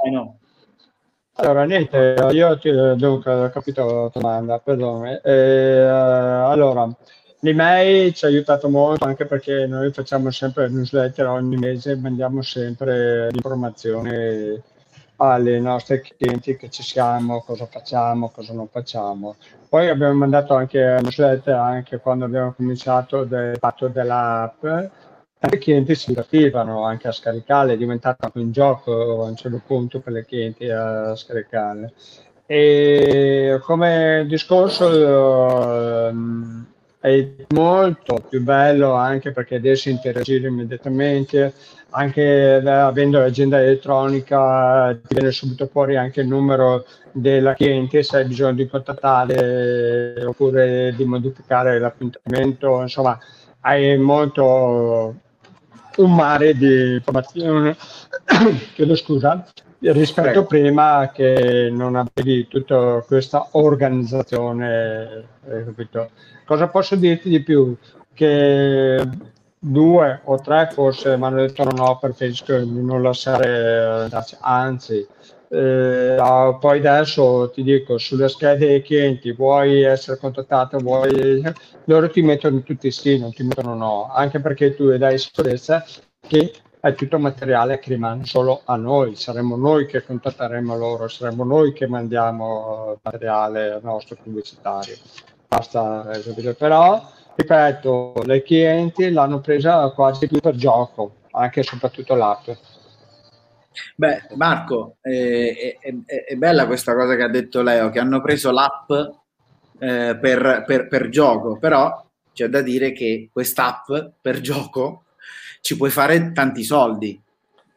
Eh 0.04 0.10
no. 0.10 0.38
Allora, 1.38 1.64
niente, 1.64 2.16
io 2.30 2.58
ti, 2.58 2.70
dunque, 2.70 3.32
ho 3.32 3.50
capito 3.50 3.84
la 3.84 4.10
domanda, 4.12 4.58
perdone. 4.58 5.20
Eh, 5.22 5.80
allora, 5.82 6.88
l'email 7.40 8.14
ci 8.14 8.24
ha 8.24 8.28
aiutato 8.28 8.70
molto 8.70 9.04
anche 9.04 9.26
perché 9.26 9.66
noi 9.66 9.92
facciamo 9.92 10.30
sempre 10.30 10.68
newsletter 10.68 11.26
ogni 11.26 11.56
mese, 11.56 11.96
mandiamo 11.96 12.40
sempre 12.40 13.30
l'informazione 13.30 14.62
alle 15.16 15.58
nostre 15.60 16.00
clienti 16.00 16.56
che 16.56 16.68
ci 16.70 16.82
siamo, 16.82 17.42
cosa 17.42 17.66
facciamo, 17.66 18.30
cosa 18.30 18.52
non 18.52 18.68
facciamo. 18.68 19.36
Poi 19.68 19.88
abbiamo 19.88 20.14
mandato 20.14 20.54
anche 20.54 20.78
newsletter 20.78 21.54
anche 21.54 21.98
quando 21.98 22.24
abbiamo 22.24 22.52
cominciato 22.52 23.24
del 23.24 23.56
fatto 23.58 23.88
dell'app 23.88 24.64
tanti 25.38 25.58
clienti 25.58 25.94
si 25.94 26.08
divertivano 26.08 26.84
anche 26.84 27.08
a 27.08 27.12
scaricarle, 27.12 27.74
è 27.74 27.76
diventato 27.76 28.24
anche 28.24 28.38
un 28.38 28.52
gioco 28.52 29.24
a 29.24 29.28
un 29.28 29.36
certo 29.36 29.60
punto 29.64 30.00
per 30.00 30.16
i 30.16 30.24
clienti 30.24 30.68
a 30.68 31.14
scaricarle. 31.14 31.92
E 32.46 33.58
come 33.62 34.24
discorso 34.28 36.08
eh, 36.08 36.14
è 37.00 37.28
molto 37.48 38.24
più 38.28 38.42
bello 38.42 38.92
anche 38.94 39.32
perché 39.32 39.56
adesso 39.56 39.88
interagire 39.88 40.48
immediatamente, 40.48 41.52
anche 41.96 42.62
avendo 42.62 43.18
l'agenda 43.18 43.58
elettronica 43.58 44.94
ti 45.02 45.14
viene 45.14 45.30
subito 45.30 45.66
fuori 45.66 45.96
anche 45.96 46.20
il 46.20 46.28
numero 46.28 46.84
della 47.10 47.54
cliente 47.54 48.02
se 48.02 48.18
hai 48.18 48.26
bisogno 48.26 48.52
di 48.52 48.68
contattare 48.68 50.22
oppure 50.22 50.92
di 50.94 51.04
modificare 51.06 51.78
l'appuntamento, 51.78 52.82
insomma 52.82 53.18
hai 53.60 53.96
molto 53.96 55.14
un 55.96 56.14
mare 56.14 56.54
di 56.54 56.92
informazioni, 56.96 57.74
chiedo 58.74 58.94
scusa, 58.94 59.46
rispetto 59.78 60.40
a 60.40 60.44
prima 60.44 61.10
che 61.14 61.70
non 61.72 61.96
avevi 61.96 62.46
tutta 62.46 63.02
questa 63.06 63.48
organizzazione. 63.52 65.24
Capito? 65.40 66.10
Cosa 66.44 66.68
posso 66.68 66.94
dirti 66.96 67.30
di 67.30 67.42
più? 67.42 67.74
Che 68.12 69.08
due 69.58 70.20
o 70.24 70.38
tre 70.40 70.68
forse 70.72 71.16
mi 71.16 71.24
hanno 71.24 71.40
detto 71.40 71.64
no, 71.64 71.98
preferisco 71.98 72.62
non 72.64 73.02
lasciare, 73.02 74.08
anzi, 74.40 75.06
eh, 75.48 76.16
poi 76.60 76.78
adesso 76.78 77.50
ti 77.50 77.62
dico 77.62 77.98
sulle 77.98 78.28
schede 78.28 78.66
dei 78.66 78.82
clienti 78.82 79.32
vuoi 79.32 79.82
essere 79.82 80.18
contattato 80.18 80.78
vuoi 80.78 81.40
loro 81.84 82.10
ti 82.10 82.20
mettono 82.22 82.62
tutti 82.62 82.90
sì 82.90 83.18
non 83.18 83.32
ti 83.32 83.44
mettono 83.44 83.74
no. 83.74 84.10
Anche 84.12 84.40
perché 84.40 84.74
tu 84.74 84.96
dai 84.96 85.18
sicurezza 85.18 85.84
che 86.20 86.52
è 86.80 86.94
tutto 86.94 87.18
materiale 87.18 87.78
che 87.78 87.90
rimane 87.90 88.24
solo 88.24 88.62
a 88.64 88.76
noi. 88.76 89.14
Saremo 89.14 89.56
noi 89.56 89.86
che 89.86 90.04
contatteremo 90.04 90.76
loro 90.76 91.08
saremo 91.08 91.44
noi 91.44 91.72
che 91.72 91.86
mandiamo 91.86 92.98
materiale 93.02 93.72
al 93.72 93.82
nostro 93.82 94.16
pubblicitario. 94.20 94.96
Basta 95.48 96.10
eh, 96.10 96.54
però 96.54 97.00
ripeto 97.36 98.22
le 98.24 98.42
clienti 98.42 99.10
l'hanno 99.10 99.40
presa 99.40 99.88
quasi 99.90 100.26
più 100.26 100.40
per 100.40 100.54
gioco 100.54 101.16
anche 101.32 101.60
e 101.60 101.62
soprattutto 101.62 102.14
l'app 102.14 102.48
Beh, 103.94 104.28
Marco, 104.36 104.96
eh, 105.02 105.78
è, 105.80 105.94
è, 106.06 106.24
è, 106.24 106.34
bella 106.36 106.66
questa 106.66 106.94
cosa 106.94 107.14
che 107.14 107.22
ha 107.22 107.28
detto 107.28 107.62
Leo, 107.62 107.90
che 107.90 107.98
hanno 107.98 108.20
preso 108.20 108.50
l'app 108.50 108.90
eh, 109.78 110.18
per, 110.18 110.64
per, 110.66 110.88
per, 110.88 111.08
gioco, 111.08 111.58
però 111.58 112.04
c'è 112.32 112.48
da 112.48 112.62
dire 112.62 112.92
che 112.92 113.28
quest'app 113.32 113.90
per 114.20 114.40
gioco 114.40 115.04
ci 115.60 115.76
puoi 115.76 115.90
fare 115.90 116.32
tanti 116.32 116.62
soldi, 116.62 117.20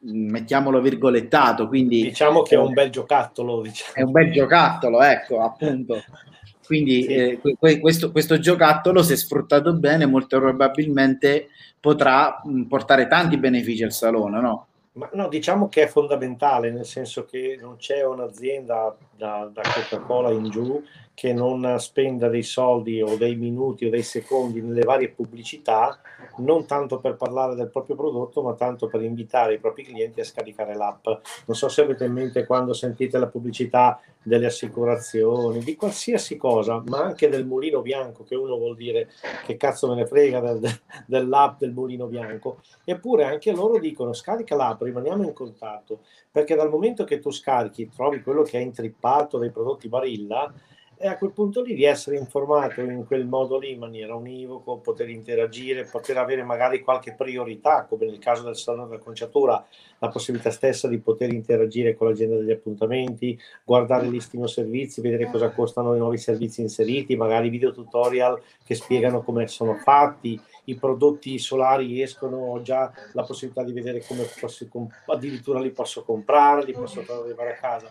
mettiamolo 0.02 0.82
virgolettato, 0.82 1.68
quindi... 1.68 2.04
Diciamo 2.04 2.44
che 2.44 2.56
è 2.56 2.60
un 2.60 2.74
bel 2.74 2.90
giocattolo. 2.90 3.62
Diciamo. 3.62 3.94
È 3.94 4.02
un 4.02 4.12
bel 4.12 4.32
giocattolo, 4.32 5.02
ecco, 5.02 5.42
appunto. 5.42 6.02
Quindi 6.70 7.02
sì. 7.02 7.14
eh, 7.16 7.40
questo, 7.82 8.12
questo, 8.12 8.38
giocattolo, 8.38 9.02
se 9.02 9.16
sfruttato 9.16 9.74
bene, 9.74 10.06
molto 10.06 10.38
probabilmente 10.38 11.48
potrà 11.80 12.44
portare 12.68 13.08
tanti 13.08 13.38
benefici 13.40 13.84
al 13.84 13.92
salone, 13.92 14.40
no? 14.40 14.68
Ma 14.92 15.10
no, 15.14 15.28
diciamo 15.30 15.68
che 15.68 15.86
è 15.86 15.88
fondamentale, 15.88 16.70
nel 16.70 16.86
senso 16.86 17.26
che 17.26 17.58
non 17.60 17.78
c'è 17.78 18.06
un'azienda 18.06 18.96
da, 19.18 19.50
da 19.52 19.62
Coca-Cola 19.64 20.30
in 20.30 20.48
giù 20.52 20.80
che 21.20 21.34
non 21.34 21.76
spenda 21.80 22.30
dei 22.30 22.44
soldi 22.44 23.02
o 23.02 23.18
dei 23.18 23.36
minuti 23.36 23.86
o 23.86 23.90
dei 23.90 24.04
secondi 24.04 24.62
nelle 24.62 24.84
varie 24.84 25.10
pubblicità, 25.10 26.00
non 26.38 26.66
tanto 26.66 27.02
per 27.02 27.18
parlare 27.18 27.56
del 27.56 27.70
proprio 27.70 27.98
prodotto, 27.98 28.42
ma 28.42 28.54
tanto 28.54 28.88
per 28.88 29.02
invitare 29.02 29.56
i 29.56 29.60
propri 29.60 29.84
clienti 29.84 30.22
a 30.22 30.24
scaricare 30.24 30.78
l'app. 30.78 31.08
Non 31.46 31.58
so 31.58 31.68
se 31.68 31.82
avete 31.82 32.06
in 32.06 32.14
mente 32.14 32.46
quando 32.46 32.72
sentite 32.72 33.18
la 33.18 33.28
pubblicità 33.28 34.00
delle 34.24 34.46
assicurazioni, 34.46 35.60
di 35.60 35.76
qualsiasi 35.76 36.38
cosa, 36.38 36.82
ma 36.88 37.00
anche 37.00 37.28
del 37.28 37.46
mulino 37.46 37.82
bianco, 37.82 38.24
che 38.24 38.36
uno 38.36 38.56
vuol 38.56 38.78
dire 38.78 39.10
che 39.46 39.58
cazzo 39.58 39.90
me 39.90 39.96
ne 39.96 40.06
frega 40.06 40.40
del, 40.40 40.62
dell'app 41.06 41.60
del 41.60 41.74
mulino 41.74 42.06
bianco. 42.06 42.62
Eppure 42.86 43.26
anche 43.26 43.52
loro 43.52 43.78
dicono 43.78 44.14
scarica 44.14 44.56
l'app, 44.56 44.84
rimaniamo 44.84 45.24
in 45.24 45.34
contatto, 45.34 46.00
perché 46.32 46.56
dal 46.56 46.70
momento 46.70 47.04
che 47.04 47.20
tu 47.20 47.30
scarichi, 47.30 47.90
trovi 47.94 48.22
quello 48.22 48.44
che 48.44 48.58
è 48.58 48.62
intrippato 48.62 49.38
dei 49.38 49.52
prodotti 49.52 49.90
Barilla, 49.90 50.54
e 51.02 51.08
a 51.08 51.18
quel 51.18 51.32
punto 51.32 51.62
lì 51.62 51.76
di 51.76 51.86
essere 51.86 52.18
informato 52.18 52.82
in 52.82 53.06
quel 53.08 53.26
modo 53.26 53.58
lì 53.58 53.72
in 53.72 53.80
maniera 53.80 54.16
univoco, 54.16 54.80
poter 54.80 55.08
interagire, 55.08 55.86
poter 55.86 56.18
avere 56.18 56.44
magari 56.44 56.82
qualche 56.82 57.14
priorità, 57.14 57.86
come 57.86 58.06
nel 58.06 58.20
caso 58.20 58.44
del 58.44 58.58
salone 58.58 58.90
della 58.90 59.02
conciatura, 59.02 59.66
la 60.00 60.10
possibilità 60.10 60.52
stessa 60.52 60.90
di 60.90 61.00
poter 61.00 61.32
interagire 61.32 61.96
con 61.96 62.08
l'agenda 62.08 62.36
degli 62.36 62.52
appuntamenti, 62.52 63.40
guardare 63.64 64.08
il 64.08 64.12
listino 64.12 64.46
servizi, 64.46 65.00
vedere 65.00 65.32
cosa 65.32 65.52
costano 65.52 65.96
i 65.96 66.00
nuovi 66.00 66.18
servizi 66.18 66.60
inseriti, 66.60 67.16
magari 67.16 67.48
video 67.48 67.72
tutorial 67.72 68.42
che 68.66 68.76
spiegano 68.76 69.22
come 69.22 69.48
sono 69.48 69.76
fatti, 69.76 70.38
i 70.66 70.76
prodotti 70.76 71.40
solari 71.40 72.02
escono 72.02 72.62
già 72.62 72.92
la 73.14 73.24
possibilità 73.24 73.64
di 73.64 73.72
vedere 73.72 74.04
come 74.06 74.26
posso, 74.38 74.68
addirittura 75.06 75.62
li 75.62 75.72
posso 75.72 76.04
comprare, 76.04 76.66
li 76.66 76.74
posso 76.74 77.00
arrivare 77.08 77.52
a 77.54 77.56
casa. 77.56 77.90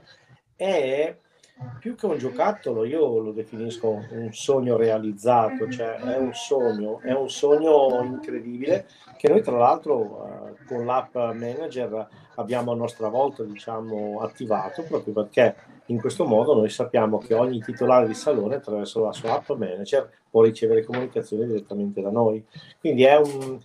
È 0.55 1.17
più 1.79 1.95
che 1.95 2.07
un 2.07 2.19
giocattolo, 2.19 2.85
io 2.85 3.19
lo 3.19 3.33
definisco 3.33 4.05
un 4.11 4.33
sogno 4.33 4.77
realizzato, 4.77 5.69
cioè 5.69 5.95
è 5.97 6.17
un 6.17 6.33
sogno, 6.33 7.01
è 7.01 7.13
un 7.13 7.29
sogno 7.29 8.01
incredibile 8.03 8.87
che 9.17 9.29
noi 9.29 9.43
tra 9.43 9.57
l'altro 9.57 10.27
eh, 10.27 10.65
con 10.67 10.85
l'app 10.85 11.15
manager 11.15 12.09
abbiamo 12.37 12.73
a 12.73 12.77
nostra 12.77 13.09
volta 13.09 13.43
diciamo, 13.43 14.21
attivato 14.21 14.85
proprio 14.85 15.13
perché 15.13 15.57
in 15.87 16.01
questo 16.01 16.25
modo 16.25 16.55
noi 16.55 16.69
sappiamo 16.69 17.19
che 17.19 17.35
ogni 17.35 17.61
titolare 17.61 18.07
di 18.07 18.15
salone 18.15 18.57
attraverso 18.57 19.05
la 19.05 19.13
sua 19.13 19.35
app 19.35 19.51
manager 19.51 20.09
può 20.31 20.43
ricevere 20.43 20.85
comunicazioni 20.85 21.47
direttamente 21.47 22.01
da 22.01 22.11
noi. 22.11 22.45
Quindi 22.79 23.05
è 23.05 23.17
un, 23.17 23.59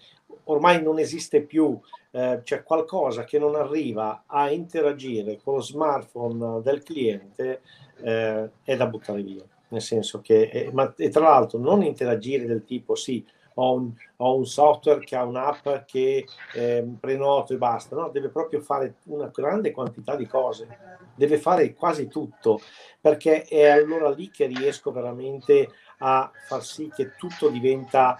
ormai 0.45 0.81
non 0.81 0.99
esiste 0.99 1.41
più 1.41 1.79
eh, 2.11 2.41
c'è 2.43 2.63
qualcosa 2.63 3.23
che 3.23 3.39
non 3.39 3.55
arriva 3.55 4.23
a 4.27 4.51
interagire 4.51 5.39
con 5.43 5.55
lo 5.55 5.61
smartphone 5.61 6.61
del 6.61 6.83
cliente 6.83 7.61
eh, 8.01 8.49
è 8.63 8.75
da 8.75 8.85
buttare 8.87 9.21
via. 9.23 9.43
Nel 9.69 9.81
senso 9.81 10.21
che, 10.21 10.43
eh, 10.43 10.69
ma, 10.71 10.93
e 10.95 11.09
tra 11.09 11.23
l'altro, 11.23 11.57
non 11.57 11.81
interagire 11.81 12.45
del 12.45 12.63
tipo 12.63 12.93
sì, 12.93 13.25
ho 13.55 13.73
un, 13.73 13.91
ho 14.17 14.35
un 14.35 14.45
software 14.45 15.03
che 15.03 15.15
ha 15.15 15.23
un'app 15.23 15.67
che 15.85 16.25
eh, 16.53 16.87
prenoto 16.99 17.53
e 17.53 17.57
basta, 17.57 17.95
no, 17.95 18.09
deve 18.09 18.29
proprio 18.29 18.61
fare 18.61 18.95
una 19.05 19.31
grande 19.33 19.71
quantità 19.71 20.15
di 20.15 20.27
cose, 20.27 20.67
deve 21.15 21.37
fare 21.37 21.73
quasi 21.73 22.07
tutto, 22.07 22.59
perché 23.01 23.43
è 23.43 23.67
allora 23.67 24.09
lì 24.11 24.29
che 24.29 24.45
riesco 24.45 24.91
veramente 24.91 25.69
a 25.99 26.31
far 26.47 26.63
sì 26.63 26.91
che 26.93 27.15
tutto 27.15 27.49
diventa 27.49 28.19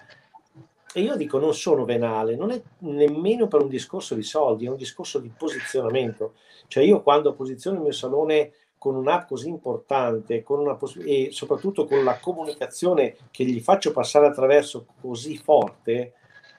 e 0.93 1.01
io 1.01 1.15
dico 1.15 1.39
non 1.39 1.53
sono 1.53 1.85
venale, 1.85 2.35
non 2.35 2.51
è 2.51 2.61
nemmeno 2.79 3.47
per 3.47 3.61
un 3.61 3.67
discorso 3.67 4.13
di 4.15 4.23
soldi, 4.23 4.65
è 4.65 4.69
un 4.69 4.77
discorso 4.77 5.19
di 5.19 5.31
posizionamento. 5.35 6.35
Cioè 6.67 6.83
io 6.83 7.01
quando 7.01 7.33
posiziono 7.33 7.77
il 7.77 7.83
mio 7.83 7.91
salone 7.91 8.51
con 8.77 8.95
un'app 8.95 9.27
così 9.29 9.47
importante 9.47 10.43
poss- 10.43 10.99
e 11.05 11.29
soprattutto 11.31 11.85
con 11.85 12.03
la 12.03 12.19
comunicazione 12.19 13.15
che 13.31 13.45
gli 13.45 13.59
faccio 13.59 13.91
passare 13.91 14.27
attraverso 14.27 14.85
così 15.01 15.37
forte, 15.37 16.13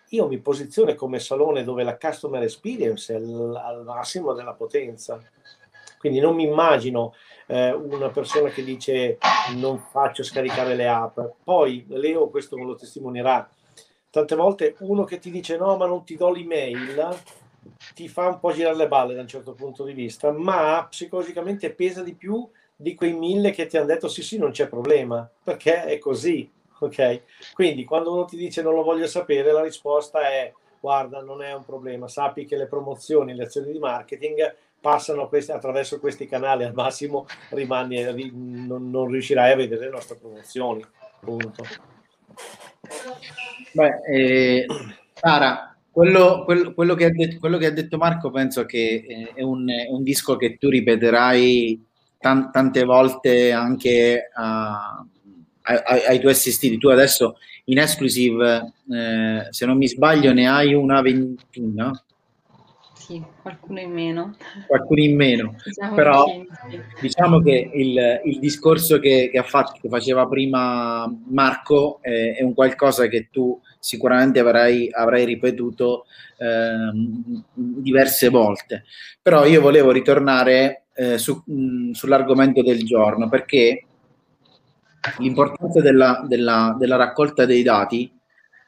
io 0.08 0.26
mi 0.26 0.38
posiziono 0.38 0.94
come 0.94 1.18
salone 1.18 1.64
dove 1.64 1.82
la 1.82 1.98
customer 1.98 2.42
experience 2.42 3.12
è 3.12 3.16
al, 3.16 3.54
al 3.54 3.84
massimo 3.84 4.32
della 4.32 4.54
potenza. 4.54 5.20
Quindi 5.98 6.20
non 6.20 6.34
mi 6.34 6.44
immagino 6.44 7.14
eh, 7.46 7.72
una 7.72 8.10
persona 8.10 8.48
che 8.50 8.64
dice 8.64 9.18
non 9.56 9.78
faccio 9.78 10.22
scaricare 10.22 10.74
le 10.74 10.88
app. 10.88 11.18
Poi 11.42 11.84
Leo 11.88 12.28
questo 12.28 12.56
me 12.56 12.64
lo 12.64 12.74
testimonierà. 12.74 13.48
Tante 14.14 14.36
volte 14.36 14.76
uno 14.78 15.02
che 15.02 15.18
ti 15.18 15.28
dice 15.28 15.56
no, 15.56 15.76
ma 15.76 15.86
non 15.86 16.04
ti 16.04 16.14
do 16.14 16.30
l'email, 16.30 17.18
ti 17.94 18.06
fa 18.06 18.28
un 18.28 18.38
po' 18.38 18.52
girare 18.52 18.76
le 18.76 18.86
balle 18.86 19.12
da 19.12 19.22
un 19.22 19.26
certo 19.26 19.54
punto 19.54 19.82
di 19.82 19.92
vista, 19.92 20.30
ma 20.30 20.86
psicologicamente 20.88 21.72
pesa 21.72 22.00
di 22.00 22.14
più 22.14 22.48
di 22.76 22.94
quei 22.94 23.12
mille 23.12 23.50
che 23.50 23.66
ti 23.66 23.76
hanno 23.76 23.86
detto 23.86 24.06
sì 24.06 24.22
sì 24.22 24.38
non 24.38 24.52
c'è 24.52 24.68
problema, 24.68 25.28
perché 25.42 25.82
è 25.82 25.98
così, 25.98 26.48
ok? 26.78 27.22
Quindi 27.54 27.82
quando 27.82 28.12
uno 28.12 28.24
ti 28.24 28.36
dice 28.36 28.62
non 28.62 28.74
lo 28.74 28.84
voglio 28.84 29.08
sapere, 29.08 29.50
la 29.50 29.62
risposta 29.64 30.30
è 30.30 30.52
guarda 30.78 31.20
non 31.20 31.42
è 31.42 31.52
un 31.52 31.64
problema, 31.64 32.06
sappi 32.06 32.44
che 32.44 32.56
le 32.56 32.66
promozioni, 32.66 33.34
le 33.34 33.46
azioni 33.46 33.72
di 33.72 33.80
marketing 33.80 34.54
passano 34.80 35.26
questi, 35.26 35.50
attraverso 35.50 35.98
questi 35.98 36.28
canali, 36.28 36.62
al 36.62 36.72
massimo 36.72 37.26
rimani, 37.48 38.30
non, 38.32 38.90
non 38.90 39.08
riuscirai 39.08 39.50
a 39.50 39.56
vedere 39.56 39.86
le 39.86 39.90
nostre 39.90 40.14
promozioni, 40.14 40.86
punto. 41.18 41.64
Beh, 43.72 44.00
eh, 44.08 44.66
Sara, 45.14 45.76
quello, 45.90 46.44
quello, 46.44 46.74
quello, 46.74 46.94
che 46.94 47.10
detto, 47.10 47.38
quello, 47.38 47.58
che 47.58 47.66
ha 47.66 47.70
detto, 47.70 47.96
Marco 47.96 48.30
penso 48.30 48.64
che 48.64 49.04
eh, 49.06 49.32
è 49.34 49.42
un, 49.42 49.68
è 49.68 49.88
un 49.90 50.02
disco 50.02 50.36
che 50.36 50.56
tu 50.56 50.68
ripeterai 50.68 51.84
tan, 52.18 52.50
tante 52.50 52.84
volte 52.84 53.52
anche 53.52 54.30
uh, 54.34 55.06
ai, 55.62 56.04
ai, 56.08 56.20
tuoi 56.20 56.32
assistiti. 56.32 56.78
Tu 56.78 56.88
adesso 56.88 57.36
in 57.66 57.78
exclusive, 57.78 58.72
eh, 58.90 59.46
se 59.50 59.66
non 59.66 59.76
mi 59.76 59.88
sbaglio, 59.88 60.32
ne 60.32 60.48
hai 60.48 60.74
una 60.74 61.00
ventina. 61.00 61.90
Sì, 62.94 63.22
qualcuno 63.42 63.80
in 63.80 63.92
meno. 63.92 64.36
Qualcuno 64.66 65.02
in 65.02 65.16
meno. 65.16 65.54
Diciamo 65.62 65.94
Però 65.94 66.24
diciamo 67.00 67.40
che 67.40 67.70
il, 67.74 68.20
il 68.24 68.38
discorso 68.38 68.98
che, 68.98 69.28
che, 69.30 69.38
ha 69.38 69.42
fatto, 69.42 69.78
che 69.80 69.88
faceva 69.88 70.26
prima 70.26 71.12
Marco 71.26 71.98
è, 72.00 72.36
è 72.36 72.42
un 72.42 72.54
qualcosa 72.54 73.06
che 73.08 73.28
tu 73.30 73.60
sicuramente 73.78 74.38
avrai, 74.38 74.88
avrai 74.90 75.24
ripetuto 75.24 76.06
eh, 76.38 76.90
diverse 77.52 78.28
volte. 78.28 78.84
Però 79.20 79.44
io 79.44 79.60
volevo 79.60 79.90
ritornare 79.90 80.84
eh, 80.94 81.18
su, 81.18 81.42
mh, 81.44 81.90
sull'argomento 81.90 82.62
del 82.62 82.84
giorno 82.84 83.28
perché 83.28 83.84
l'importanza 85.18 85.80
della, 85.80 86.24
della, 86.26 86.74
della 86.78 86.96
raccolta 86.96 87.44
dei 87.44 87.62
dati 87.62 88.10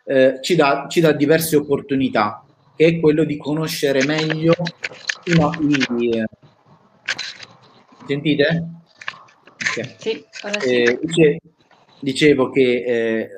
eh, 0.05 0.39
ci, 0.43 0.55
dà, 0.55 0.87
ci 0.89 1.01
dà 1.01 1.12
diverse 1.12 1.57
opportunità, 1.57 2.45
che 2.77 2.87
è 2.87 3.01
quello 3.01 3.25
di 3.25 3.37
conoscere 3.37 4.05
meglio 4.05 4.55
i, 5.25 5.35
i, 5.99 6.25
sentite? 8.07 8.67
Okay. 9.71 9.95
Sì, 9.99 10.25
eh, 10.65 10.99
dice, 11.03 11.41
dicevo 12.01 12.51
che 12.51 12.85
eh, 12.87 13.31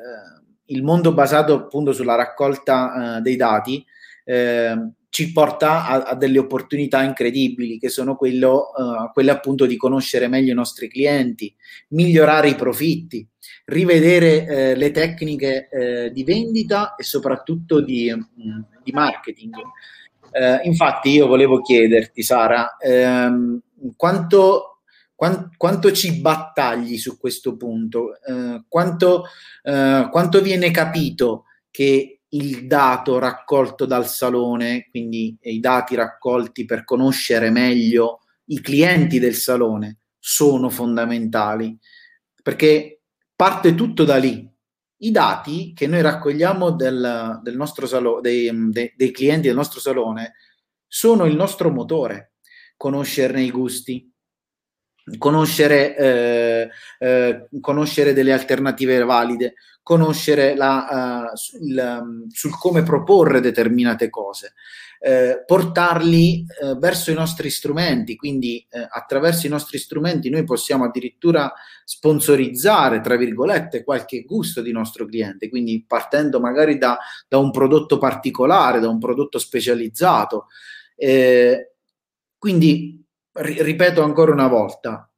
il 0.66 0.83
mondo 0.83 1.14
basato 1.14 1.55
appunto 1.55 1.92
sulla 1.92 2.14
raccolta 2.16 3.16
eh, 3.16 3.20
dei 3.22 3.37
dati 3.37 3.85
eh, 4.24 4.77
ci 5.10 5.32
porta 5.32 5.86
a, 5.86 6.02
a, 6.02 6.14
delle 6.14 6.38
opportunità 6.38 7.02
incredibili 7.02 7.78
che 7.78 7.88
sono 7.88 8.16
quello, 8.16 8.70
uh, 8.76 9.12
quelle 9.12 9.30
appunto 9.30 9.66
di 9.66 9.76
conoscere 9.76 10.28
meglio 10.28 10.52
i 10.52 10.56
nostri 10.56 10.88
clienti, 10.88 11.54
migliorare 11.88 12.50
i 12.50 12.54
profitti, 12.54 13.26
rivedere 13.66 14.46
eh, 14.46 14.74
le 14.76 14.90
tecniche 14.90 15.68
eh, 15.68 16.10
di 16.12 16.24
vendita 16.24 16.94
e 16.94 17.02
soprattutto 17.02 17.80
di, 17.80 18.12
mh, 18.12 18.42
mm, 18.42 18.60
di 18.82 18.92
marketing. 18.92 19.54
Eh, 20.30 20.60
infatti 20.64 21.10
io 21.10 21.26
volevo 21.26 21.60
chiederti, 21.60 22.22
Sara, 22.22 22.76
ehm, 22.78 23.60
quanto, 23.96 24.82
quant, 25.14 25.56
quanto, 25.56 25.90
ci 25.92 26.20
battagli 26.20 26.98
su 26.98 27.18
questo 27.18 27.56
punto? 27.56 28.20
Eh, 28.22 28.64
quanto, 28.68 29.24
eh, 29.62 30.08
quanto 30.10 30.40
viene 30.42 30.70
capito 30.70 31.44
che 31.70 32.17
il 32.30 32.66
dato 32.66 33.18
raccolto 33.18 33.86
dal 33.86 34.06
salone, 34.06 34.88
quindi 34.90 35.36
i 35.40 35.60
dati 35.60 35.94
raccolti 35.94 36.64
per 36.64 36.84
conoscere 36.84 37.50
meglio 37.50 38.20
i 38.46 38.60
clienti 38.60 39.18
del 39.18 39.34
salone, 39.34 39.98
sono 40.18 40.68
fondamentali, 40.68 41.76
perché 42.42 43.02
parte 43.34 43.74
tutto 43.74 44.04
da 44.04 44.16
lì. 44.16 44.46
I 45.00 45.10
dati 45.12 45.72
che 45.74 45.86
noi 45.86 46.02
raccogliamo 46.02 46.70
del, 46.70 47.40
del 47.42 47.56
nostro 47.56 47.86
salone, 47.86 48.20
dei, 48.20 48.50
dei, 48.70 48.92
dei 48.96 49.10
clienti 49.12 49.46
del 49.46 49.56
nostro 49.56 49.80
salone, 49.80 50.34
sono 50.86 51.24
il 51.24 51.36
nostro 51.36 51.70
motore. 51.70 52.32
Conoscerne 52.76 53.42
i 53.42 53.50
gusti, 53.50 54.12
conoscere, 55.18 55.96
eh, 55.96 56.68
eh, 56.98 57.48
conoscere 57.60 58.12
delle 58.12 58.32
alternative 58.32 59.04
valide, 59.04 59.54
conoscere 59.88 60.55
la, 60.55 61.31
uh, 61.33 61.64
il, 61.64 61.98
um, 62.03 62.29
sul 62.29 62.55
come 62.59 62.83
proporre 62.83 63.40
determinate 63.40 64.11
cose, 64.11 64.53
eh, 65.01 65.44
portarli 65.46 66.44
eh, 66.44 66.74
verso 66.74 67.11
i 67.11 67.14
nostri 67.14 67.48
strumenti, 67.48 68.14
quindi 68.14 68.66
eh, 68.68 68.87
attraverso 68.87 69.46
i 69.46 69.48
nostri 69.48 69.79
strumenti 69.79 70.29
noi 70.29 70.44
possiamo 70.44 70.85
addirittura 70.85 71.51
sponsorizzare, 71.87 73.01
tra 73.01 73.16
virgolette, 73.16 73.83
qualche 73.83 74.24
gusto 74.24 74.61
di 74.61 74.72
nostro 74.72 75.07
cliente, 75.07 75.48
quindi 75.48 75.83
partendo 75.88 76.38
magari 76.38 76.77
da, 76.77 76.98
da 77.27 77.38
un 77.38 77.51
prodotto 77.51 77.96
particolare, 77.96 78.81
da 78.81 78.90
un 78.90 78.98
prodotto 78.98 79.38
specializzato. 79.38 80.48
Eh, 80.96 81.72
quindi, 82.37 83.03
ri- 83.33 83.62
ripeto 83.62 84.03
ancora 84.03 84.33
una 84.33 84.48
volta, 84.48 85.11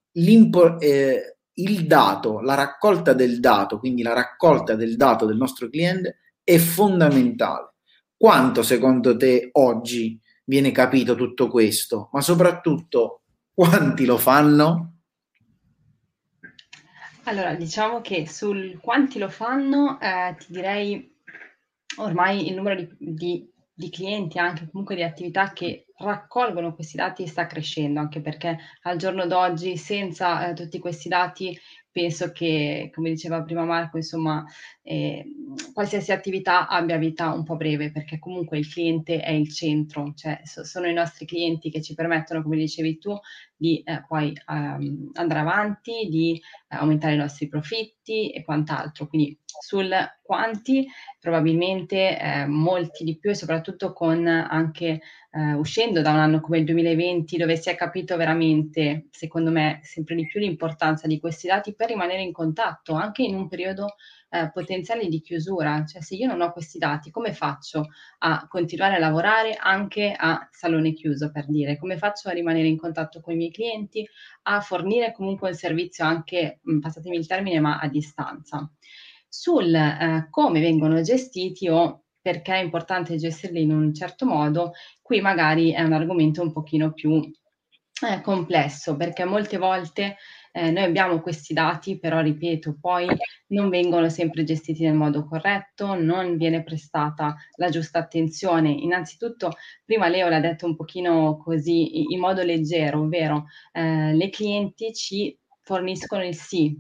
eh, 0.78 1.38
il 1.62 1.86
dato, 1.86 2.40
la 2.40 2.54
raccolta 2.54 3.12
del 3.12 3.40
dato, 3.40 3.78
quindi 3.78 4.02
la 4.02 4.12
raccolta 4.12 4.74
del 4.74 4.96
dato 4.96 5.26
del 5.26 5.36
nostro 5.36 5.68
cliente 5.68 6.18
è 6.42 6.58
fondamentale. 6.58 7.74
Quanto 8.16 8.62
secondo 8.62 9.16
te 9.16 9.48
oggi 9.52 10.20
viene 10.44 10.72
capito 10.72 11.14
tutto 11.14 11.48
questo? 11.48 12.10
Ma 12.12 12.20
soprattutto 12.20 13.22
quanti 13.52 14.04
lo 14.04 14.18
fanno? 14.18 14.94
Allora, 17.24 17.54
diciamo 17.54 18.00
che 18.00 18.26
sul 18.26 18.78
quanti 18.80 19.18
lo 19.18 19.28
fanno, 19.28 20.00
eh, 20.00 20.34
ti 20.38 20.46
direi 20.48 21.16
ormai 21.96 22.48
il 22.48 22.54
numero 22.54 22.74
di, 22.76 22.88
di, 22.98 23.50
di 23.72 23.90
clienti, 23.90 24.38
anche 24.38 24.68
comunque 24.70 24.96
di 24.96 25.02
attività 25.02 25.52
che 25.52 25.86
raccolgono 26.00 26.74
questi 26.74 26.96
dati 26.96 27.26
sta 27.26 27.46
crescendo, 27.46 28.00
anche 28.00 28.20
perché 28.20 28.58
al 28.82 28.96
giorno 28.96 29.26
d'oggi 29.26 29.76
senza 29.76 30.48
eh, 30.48 30.54
tutti 30.54 30.78
questi 30.78 31.08
dati 31.08 31.58
penso 31.92 32.30
che, 32.30 32.90
come 32.94 33.10
diceva 33.10 33.42
prima 33.42 33.64
Marco, 33.64 33.96
insomma, 33.96 34.44
eh, 34.82 35.24
qualsiasi 35.72 36.12
attività 36.12 36.68
abbia 36.68 36.96
vita 36.98 37.32
un 37.32 37.42
po' 37.42 37.56
breve, 37.56 37.90
perché 37.90 38.18
comunque 38.18 38.58
il 38.58 38.68
cliente 38.68 39.20
è 39.20 39.32
il 39.32 39.50
centro, 39.52 40.12
cioè 40.14 40.40
so, 40.44 40.64
sono 40.64 40.86
i 40.86 40.92
nostri 40.92 41.26
clienti 41.26 41.68
che 41.70 41.82
ci 41.82 41.94
permettono, 41.94 42.42
come 42.42 42.56
dicevi 42.56 42.98
tu, 42.98 43.18
di 43.56 43.82
eh, 43.82 44.04
poi 44.06 44.32
ehm, 44.48 45.10
andare 45.14 45.40
avanti, 45.40 46.08
di 46.08 46.40
eh, 46.68 46.76
aumentare 46.76 47.14
i 47.14 47.18
nostri 47.18 47.48
profitti 47.48 48.30
e 48.30 48.44
quant'altro. 48.44 49.08
Quindi 49.08 49.39
sul 49.58 49.92
quanti 50.22 50.86
probabilmente 51.18 52.18
eh, 52.18 52.46
molti 52.46 53.04
di 53.04 53.18
più 53.18 53.30
e 53.30 53.34
soprattutto 53.34 53.92
con 53.92 54.26
anche 54.26 55.00
eh, 55.32 55.52
uscendo 55.54 56.02
da 56.02 56.10
un 56.10 56.18
anno 56.18 56.40
come 56.40 56.58
il 56.58 56.64
2020 56.64 57.36
dove 57.36 57.56
si 57.56 57.68
è 57.68 57.76
capito 57.76 58.16
veramente, 58.16 59.06
secondo 59.10 59.50
me, 59.50 59.80
sempre 59.82 60.14
di 60.14 60.26
più 60.26 60.40
l'importanza 60.40 61.06
di 61.06 61.20
questi 61.20 61.46
dati 61.46 61.74
per 61.74 61.88
rimanere 61.88 62.22
in 62.22 62.32
contatto 62.32 62.94
anche 62.94 63.22
in 63.22 63.34
un 63.34 63.48
periodo 63.48 63.94
eh, 64.30 64.50
potenziale 64.52 65.08
di 65.08 65.20
chiusura. 65.20 65.84
Cioè 65.84 66.02
se 66.02 66.14
io 66.16 66.26
non 66.26 66.40
ho 66.40 66.52
questi 66.52 66.78
dati, 66.78 67.10
come 67.10 67.32
faccio 67.32 67.88
a 68.18 68.46
continuare 68.48 68.96
a 68.96 68.98
lavorare 68.98 69.54
anche 69.54 70.14
a 70.16 70.48
salone 70.50 70.92
chiuso, 70.92 71.30
per 71.30 71.46
dire? 71.46 71.76
Come 71.78 71.96
faccio 71.96 72.28
a 72.28 72.32
rimanere 72.32 72.66
in 72.68 72.76
contatto 72.76 73.20
con 73.20 73.34
i 73.34 73.36
miei 73.36 73.50
clienti, 73.52 74.06
a 74.42 74.60
fornire 74.60 75.12
comunque 75.12 75.48
un 75.48 75.54
servizio 75.54 76.04
anche, 76.04 76.60
passatemi 76.80 77.16
il 77.16 77.26
termine, 77.26 77.60
ma 77.60 77.78
a 77.78 77.88
distanza? 77.88 78.68
Sul 79.32 79.72
eh, 79.72 80.26
come 80.28 80.60
vengono 80.60 81.00
gestiti 81.02 81.68
o 81.68 82.02
perché 82.20 82.54
è 82.54 82.62
importante 82.62 83.16
gestirli 83.16 83.62
in 83.62 83.72
un 83.72 83.94
certo 83.94 84.26
modo, 84.26 84.72
qui 85.00 85.20
magari 85.20 85.70
è 85.70 85.82
un 85.82 85.92
argomento 85.92 86.42
un 86.42 86.52
pochino 86.52 86.92
più 86.92 87.14
eh, 87.14 88.20
complesso, 88.22 88.96
perché 88.96 89.24
molte 89.24 89.56
volte 89.56 90.16
eh, 90.52 90.70
noi 90.72 90.82
abbiamo 90.82 91.20
questi 91.20 91.54
dati, 91.54 91.98
però 91.98 92.20
ripeto, 92.20 92.76
poi 92.80 93.06
non 93.48 93.68
vengono 93.68 94.08
sempre 94.08 94.42
gestiti 94.42 94.82
nel 94.82 94.94
modo 94.94 95.24
corretto, 95.24 95.94
non 95.94 96.36
viene 96.36 96.64
prestata 96.64 97.36
la 97.56 97.68
giusta 97.68 98.00
attenzione. 98.00 98.70
Innanzitutto, 98.70 99.52
prima 99.84 100.08
Leo 100.08 100.28
l'ha 100.28 100.40
detto 100.40 100.66
un 100.66 100.74
pochino 100.74 101.36
così 101.38 102.12
in 102.12 102.18
modo 102.18 102.42
leggero, 102.42 103.00
ovvero 103.00 103.46
eh, 103.72 104.12
le 104.12 104.28
clienti 104.28 104.92
ci 104.92 105.38
forniscono 105.62 106.24
il 106.24 106.34
sì, 106.34 106.76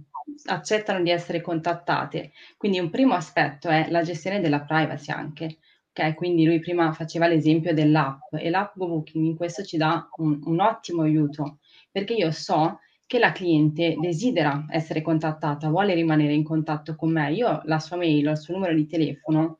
accettano 0.46 1.02
di 1.02 1.10
essere 1.10 1.40
contattate. 1.40 2.32
Quindi 2.56 2.78
un 2.78 2.90
primo 2.90 3.14
aspetto 3.14 3.68
è 3.68 3.88
la 3.90 4.02
gestione 4.02 4.40
della 4.40 4.62
privacy 4.62 5.12
anche. 5.12 5.58
Okay, 5.90 6.14
quindi 6.14 6.44
lui 6.44 6.60
prima 6.60 6.92
faceva 6.92 7.26
l'esempio 7.26 7.74
dell'app 7.74 8.20
e 8.38 8.48
l'app 8.48 8.76
GoBooking 8.76 9.26
in 9.26 9.36
questo 9.36 9.64
ci 9.64 9.76
dà 9.76 10.08
un, 10.18 10.38
un 10.44 10.60
ottimo 10.60 11.02
aiuto 11.02 11.58
perché 11.90 12.14
io 12.14 12.30
so 12.30 12.78
che 13.06 13.18
la 13.18 13.32
cliente 13.32 13.96
desidera 13.98 14.66
essere 14.70 15.02
contattata, 15.02 15.68
vuole 15.68 15.94
rimanere 15.94 16.32
in 16.32 16.44
contatto 16.44 16.94
con 16.94 17.10
me, 17.10 17.32
io 17.32 17.60
la 17.64 17.80
sua 17.80 17.96
mail, 17.96 18.28
il 18.28 18.38
suo 18.38 18.54
numero 18.54 18.72
di 18.72 18.86
telefono, 18.86 19.59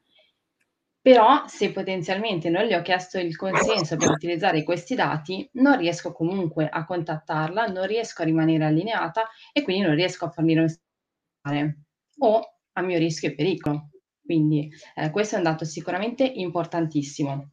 però 1.00 1.46
se 1.46 1.72
potenzialmente 1.72 2.50
non 2.50 2.66
le 2.66 2.76
ho 2.76 2.82
chiesto 2.82 3.18
il 3.18 3.34
consenso 3.34 3.96
per 3.96 4.10
utilizzare 4.10 4.62
questi 4.62 4.94
dati, 4.94 5.48
non 5.54 5.78
riesco 5.78 6.12
comunque 6.12 6.68
a 6.68 6.84
contattarla, 6.84 7.66
non 7.66 7.86
riesco 7.86 8.20
a 8.22 8.26
rimanere 8.26 8.64
allineata 8.64 9.28
e 9.52 9.62
quindi 9.62 9.82
non 9.82 9.94
riesco 9.94 10.26
a 10.26 10.30
fornire 10.30 10.60
un 10.60 10.68
servizio 10.68 11.84
o 12.18 12.40
a 12.72 12.82
mio 12.82 12.98
rischio 12.98 13.30
e 13.30 13.34
pericolo. 13.34 13.90
Quindi 14.22 14.70
eh, 14.94 15.10
questo 15.10 15.36
è 15.36 15.38
un 15.38 15.44
dato 15.44 15.64
sicuramente 15.64 16.24
importantissimo. 16.24 17.48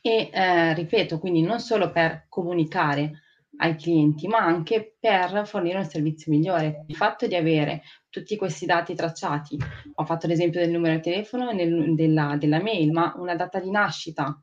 E 0.00 0.30
eh, 0.32 0.74
ripeto, 0.74 1.18
quindi 1.18 1.42
non 1.42 1.60
solo 1.60 1.90
per 1.90 2.26
comunicare 2.28 3.23
ai 3.58 3.76
clienti, 3.76 4.26
ma 4.26 4.38
anche 4.38 4.96
per 4.98 5.46
fornire 5.46 5.78
un 5.78 5.84
servizio 5.84 6.32
migliore. 6.32 6.84
Il 6.88 6.96
fatto 6.96 7.26
di 7.26 7.34
avere 7.34 7.82
tutti 8.08 8.36
questi 8.36 8.66
dati 8.66 8.94
tracciati, 8.94 9.58
ho 9.94 10.04
fatto 10.04 10.26
l'esempio 10.26 10.60
del 10.60 10.70
numero 10.70 10.94
di 10.94 11.02
telefono 11.02 11.50
e 11.50 11.54
nel, 11.54 11.94
della, 11.94 12.36
della 12.38 12.62
mail, 12.62 12.90
ma 12.92 13.14
una 13.16 13.34
data 13.34 13.60
di 13.60 13.70
nascita 13.70 14.40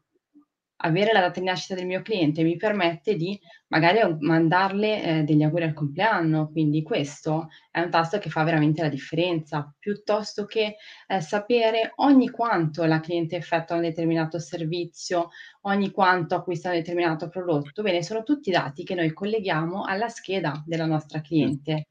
avere 0.83 1.11
la 1.11 1.19
data 1.21 1.39
di 1.39 1.45
nascita 1.45 1.75
del 1.75 1.85
mio 1.85 2.01
cliente 2.01 2.43
mi 2.43 2.55
permette 2.57 3.15
di 3.15 3.39
magari 3.67 3.99
mandarle 4.19 5.03
eh, 5.03 5.23
degli 5.23 5.43
auguri 5.43 5.63
al 5.63 5.73
compleanno, 5.73 6.49
quindi 6.51 6.83
questo 6.83 7.47
è 7.69 7.79
un 7.79 7.89
tasto 7.89 8.17
che 8.17 8.29
fa 8.29 8.43
veramente 8.43 8.81
la 8.81 8.89
differenza, 8.89 9.73
piuttosto 9.77 10.45
che 10.45 10.75
eh, 11.07 11.21
sapere 11.21 11.93
ogni 11.97 12.29
quanto 12.29 12.83
la 12.85 12.99
cliente 12.99 13.35
effettua 13.37 13.75
un 13.75 13.83
determinato 13.83 14.39
servizio, 14.39 15.29
ogni 15.61 15.91
quanto 15.91 16.35
acquista 16.35 16.69
un 16.69 16.75
determinato 16.75 17.29
prodotto. 17.29 17.81
Bene, 17.81 18.03
sono 18.03 18.23
tutti 18.23 18.51
dati 18.51 18.83
che 18.83 18.95
noi 18.95 19.13
colleghiamo 19.13 19.83
alla 19.83 20.09
scheda 20.09 20.63
della 20.65 20.85
nostra 20.85 21.21
cliente 21.21 21.87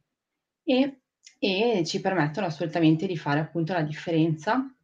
e, 0.62 1.01
e 1.38 1.82
ci 1.86 2.01
permettono 2.01 2.47
assolutamente 2.47 3.07
di 3.07 3.16
fare 3.16 3.41
appunto 3.41 3.72
la 3.72 3.82
differenza 3.82 4.74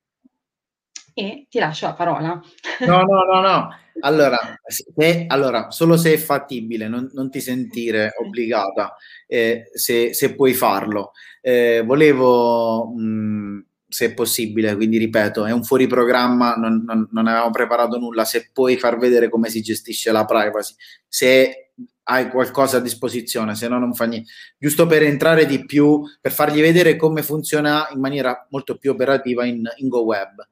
e 1.18 1.46
ti 1.48 1.58
lascio 1.58 1.86
la 1.86 1.94
parola. 1.94 2.42
No, 2.80 3.02
no, 3.04 3.24
no, 3.24 3.40
no. 3.40 3.68
Allora, 4.00 4.36
se, 4.66 5.24
allora 5.26 5.70
solo 5.70 5.96
se 5.96 6.12
è 6.12 6.16
fattibile, 6.18 6.86
non, 6.86 7.08
non 7.14 7.30
ti 7.30 7.40
sentire 7.40 8.12
obbligata 8.22 8.94
eh, 9.26 9.70
se, 9.72 10.12
se, 10.12 10.34
puoi 10.34 10.52
farlo. 10.52 11.12
Eh, 11.40 11.82
volevo, 11.82 12.92
mh, 12.94 13.00
mm, 13.00 13.58
se 13.88 14.04
è 14.04 14.12
possibile, 14.12 14.76
quindi 14.76 14.98
ripeto, 14.98 15.46
è 15.46 15.50
un 15.50 15.64
fuori 15.64 15.86
programma, 15.86 16.56
non, 16.56 16.84
non, 16.86 17.08
non 17.10 17.26
avevamo 17.26 17.50
preparato 17.50 17.96
nulla, 17.96 18.26
se 18.26 18.50
puoi 18.52 18.76
far 18.76 18.98
vedere 18.98 19.30
come 19.30 19.48
si 19.48 19.62
gestisce 19.62 20.12
la 20.12 20.26
privacy, 20.26 20.74
se 21.08 21.70
hai 22.02 22.28
qualcosa 22.28 22.76
a 22.76 22.80
disposizione, 22.80 23.54
se 23.54 23.66
no 23.66 23.78
non 23.78 23.94
fa 23.94 24.04
niente. 24.04 24.30
Giusto 24.58 24.86
per 24.86 25.04
entrare 25.04 25.46
di 25.46 25.64
più, 25.64 26.02
per 26.20 26.32
fargli 26.32 26.60
vedere 26.60 26.96
come 26.96 27.22
funziona 27.22 27.88
in 27.94 28.00
maniera 28.00 28.46
molto 28.50 28.76
più 28.76 28.90
operativa 28.90 29.46
in, 29.46 29.66
in 29.76 29.88
GoWeb. 29.88 30.46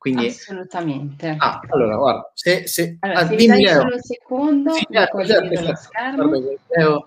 Quindi, 0.00 0.28
Assolutamente. 0.28 1.34
Ah, 1.36 1.60
allora, 1.68 1.96
guarda, 1.96 2.30
se, 2.32 2.66
se, 2.66 2.96
allora, 3.00 3.20
ah, 3.20 3.26
se 3.26 3.36
dimmi 3.36 3.60
Leo. 3.60 3.80
solo 3.80 3.94
un 3.96 4.00
secondo, 4.00 4.72
sì, 4.72 4.86
certo, 4.90 5.26
certo, 5.26 5.54
certo. 5.56 5.74
schermo. 5.76 6.30
Leo 6.68 7.06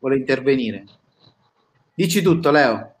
vuole 0.00 0.16
intervenire. 0.16 0.84
Dici 1.94 2.22
tutto, 2.22 2.50
Leo. 2.50 2.94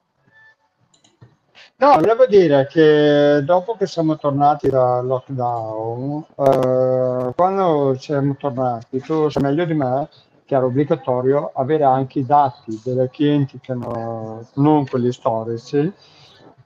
No, 1.78 1.94
volevo 1.94 2.26
dire 2.26 2.68
che 2.70 3.42
dopo 3.44 3.76
che 3.76 3.88
siamo 3.88 4.16
tornati 4.16 4.68
dal 4.68 5.04
lockdown, 5.04 6.24
eh, 6.36 7.32
quando 7.34 7.96
siamo 7.98 8.36
tornati, 8.36 9.00
tu 9.00 9.28
sai 9.28 9.42
meglio 9.42 9.64
di 9.64 9.74
me 9.74 10.08
che 10.44 10.54
era 10.54 10.66
obbligatorio 10.66 11.50
avere 11.52 11.82
anche 11.82 12.20
i 12.20 12.24
dati 12.24 12.80
dei 12.84 13.10
clienti 13.10 13.58
che 13.60 13.74
no, 13.74 14.46
non 14.54 14.86
quelli 14.86 15.12
storici 15.12 15.92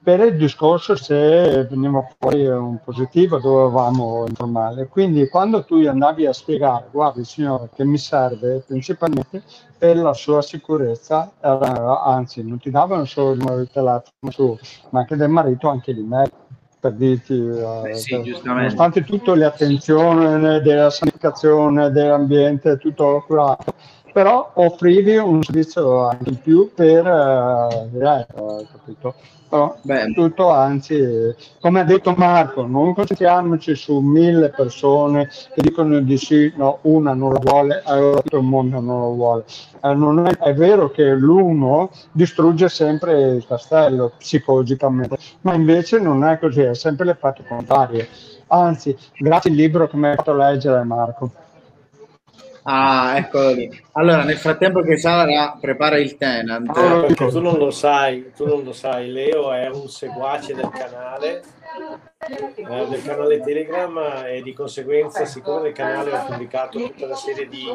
per 0.03 0.19
il 0.21 0.35
discorso 0.35 0.95
se 0.95 1.67
veniva 1.69 2.07
fuori 2.17 2.47
un 2.47 2.79
positivo 2.83 3.37
dovevamo 3.37 4.25
informare. 4.27 4.87
Quindi 4.87 5.27
quando 5.29 5.63
tu 5.63 5.75
andavi 5.75 6.25
a 6.25 6.33
spiegare, 6.33 6.87
guardi 6.91 7.23
signore 7.23 7.69
che 7.75 7.85
mi 7.85 7.97
serve 7.97 8.63
principalmente 8.65 9.43
per 9.77 9.97
la 9.97 10.13
sua 10.13 10.41
sicurezza, 10.41 11.31
era, 11.39 12.03
anzi 12.03 12.43
non 12.43 12.59
ti 12.59 12.71
davano 12.71 13.05
solo 13.05 13.31
il 13.31 13.39
numero 13.39 13.59
di 13.59 13.69
telefono 13.71 14.31
su, 14.31 14.57
ma 14.89 15.01
anche 15.01 15.15
del 15.15 15.29
marito 15.29 15.69
anche 15.69 15.93
di 15.93 16.01
me 16.01 16.29
per 16.79 16.93
dirti, 16.93 17.39
Beh, 17.39 17.93
sì, 17.93 18.15
per, 18.15 18.41
nonostante 18.43 19.03
tutte 19.03 19.35
le 19.35 19.45
attenzioni 19.45 20.61
della 20.61 20.89
sanificazione 20.89 21.91
dell'ambiente, 21.91 22.79
tutto 22.79 23.23
curato, 23.27 23.75
però 24.11 24.51
offrivi 24.55 25.17
un 25.17 25.41
servizio 25.43 26.07
anche 26.07 26.29
in 26.29 26.41
più 26.41 26.71
per 26.73 27.05
eh, 27.05 27.89
eh, 27.93 28.27
capito? 28.71 29.15
Però, 29.51 29.75
tutto 30.13 30.49
anzi, 30.49 31.35
come 31.59 31.81
ha 31.81 31.83
detto 31.83 32.13
Marco, 32.15 32.65
non 32.65 32.93
concentriamoci 32.93 33.75
su 33.75 33.99
mille 33.99 34.47
persone 34.47 35.27
che 35.53 35.61
dicono 35.61 35.99
di 35.99 36.15
sì, 36.15 36.53
no, 36.55 36.79
una 36.83 37.13
non 37.13 37.33
lo 37.33 37.39
vuole, 37.39 37.81
allora 37.83 38.21
tutto 38.21 38.37
il 38.37 38.43
mondo 38.43 38.79
non 38.79 39.01
lo 39.01 39.13
vuole. 39.13 39.43
Eh, 39.83 39.93
non 39.93 40.25
è, 40.25 40.37
è, 40.37 40.53
vero 40.53 40.89
che 40.89 41.03
l'uno 41.15 41.91
distrugge 42.13 42.69
sempre 42.69 43.31
il 43.31 43.45
castello 43.45 44.13
psicologicamente, 44.17 45.17
ma 45.41 45.53
invece 45.53 45.99
non 45.99 46.23
è 46.23 46.39
così, 46.39 46.61
è 46.61 46.73
sempre 46.73 47.03
l'effetto 47.07 47.43
contrario. 47.45 48.07
Anzi, 48.47 48.95
grazie 49.17 49.49
al 49.49 49.57
libro 49.57 49.85
che 49.89 49.97
mi 49.97 50.07
hai 50.07 50.15
fatto 50.15 50.33
leggere 50.33 50.81
Marco. 50.85 51.29
Ah, 52.63 53.17
eccolo 53.17 53.51
lì. 53.51 53.83
Allora, 53.93 54.23
nel 54.23 54.37
frattempo 54.37 54.81
che 54.81 54.97
Sara 54.97 55.57
prepara 55.59 55.97
il 55.97 56.15
tenant. 56.17 56.69
Ah, 56.69 57.01
perché 57.01 57.27
tu 57.27 57.41
non 57.41 57.57
lo 57.57 57.71
sai, 57.71 58.31
tu 58.35 58.45
non 58.45 58.63
lo 58.63 58.73
sai, 58.73 59.11
Leo 59.11 59.51
è 59.51 59.67
un 59.69 59.87
seguace 59.89 60.53
del 60.53 60.69
canale, 60.69 61.41
eh, 62.19 62.87
del 62.87 63.03
canale 63.03 63.41
Telegram 63.41 64.23
e 64.25 64.41
di 64.43 64.53
conseguenza, 64.53 65.25
siccome 65.25 65.61
nel 65.61 65.71
canale 65.73 66.11
ho 66.11 66.25
pubblicato 66.25 66.77
tutta 66.77 67.05
una 67.05 67.15
serie 67.15 67.47
di 67.47 67.65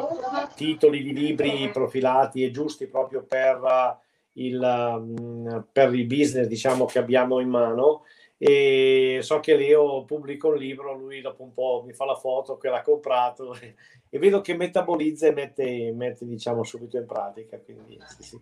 titoli 0.55 1.03
di 1.03 1.13
libri 1.13 1.69
profilati 1.71 2.43
e 2.43 2.51
giusti 2.51 2.87
proprio 2.87 3.25
per 3.27 3.97
il, 4.33 4.99
mm, 4.99 5.57
per 5.71 5.93
il 5.93 6.05
business 6.05 6.47
diciamo 6.47 6.85
che 6.85 6.99
abbiamo 6.99 7.39
in 7.39 7.49
mano, 7.49 8.03
e 8.39 9.19
so 9.21 9.39
che 9.39 9.55
Leo 9.55 10.03
pubblica 10.03 10.47
un 10.47 10.57
libro, 10.57 10.95
lui 10.95 11.21
dopo 11.21 11.41
un 11.41 11.53
po' 11.53 11.83
mi 11.85 11.93
fa 11.93 12.05
la 12.05 12.15
foto 12.15 12.57
che 12.57 12.69
l'ha 12.69 12.83
comprato 12.83 13.57
e, 14.09 14.19
vedo 14.19 14.41
che 14.41 14.55
metabolizza 14.55 15.27
e 15.27 15.31
mette, 15.31 15.91
mette, 15.95 16.25
diciamo 16.25 16.63
subito 16.63 16.97
in 16.97 17.05
pratica. 17.05 17.57
Quindi, 17.57 17.97
sì, 18.07 18.23
sì. 18.23 18.39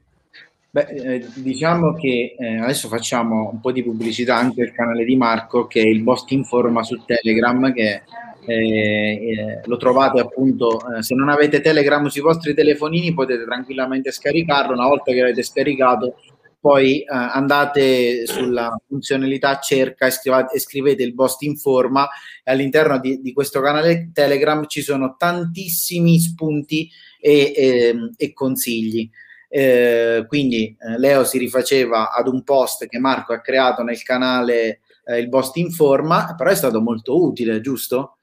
Beh, 0.69 0.87
eh, 0.87 1.25
diciamo 1.35 1.93
che 1.93 2.35
eh, 2.37 2.57
adesso 2.57 2.89
facciamo 2.89 3.49
un 3.49 3.61
po' 3.61 3.71
di 3.71 3.81
pubblicità 3.81 4.35
anche 4.35 4.61
al 4.61 4.73
canale 4.73 5.05
di 5.05 5.15
Marco 5.15 5.67
che 5.67 5.81
è 5.81 5.85
il 5.85 6.01
Boss 6.01 6.25
Informa 6.31 6.83
su 6.83 7.01
Telegram 7.05 7.71
che 7.71 8.01
eh, 8.45 8.53
eh 8.53 9.61
lo 9.63 9.77
trovate 9.77 10.19
appunto 10.19 10.77
eh, 10.93 11.01
se 11.01 11.15
non 11.15 11.29
avete 11.29 11.61
Telegram 11.61 12.05
sui 12.07 12.19
vostri 12.19 12.53
telefonini 12.53 13.13
potete 13.13 13.45
tranquillamente 13.45 14.11
scaricarlo 14.11 14.73
una 14.73 14.89
volta 14.89 15.13
che 15.13 15.21
l'avete 15.21 15.43
scaricato 15.43 16.17
poi 16.65 17.01
eh, 17.01 17.05
andate 17.09 18.25
sulla 18.25 18.75
funzionalità 18.87 19.59
cerca 19.59 20.07
e 20.07 20.59
scrivete 20.59 21.03
il 21.03 21.13
post 21.13 21.43
informa 21.43 22.07
e 22.43 22.51
all'interno 22.51 22.97
di, 22.99 23.21
di, 23.21 23.33
questo 23.33 23.61
canale 23.61 24.09
Telegram 24.11 24.65
ci 24.65 24.81
sono 24.81 25.13
tantissimi 25.15 26.19
spunti 26.19 26.89
e, 27.19 27.53
e, 27.55 27.87
ehm, 27.89 28.13
e 28.17 28.33
consigli. 28.33 29.07
Eh, 29.47 30.25
quindi 30.27 30.75
eh, 30.79 30.97
Leo 30.97 31.23
si 31.23 31.37
rifaceva 31.37 32.11
ad 32.11 32.27
un 32.27 32.41
post 32.41 32.87
che 32.87 32.97
Marco 32.97 33.33
ha 33.33 33.41
creato 33.41 33.83
nel 33.83 34.01
canale 34.01 34.79
eh, 35.05 35.19
il 35.19 35.29
post 35.29 35.57
informa, 35.57 36.33
però 36.35 36.49
è 36.49 36.55
stato 36.55 36.81
molto 36.81 37.23
utile, 37.23 37.61
giusto? 37.61 38.17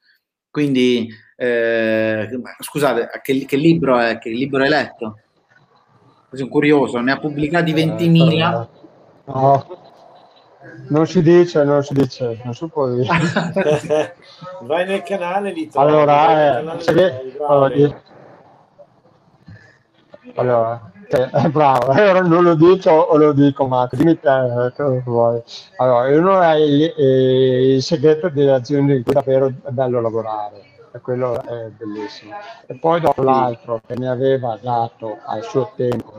Quindi 0.49 1.07
eh, 1.37 2.27
scusate, 2.59 3.09
che, 3.21 3.45
che 3.45 3.55
libro 3.55 3.97
è? 3.97 4.17
Che 4.17 4.29
libro 4.31 4.63
hai 4.63 4.69
letto? 4.69 5.22
Sono 6.37 6.49
curioso, 6.49 6.99
ne 6.99 7.11
ha 7.11 7.19
pubblicati 7.19 7.73
20.000. 7.73 8.67
No, 9.25 9.65
non 10.89 11.07
si 11.07 11.21
dice, 11.21 11.63
non 11.63 11.83
si 11.83 11.93
dice, 11.93 12.39
non 12.43 12.53
si 12.53 12.67
può 12.67 12.89
dire. 12.89 13.07
Vai 14.61 14.85
nel 14.85 15.03
canale 15.03 15.53
di 15.53 15.69
Allora, 15.73 16.59
eh, 16.59 16.63
canale 16.63 17.35
allora, 17.47 18.01
allora 20.35 20.91
eh, 21.07 21.49
bravo, 21.49 21.91
allora 21.91 22.21
non 22.21 22.43
lo 22.43 22.55
dico 22.55 22.89
o 22.89 23.17
lo 23.17 23.33
dico, 23.33 23.67
ma 23.67 23.87
dimmi 23.91 24.19
te 24.19 24.65
eh, 24.65 24.73
cosa 24.75 25.01
vuoi. 25.05 25.41
Allora, 25.77 26.17
uno 26.17 26.41
è 26.41 26.55
il, 26.55 26.93
il 26.97 27.81
segreto 27.83 28.29
delle 28.29 28.51
aziende 28.51 28.95
in 28.95 29.03
cui 29.03 29.13
davvero 29.13 29.47
è 29.47 29.69
bello 29.69 30.01
lavorare 30.01 30.72
e 30.93 30.99
quello 31.01 31.41
è 31.41 31.69
bellissimo. 31.69 32.35
E 32.67 32.75
poi 32.75 33.01
dopo 33.01 33.23
l'altro 33.23 33.81
che 33.85 33.97
mi 33.97 34.07
aveva 34.07 34.57
dato 34.61 35.17
al 35.25 35.43
suo 35.43 35.71
tempo, 35.75 36.13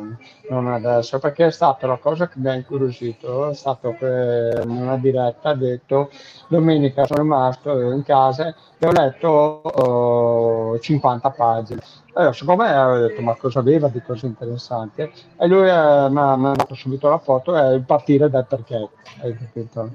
non 0.51 0.67
adesso, 0.67 1.19
perché 1.21 1.47
è 1.47 1.51
stata 1.53 1.87
la 1.87 1.97
cosa 1.97 2.29
che 2.29 2.39
mi 2.39 2.49
ha 2.49 2.55
incuriosito, 2.55 3.51
è 3.51 3.55
stato 3.55 3.95
che 3.97 4.61
in 4.63 4.71
una 4.71 4.97
diretta 4.97 5.51
ha 5.51 5.55
detto 5.55 6.11
domenica 6.49 7.07
sono 7.07 7.23
rimasto 7.23 7.93
in 7.93 8.03
casa 8.03 8.55
e 8.79 8.87
ho 8.87 8.91
letto 8.91 10.73
uh, 10.75 10.79
50 10.79 11.31
pagine. 11.31 11.81
Allora, 12.15 12.33
secondo 12.33 12.63
me 12.63 12.77
ho 12.77 12.99
detto 12.99 13.23
ma 13.23 13.35
cosa 13.37 13.61
aveva 13.61 13.89
di 13.89 14.03
cose 14.03 14.27
interessanti? 14.27 15.03
E 15.03 15.47
lui 15.47 15.69
eh, 15.69 16.09
mi 16.11 16.19
ha 16.19 16.53
dato 16.55 16.75
subito 16.75 17.09
la 17.09 17.19
foto 17.19 17.57
e 17.57 17.81
partire 17.81 18.29
dal 18.29 18.47
perché, 18.47 18.89
hai 19.21 19.37
capito? 19.37 19.91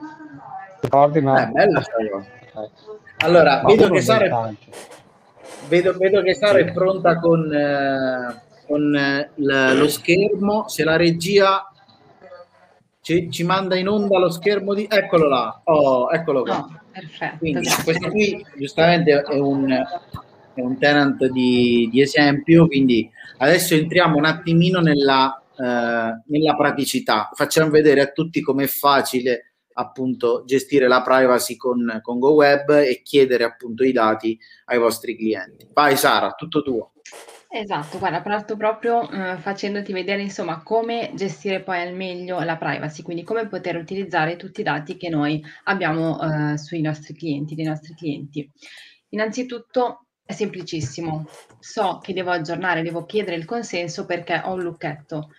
Ricordi? 0.82 1.22
Ma... 1.22 1.48
È 1.48 1.52
bella 1.52 1.82
storia. 1.82 2.18
Eh. 2.18 2.70
Allora, 3.22 3.62
vedo 3.66 3.90
che, 3.90 4.02
Sara, 4.02 4.54
vedo, 5.68 5.94
vedo 5.98 6.22
che 6.22 6.34
Sara 6.36 6.60
è 6.60 6.72
pronta 6.72 7.20
con, 7.20 7.54
eh, 7.54 8.42
con 8.66 8.96
eh, 8.96 9.30
lo 9.36 9.88
schermo. 9.90 10.70
Se 10.70 10.86
la 10.86 10.96
regia 10.96 11.70
ci, 13.02 13.30
ci, 13.30 13.44
manda 13.44 13.76
in 13.76 13.90
onda 13.90 14.20
lo 14.20 14.30
schermo 14.30 14.74
di... 14.74 14.88
Eccolo 14.90 15.28
là, 15.28 15.62
oh, 15.66 16.10
eccolo 16.14 16.44
qua. 16.44 16.60
Oh, 16.60 16.80
perfetto. 16.92 17.38
Quindi, 17.40 17.68
questo 17.84 18.10
qui 18.10 18.46
giustamente 18.58 19.22
è 19.22 19.38
un, 19.38 19.70
è 20.54 20.62
un 20.62 20.78
tenant 20.78 21.26
di, 21.26 21.90
di, 21.92 22.02
esempio, 22.02 22.68
quindi 22.68 23.10
adesso 23.40 23.74
entriamo 23.74 24.16
un 24.16 24.26
attimino 24.26 24.80
nella, 24.80 25.42
eh, 25.58 26.22
nella 26.26 26.56
praticità. 26.56 27.30
Facciamo 27.34 27.70
vedere 27.70 28.00
a 28.00 28.12
tutti 28.12 28.40
com'è 28.40 28.68
facile 28.68 29.49
appunto 29.80 30.44
gestire 30.46 30.88
la 30.88 31.02
privacy 31.02 31.56
con, 31.56 32.00
con 32.02 32.20
GoWeb 32.20 32.70
e 32.70 33.02
chiedere 33.02 33.46
appunto 33.46 33.84
i 33.84 33.94
dati 33.94 34.38
ai 34.66 34.78
vostri 34.78 35.16
clienti. 35.16 35.68
Vai 35.74 35.96
Sara, 35.96 36.34
tutto 36.34 36.62
tuo. 36.62 36.92
Esatto, 37.52 37.98
guarda, 37.98 38.22
parto 38.22 38.56
proprio 38.56 39.10
eh, 39.10 39.38
facendoti 39.38 39.92
vedere 39.92 40.22
insomma 40.22 40.62
come 40.62 41.12
gestire 41.16 41.62
poi 41.62 41.82
al 41.82 41.96
meglio 41.96 42.40
la 42.42 42.58
privacy, 42.58 43.02
quindi 43.02 43.24
come 43.24 43.48
poter 43.48 43.76
utilizzare 43.76 44.36
tutti 44.36 44.60
i 44.60 44.64
dati 44.64 44.98
che 44.98 45.10
noi 45.10 45.44
abbiamo 45.64 46.20
eh, 46.22 46.58
sui 46.60 46.82
nostri 46.82 47.16
clienti, 47.16 47.56
dei 47.56 47.66
nostri 47.66 47.96
clienti. 47.96 48.48
Innanzitutto 49.10 50.06
è 50.24 50.34
semplicissimo, 50.34 51.26
so 51.58 51.98
che 52.04 52.14
devo 52.14 52.30
aggiornare, 52.30 52.84
devo 52.84 53.06
chiedere 53.06 53.36
il 53.36 53.46
consenso 53.46 54.06
perché 54.06 54.40
ho 54.46 54.54
un 54.54 54.62
lucchetto. 54.62 55.32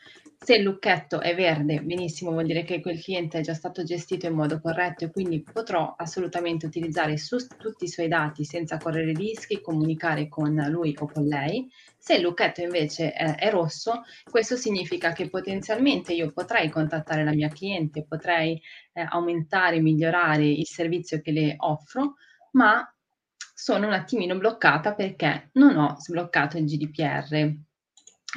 Se 0.43 0.55
il 0.55 0.63
lucchetto 0.63 1.21
è 1.21 1.35
verde, 1.35 1.83
benissimo, 1.83 2.31
vuol 2.31 2.47
dire 2.47 2.63
che 2.63 2.81
quel 2.81 2.99
cliente 2.99 3.39
è 3.39 3.43
già 3.43 3.53
stato 3.53 3.85
gestito 3.85 4.25
in 4.27 4.33
modo 4.33 4.59
corretto 4.59 5.05
e 5.05 5.11
quindi 5.11 5.43
potrò 5.43 5.95
assolutamente 5.99 6.65
utilizzare 6.65 7.19
su 7.19 7.37
tutti 7.59 7.85
i 7.85 7.89
suoi 7.89 8.09
dati 8.09 8.43
senza 8.47 8.79
correre 8.79 9.13
rischi, 9.13 9.61
comunicare 9.61 10.29
con 10.29 10.55
lui 10.71 10.97
o 10.99 11.07
con 11.13 11.27
lei. 11.27 11.69
Se 11.99 12.15
il 12.15 12.23
lucchetto 12.23 12.63
invece 12.63 13.13
è, 13.13 13.35
è 13.35 13.51
rosso, 13.51 14.01
questo 14.31 14.57
significa 14.57 15.13
che 15.13 15.29
potenzialmente 15.29 16.15
io 16.15 16.33
potrei 16.33 16.71
contattare 16.71 17.23
la 17.23 17.35
mia 17.35 17.51
cliente, 17.51 18.07
potrei 18.07 18.59
eh, 18.95 19.07
aumentare, 19.11 19.79
migliorare 19.81 20.47
il 20.47 20.67
servizio 20.67 21.21
che 21.21 21.33
le 21.33 21.55
offro, 21.59 22.15
ma 22.53 22.83
sono 23.53 23.87
un 23.87 23.93
attimino 23.93 24.39
bloccata 24.39 24.95
perché 24.95 25.51
non 25.53 25.77
ho 25.77 25.97
sbloccato 25.99 26.57
il 26.57 26.65
GDPR 26.65 27.69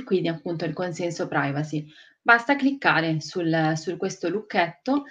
quindi 0.04 0.28
appunto 0.28 0.66
il 0.66 0.74
consenso 0.74 1.28
privacy. 1.28 1.86
Basta 2.26 2.56
cliccare 2.56 3.20
sul, 3.20 3.74
su 3.76 3.98
questo 3.98 4.30
lucchetto 4.30 5.04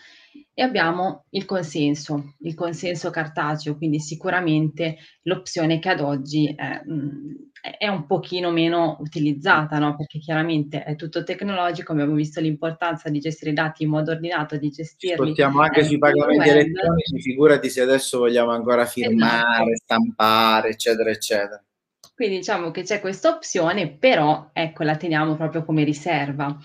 e 0.54 0.62
abbiamo 0.62 1.26
il 1.30 1.44
consenso, 1.44 2.36
il 2.40 2.54
consenso 2.54 3.10
cartaceo, 3.10 3.76
quindi 3.76 4.00
sicuramente 4.00 4.96
l'opzione 5.24 5.78
che 5.78 5.90
ad 5.90 6.00
oggi 6.00 6.54
è, 6.56 6.82
mm, 6.88 7.32
è 7.78 7.86
un 7.86 8.06
pochino 8.06 8.50
meno 8.50 8.96
utilizzata, 9.00 9.78
no? 9.78 9.94
perché 9.94 10.18
chiaramente 10.20 10.84
è 10.84 10.96
tutto 10.96 11.22
tecnologico, 11.22 11.92
abbiamo 11.92 12.14
visto 12.14 12.40
l'importanza 12.40 13.10
di 13.10 13.20
gestire 13.20 13.50
i 13.50 13.54
dati 13.54 13.82
in 13.82 13.90
modo 13.90 14.10
ordinato, 14.10 14.56
di 14.56 14.70
gestirli. 14.70 15.14
Spottiamo 15.14 15.60
anche 15.60 15.84
sui 15.84 15.98
pagamenti 15.98 16.48
elettronici, 16.48 17.20
figurati 17.20 17.68
se 17.68 17.82
adesso 17.82 18.18
vogliamo 18.18 18.52
ancora 18.52 18.86
firmare, 18.86 19.70
esatto. 19.70 19.76
stampare, 19.76 20.70
eccetera, 20.70 21.10
eccetera. 21.10 21.62
Quindi 22.22 22.38
diciamo 22.38 22.70
che 22.70 22.84
c'è 22.84 23.00
questa 23.00 23.30
opzione, 23.30 23.96
però 23.96 24.50
ecco, 24.52 24.84
la 24.84 24.94
teniamo 24.94 25.34
proprio 25.34 25.64
come 25.64 25.82
riserva. 25.82 26.56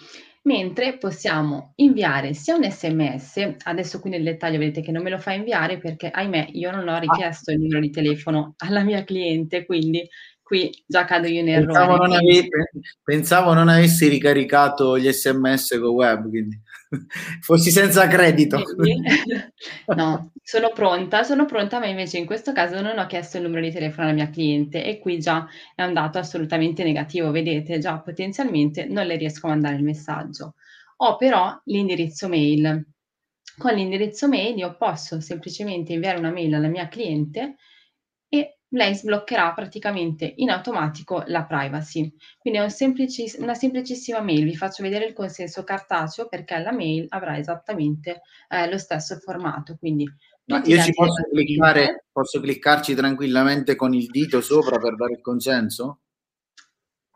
Mentre 0.43 0.99
possiamo 0.99 1.71
inviare 1.77 2.35
sia 2.35 2.55
un 2.55 2.63
sms, 2.63 3.55
adesso 3.63 3.99
qui 3.99 4.11
nel 4.11 4.21
dettaglio 4.21 4.59
vedete 4.59 4.81
che 4.81 4.91
non 4.91 5.01
me 5.01 5.09
lo 5.09 5.17
fa 5.17 5.31
inviare 5.31 5.79
perché 5.79 6.11
ahimè 6.11 6.49
io 6.51 6.69
non 6.69 6.87
ho 6.87 6.93
ah. 6.93 6.99
richiesto 6.99 7.49
il 7.49 7.57
numero 7.57 7.79
di 7.79 7.89
telefono 7.89 8.53
alla 8.57 8.83
mia 8.83 9.03
cliente, 9.03 9.65
quindi 9.65 10.07
qui 10.43 10.71
già 10.85 11.05
cado 11.05 11.25
io 11.25 11.41
in 11.41 11.49
errore. 11.49 11.73
Pensavo 11.73 11.95
non, 11.95 12.11
avevi, 12.13 12.47
pensavo 13.03 13.53
non 13.55 13.67
avessi 13.67 14.07
ricaricato 14.09 14.99
gli 14.99 15.11
sms 15.11 15.79
con 15.79 15.89
web, 15.89 16.29
quindi 16.29 16.61
fossi 17.41 17.71
senza 17.71 18.07
credito. 18.07 18.61
no, 19.95 20.31
sono 20.41 20.71
pronta, 20.73 21.23
sono 21.23 21.45
pronta, 21.45 21.79
ma 21.79 21.87
invece 21.87 22.17
in 22.17 22.25
questo 22.25 22.53
caso 22.53 22.81
non 22.81 22.97
ho 22.97 23.05
chiesto 23.07 23.37
il 23.37 23.43
numero 23.43 23.61
di 23.61 23.71
telefono 23.71 24.07
alla 24.07 24.15
mia 24.15 24.29
cliente 24.29 24.83
e 24.83 24.99
qui 24.99 25.19
già 25.19 25.47
è 25.75 25.83
un 25.83 25.93
dato 25.93 26.17
assolutamente 26.17 26.83
negativo, 26.83 27.31
vedete, 27.31 27.79
già 27.79 27.99
potenzialmente 27.99 28.85
non 28.85 29.05
le 29.05 29.17
riesco 29.17 29.47
a 29.47 29.49
mandare 29.49 29.75
il 29.75 29.83
messaggio. 29.83 30.55
Ho 30.97 31.15
però 31.15 31.59
l'indirizzo 31.65 32.27
mail. 32.27 32.85
Con 33.57 33.73
l'indirizzo 33.73 34.27
mail 34.27 34.57
io 34.57 34.75
posso 34.77 35.19
semplicemente 35.19 35.93
inviare 35.93 36.17
una 36.17 36.31
mail 36.31 36.53
alla 36.53 36.67
mia 36.67 36.87
cliente 36.87 37.55
lei 38.69 38.93
sbloccherà 38.95 39.53
praticamente 39.53 40.33
in 40.37 40.49
automatico 40.49 41.23
la 41.27 41.45
privacy. 41.45 42.13
Quindi 42.37 42.59
è 42.59 42.69
semplici, 42.69 43.31
una 43.37 43.53
semplicissima 43.53 44.19
mail, 44.19 44.43
vi 44.43 44.55
faccio 44.55 44.83
vedere 44.83 45.05
il 45.05 45.13
consenso 45.13 45.63
cartaceo 45.63 46.27
perché 46.27 46.57
la 46.57 46.73
mail 46.73 47.05
avrà 47.09 47.37
esattamente 47.37 48.21
eh, 48.49 48.69
lo 48.69 48.77
stesso 48.77 49.15
formato. 49.17 49.77
Quindi 49.77 50.05
Ma 50.45 50.61
io 50.65 50.81
ci 50.81 50.91
posso 50.91 51.23
cliccare, 51.31 52.05
posso 52.11 52.39
cliccarci 52.41 52.95
tranquillamente 52.95 53.75
con 53.75 53.93
il 53.93 54.07
dito 54.07 54.41
sopra 54.41 54.77
per 54.77 54.95
dare 54.95 55.13
il 55.13 55.21
consenso? 55.21 55.99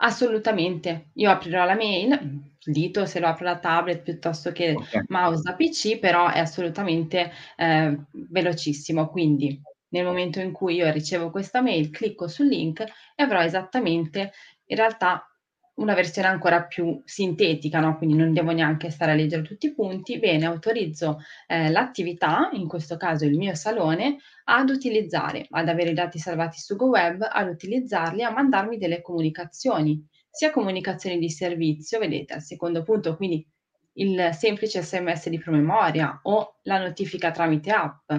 Assolutamente, 0.03 1.11
io 1.13 1.29
aprirò 1.29 1.63
la 1.63 1.75
mail, 1.75 2.49
dito 2.63 3.05
se 3.05 3.19
lo 3.19 3.27
apro 3.27 3.45
la 3.45 3.59
tablet 3.59 4.01
piuttosto 4.01 4.51
che 4.51 4.73
okay. 4.75 5.03
mouse 5.09 5.43
da 5.43 5.53
PC, 5.53 5.99
però 5.99 6.27
è 6.27 6.39
assolutamente 6.39 7.31
eh, 7.55 7.99
velocissimo, 8.11 9.09
quindi 9.09 9.61
nel 9.91 10.05
momento 10.05 10.39
in 10.39 10.51
cui 10.51 10.75
io 10.75 10.91
ricevo 10.91 11.31
questa 11.31 11.61
mail, 11.61 11.89
clicco 11.89 12.27
sul 12.27 12.47
link 12.47 12.81
e 12.81 13.23
avrò 13.23 13.41
esattamente 13.41 14.31
in 14.65 14.75
realtà 14.75 15.25
una 15.75 15.93
versione 15.93 16.27
ancora 16.27 16.63
più 16.63 17.01
sintetica, 17.05 17.79
no? 17.79 17.97
quindi 17.97 18.15
non 18.15 18.33
devo 18.33 18.51
neanche 18.51 18.89
stare 18.89 19.11
a 19.13 19.15
leggere 19.15 19.41
tutti 19.41 19.67
i 19.67 19.73
punti. 19.73 20.19
Bene, 20.19 20.45
autorizzo 20.45 21.19
eh, 21.47 21.69
l'attività, 21.69 22.49
in 22.53 22.67
questo 22.67 22.97
caso 22.97 23.25
il 23.25 23.37
mio 23.37 23.55
salone, 23.55 24.17
ad 24.45 24.69
utilizzare, 24.69 25.47
ad 25.49 25.69
avere 25.69 25.91
i 25.91 25.95
dati 25.95 26.19
salvati 26.19 26.59
su 26.59 26.75
GoWeb, 26.75 27.27
ad 27.29 27.47
utilizzarli, 27.47 28.21
a 28.23 28.31
mandarmi 28.31 28.77
delle 28.77 29.01
comunicazioni, 29.01 30.05
sia 30.29 30.51
comunicazioni 30.51 31.17
di 31.17 31.29
servizio, 31.29 31.99
vedete 31.99 32.33
al 32.33 32.41
secondo 32.41 32.83
punto, 32.83 33.15
quindi 33.15 33.45
il 33.95 34.29
semplice 34.33 34.81
sms 34.81 35.29
di 35.29 35.39
promemoria 35.39 36.21
o 36.23 36.59
la 36.63 36.79
notifica 36.79 37.31
tramite 37.31 37.71
app 37.71 38.11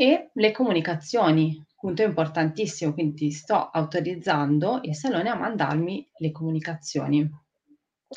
e 0.00 0.30
le 0.32 0.52
comunicazioni, 0.52 1.60
punto 1.76 2.04
importantissimo, 2.04 2.92
quindi 2.92 3.32
sto 3.32 3.68
autorizzando 3.68 4.78
il 4.82 4.94
salone 4.94 5.28
a 5.28 5.34
mandarmi 5.34 6.08
le 6.18 6.30
comunicazioni. 6.30 7.28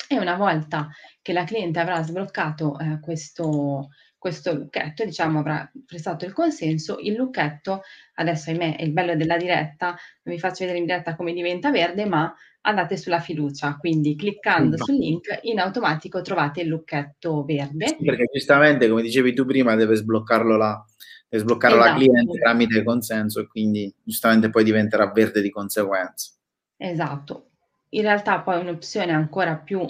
E 0.08 0.16
una 0.16 0.36
volta 0.36 0.90
che 1.20 1.32
la 1.32 1.42
cliente 1.42 1.80
avrà 1.80 2.00
sbloccato 2.00 2.78
eh, 2.78 3.00
questo, 3.00 3.88
questo 4.16 4.54
lucchetto, 4.54 5.04
diciamo 5.04 5.40
avrà 5.40 5.68
prestato 5.84 6.24
il 6.24 6.32
consenso, 6.32 6.98
il 7.00 7.14
lucchetto, 7.14 7.82
adesso 8.14 8.50
ahimè 8.50 8.76
è 8.76 8.84
il 8.84 8.92
bello 8.92 9.16
della 9.16 9.36
diretta, 9.36 9.88
non 10.22 10.34
vi 10.36 10.38
faccio 10.38 10.60
vedere 10.60 10.78
in 10.78 10.86
diretta 10.86 11.16
come 11.16 11.32
diventa 11.32 11.72
verde, 11.72 12.06
ma 12.06 12.32
andate 12.60 12.96
sulla 12.96 13.18
fiducia, 13.18 13.76
quindi 13.76 14.14
cliccando 14.14 14.76
sul 14.76 14.94
link 14.94 15.40
in 15.42 15.58
automatico 15.58 16.22
trovate 16.22 16.60
il 16.60 16.68
lucchetto 16.68 17.42
verde. 17.42 17.96
Perché 18.00 18.30
giustamente, 18.32 18.88
come 18.88 19.02
dicevi 19.02 19.34
tu 19.34 19.44
prima, 19.44 19.74
deve 19.74 19.96
sbloccarlo 19.96 20.56
là 20.56 20.86
e 21.34 21.38
sbloccare 21.38 21.76
esatto. 21.76 21.88
la 21.88 21.94
cliente 21.94 22.38
tramite 22.38 22.84
consenso 22.84 23.40
e 23.40 23.46
quindi 23.46 23.90
giustamente 24.02 24.50
poi 24.50 24.64
diventerà 24.64 25.10
verde 25.10 25.40
di 25.40 25.48
conseguenza. 25.48 26.30
Esatto. 26.76 27.46
In 27.90 28.02
realtà 28.02 28.40
poi 28.40 28.60
un'opzione 28.60 29.12
ancora 29.12 29.56
più, 29.56 29.80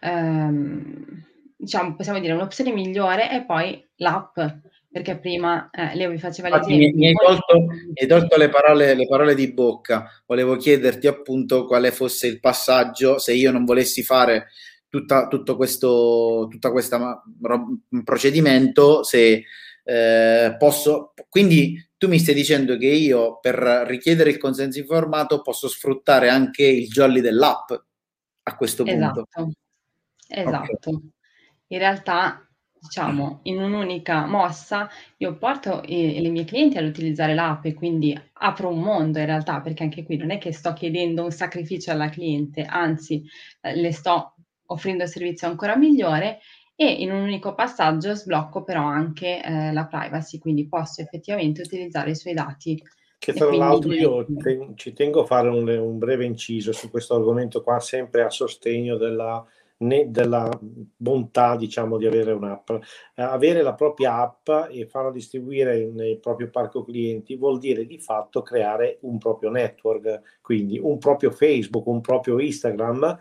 ehm, 0.00 1.24
diciamo, 1.56 1.96
possiamo 1.96 2.20
dire 2.20 2.34
un'opzione 2.34 2.70
migliore 2.70 3.30
è 3.30 3.44
poi 3.44 3.84
l'app, 3.96 4.38
perché 4.88 5.18
prima 5.18 5.70
eh, 5.72 5.96
Leo 5.96 6.10
vi 6.10 6.18
faceva 6.18 6.50
l'esempio. 6.50 6.76
Mi, 6.76 6.92
mi, 6.92 7.06
hai 7.08 7.14
tolto, 7.14 7.58
mi 7.66 7.94
hai 8.00 8.06
tolto 8.06 8.36
le, 8.36 8.48
parole, 8.48 8.94
le 8.94 9.06
parole 9.08 9.34
di 9.34 9.52
bocca, 9.52 10.08
volevo 10.24 10.54
chiederti 10.54 11.08
appunto 11.08 11.66
quale 11.66 11.90
fosse 11.90 12.28
il 12.28 12.38
passaggio 12.38 13.18
se 13.18 13.32
io 13.32 13.50
non 13.50 13.64
volessi 13.64 14.04
fare 14.04 14.50
tutta, 14.88 15.26
tutto 15.26 15.56
questo 15.56 16.46
tutta 16.48 16.70
questa 16.70 17.20
procedimento, 18.04 19.02
se 19.02 19.42
eh, 19.84 20.54
posso, 20.58 21.12
quindi 21.28 21.76
tu 21.96 22.08
mi 22.08 22.18
stai 22.18 22.34
dicendo 22.34 22.76
che 22.76 22.88
io 22.88 23.38
per 23.40 23.54
richiedere 23.86 24.30
il 24.30 24.38
consenso 24.38 24.78
informato 24.78 25.40
posso 25.42 25.68
sfruttare 25.68 26.28
anche 26.28 26.64
il 26.64 26.88
jolly 26.88 27.20
dell'app 27.20 27.70
a 28.42 28.56
questo 28.56 28.84
punto. 28.84 29.26
Esatto, 29.28 29.52
esatto. 30.28 30.90
Okay. 30.90 31.10
In 31.68 31.78
realtà, 31.78 32.46
diciamo, 32.78 33.40
in 33.44 33.62
un'unica 33.62 34.26
mossa 34.26 34.88
io 35.18 35.36
porto 35.36 35.82
i, 35.86 36.20
le 36.20 36.28
mie 36.30 36.44
clienti 36.44 36.76
ad 36.76 36.84
utilizzare 36.84 37.34
l'app 37.34 37.64
e 37.64 37.74
quindi 37.74 38.20
apro 38.32 38.68
un 38.68 38.80
mondo 38.80 39.20
in 39.20 39.26
realtà, 39.26 39.60
perché 39.60 39.84
anche 39.84 40.02
qui 40.02 40.16
non 40.16 40.32
è 40.32 40.38
che 40.38 40.52
sto 40.52 40.72
chiedendo 40.72 41.22
un 41.22 41.30
sacrificio 41.30 41.92
alla 41.92 42.08
cliente, 42.08 42.64
anzi 42.64 43.22
eh, 43.60 43.76
le 43.76 43.92
sto 43.92 44.34
offrendo 44.66 45.04
un 45.04 45.08
servizio 45.08 45.46
ancora 45.46 45.76
migliore 45.76 46.40
e 46.74 46.90
in 46.90 47.12
un 47.12 47.22
unico 47.22 47.54
passaggio 47.54 48.14
sblocco 48.14 48.62
però 48.62 48.82
anche 48.82 49.42
eh, 49.42 49.72
la 49.72 49.86
privacy, 49.86 50.38
quindi 50.38 50.66
posso 50.66 51.00
effettivamente 51.00 51.62
utilizzare 51.62 52.10
i 52.10 52.16
suoi 52.16 52.34
dati. 52.34 52.82
Che 53.18 53.32
tra 53.32 53.54
l'altro 53.54 53.92
io 53.92 54.26
ten- 54.42 54.76
ci 54.76 54.92
tengo 54.92 55.22
a 55.22 55.26
fare 55.26 55.48
un, 55.48 55.68
un, 55.68 55.98
breve 55.98 56.24
inciso 56.24 56.72
su 56.72 56.90
questo 56.90 57.14
argomento 57.14 57.62
qua, 57.62 57.78
sempre 57.78 58.22
a 58.22 58.30
sostegno 58.30 58.96
della, 58.96 59.46
ne- 59.78 60.10
della 60.10 60.48
bontà 60.60 61.54
diciamo 61.54 61.98
di 61.98 62.06
avere 62.06 62.32
un'app. 62.32 62.70
Eh, 63.14 63.22
avere 63.22 63.62
la 63.62 63.74
propria 63.74 64.16
app 64.16 64.48
e 64.70 64.86
farla 64.86 65.12
distribuire 65.12 65.86
nel 65.86 66.18
proprio 66.18 66.50
parco 66.50 66.82
clienti 66.82 67.36
vuol 67.36 67.60
dire 67.60 67.86
di 67.86 68.00
fatto 68.00 68.42
creare 68.42 68.98
un 69.02 69.18
proprio 69.18 69.50
network, 69.50 70.40
quindi 70.40 70.80
un 70.82 70.98
proprio 70.98 71.30
Facebook, 71.30 71.86
un 71.86 72.00
proprio 72.00 72.40
Instagram 72.40 73.18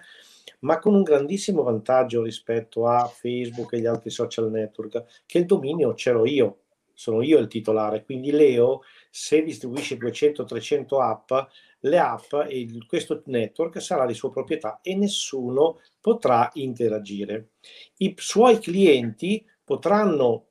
ma 0.61 0.79
con 0.79 0.95
un 0.95 1.03
grandissimo 1.03 1.63
vantaggio 1.63 2.23
rispetto 2.23 2.87
a 2.87 3.05
Facebook 3.05 3.73
e 3.73 3.79
gli 3.79 3.85
altri 3.85 4.09
social 4.09 4.49
network, 4.49 5.23
che 5.25 5.37
il 5.37 5.45
dominio 5.45 5.93
ce 5.93 6.11
l'ho 6.11 6.25
io, 6.25 6.57
sono 6.93 7.21
io 7.21 7.39
il 7.39 7.47
titolare, 7.47 8.03
quindi 8.03 8.31
Leo 8.31 8.81
se 9.09 9.41
distribuisce 9.43 9.97
200-300 9.97 11.01
app, 11.01 11.31
le 11.79 11.97
app 11.97 12.33
e 12.47 12.67
questo 12.85 13.23
network 13.25 13.81
sarà 13.81 14.05
di 14.05 14.13
sua 14.13 14.29
proprietà 14.29 14.79
e 14.81 14.95
nessuno 14.95 15.79
potrà 15.99 16.49
interagire. 16.53 17.53
I 17.97 18.13
suoi 18.17 18.59
clienti 18.59 19.43
potranno 19.63 20.49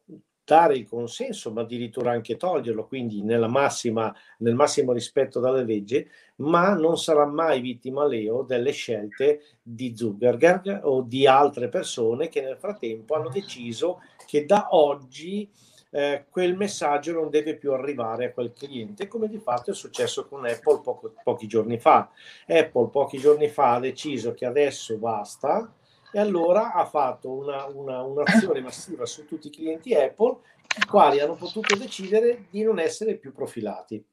dare 0.50 0.74
il 0.74 0.88
consenso, 0.88 1.52
ma 1.52 1.60
addirittura 1.60 2.10
anche 2.10 2.36
toglierlo, 2.36 2.88
quindi 2.88 3.22
massima, 3.22 4.12
nel 4.38 4.56
massimo 4.56 4.90
rispetto 4.92 5.38
dalle 5.38 5.62
leggi, 5.62 6.04
ma 6.36 6.74
non 6.74 6.98
sarà 6.98 7.24
mai 7.24 7.60
vittima 7.60 8.04
Leo 8.04 8.42
delle 8.42 8.72
scelte 8.72 9.42
di 9.62 9.96
Zuckerberg 9.96 10.80
o 10.82 11.02
di 11.02 11.24
altre 11.24 11.68
persone 11.68 12.28
che 12.28 12.40
nel 12.40 12.56
frattempo 12.56 13.14
hanno 13.14 13.28
deciso 13.28 14.00
che 14.26 14.44
da 14.44 14.70
oggi 14.70 15.48
eh, 15.92 16.24
quel 16.28 16.56
messaggio 16.56 17.12
non 17.12 17.30
deve 17.30 17.54
più 17.54 17.72
arrivare 17.72 18.24
a 18.24 18.32
quel 18.32 18.52
cliente, 18.52 19.06
come 19.06 19.28
di 19.28 19.38
fatto 19.38 19.70
è 19.70 19.74
successo 19.74 20.26
con 20.26 20.44
Apple 20.44 20.80
poco, 20.82 21.14
pochi 21.22 21.46
giorni 21.46 21.78
fa. 21.78 22.10
Apple 22.48 22.88
pochi 22.88 23.18
giorni 23.18 23.46
fa 23.46 23.74
ha 23.74 23.80
deciso 23.80 24.32
che 24.32 24.46
adesso 24.46 24.96
basta 24.96 25.72
e 26.12 26.18
allora 26.18 26.72
ha 26.72 26.84
fatto 26.84 27.30
una, 27.30 27.66
una, 27.66 28.02
un'azione 28.02 28.60
massiva 28.60 29.06
su 29.06 29.26
tutti 29.26 29.48
i 29.48 29.50
clienti 29.50 29.94
Apple, 29.94 30.38
i 30.78 30.86
quali 30.86 31.20
hanno 31.20 31.34
potuto 31.34 31.76
decidere 31.76 32.46
di 32.50 32.62
non 32.62 32.78
essere 32.78 33.16
più 33.16 33.32
profilati. 33.32 34.04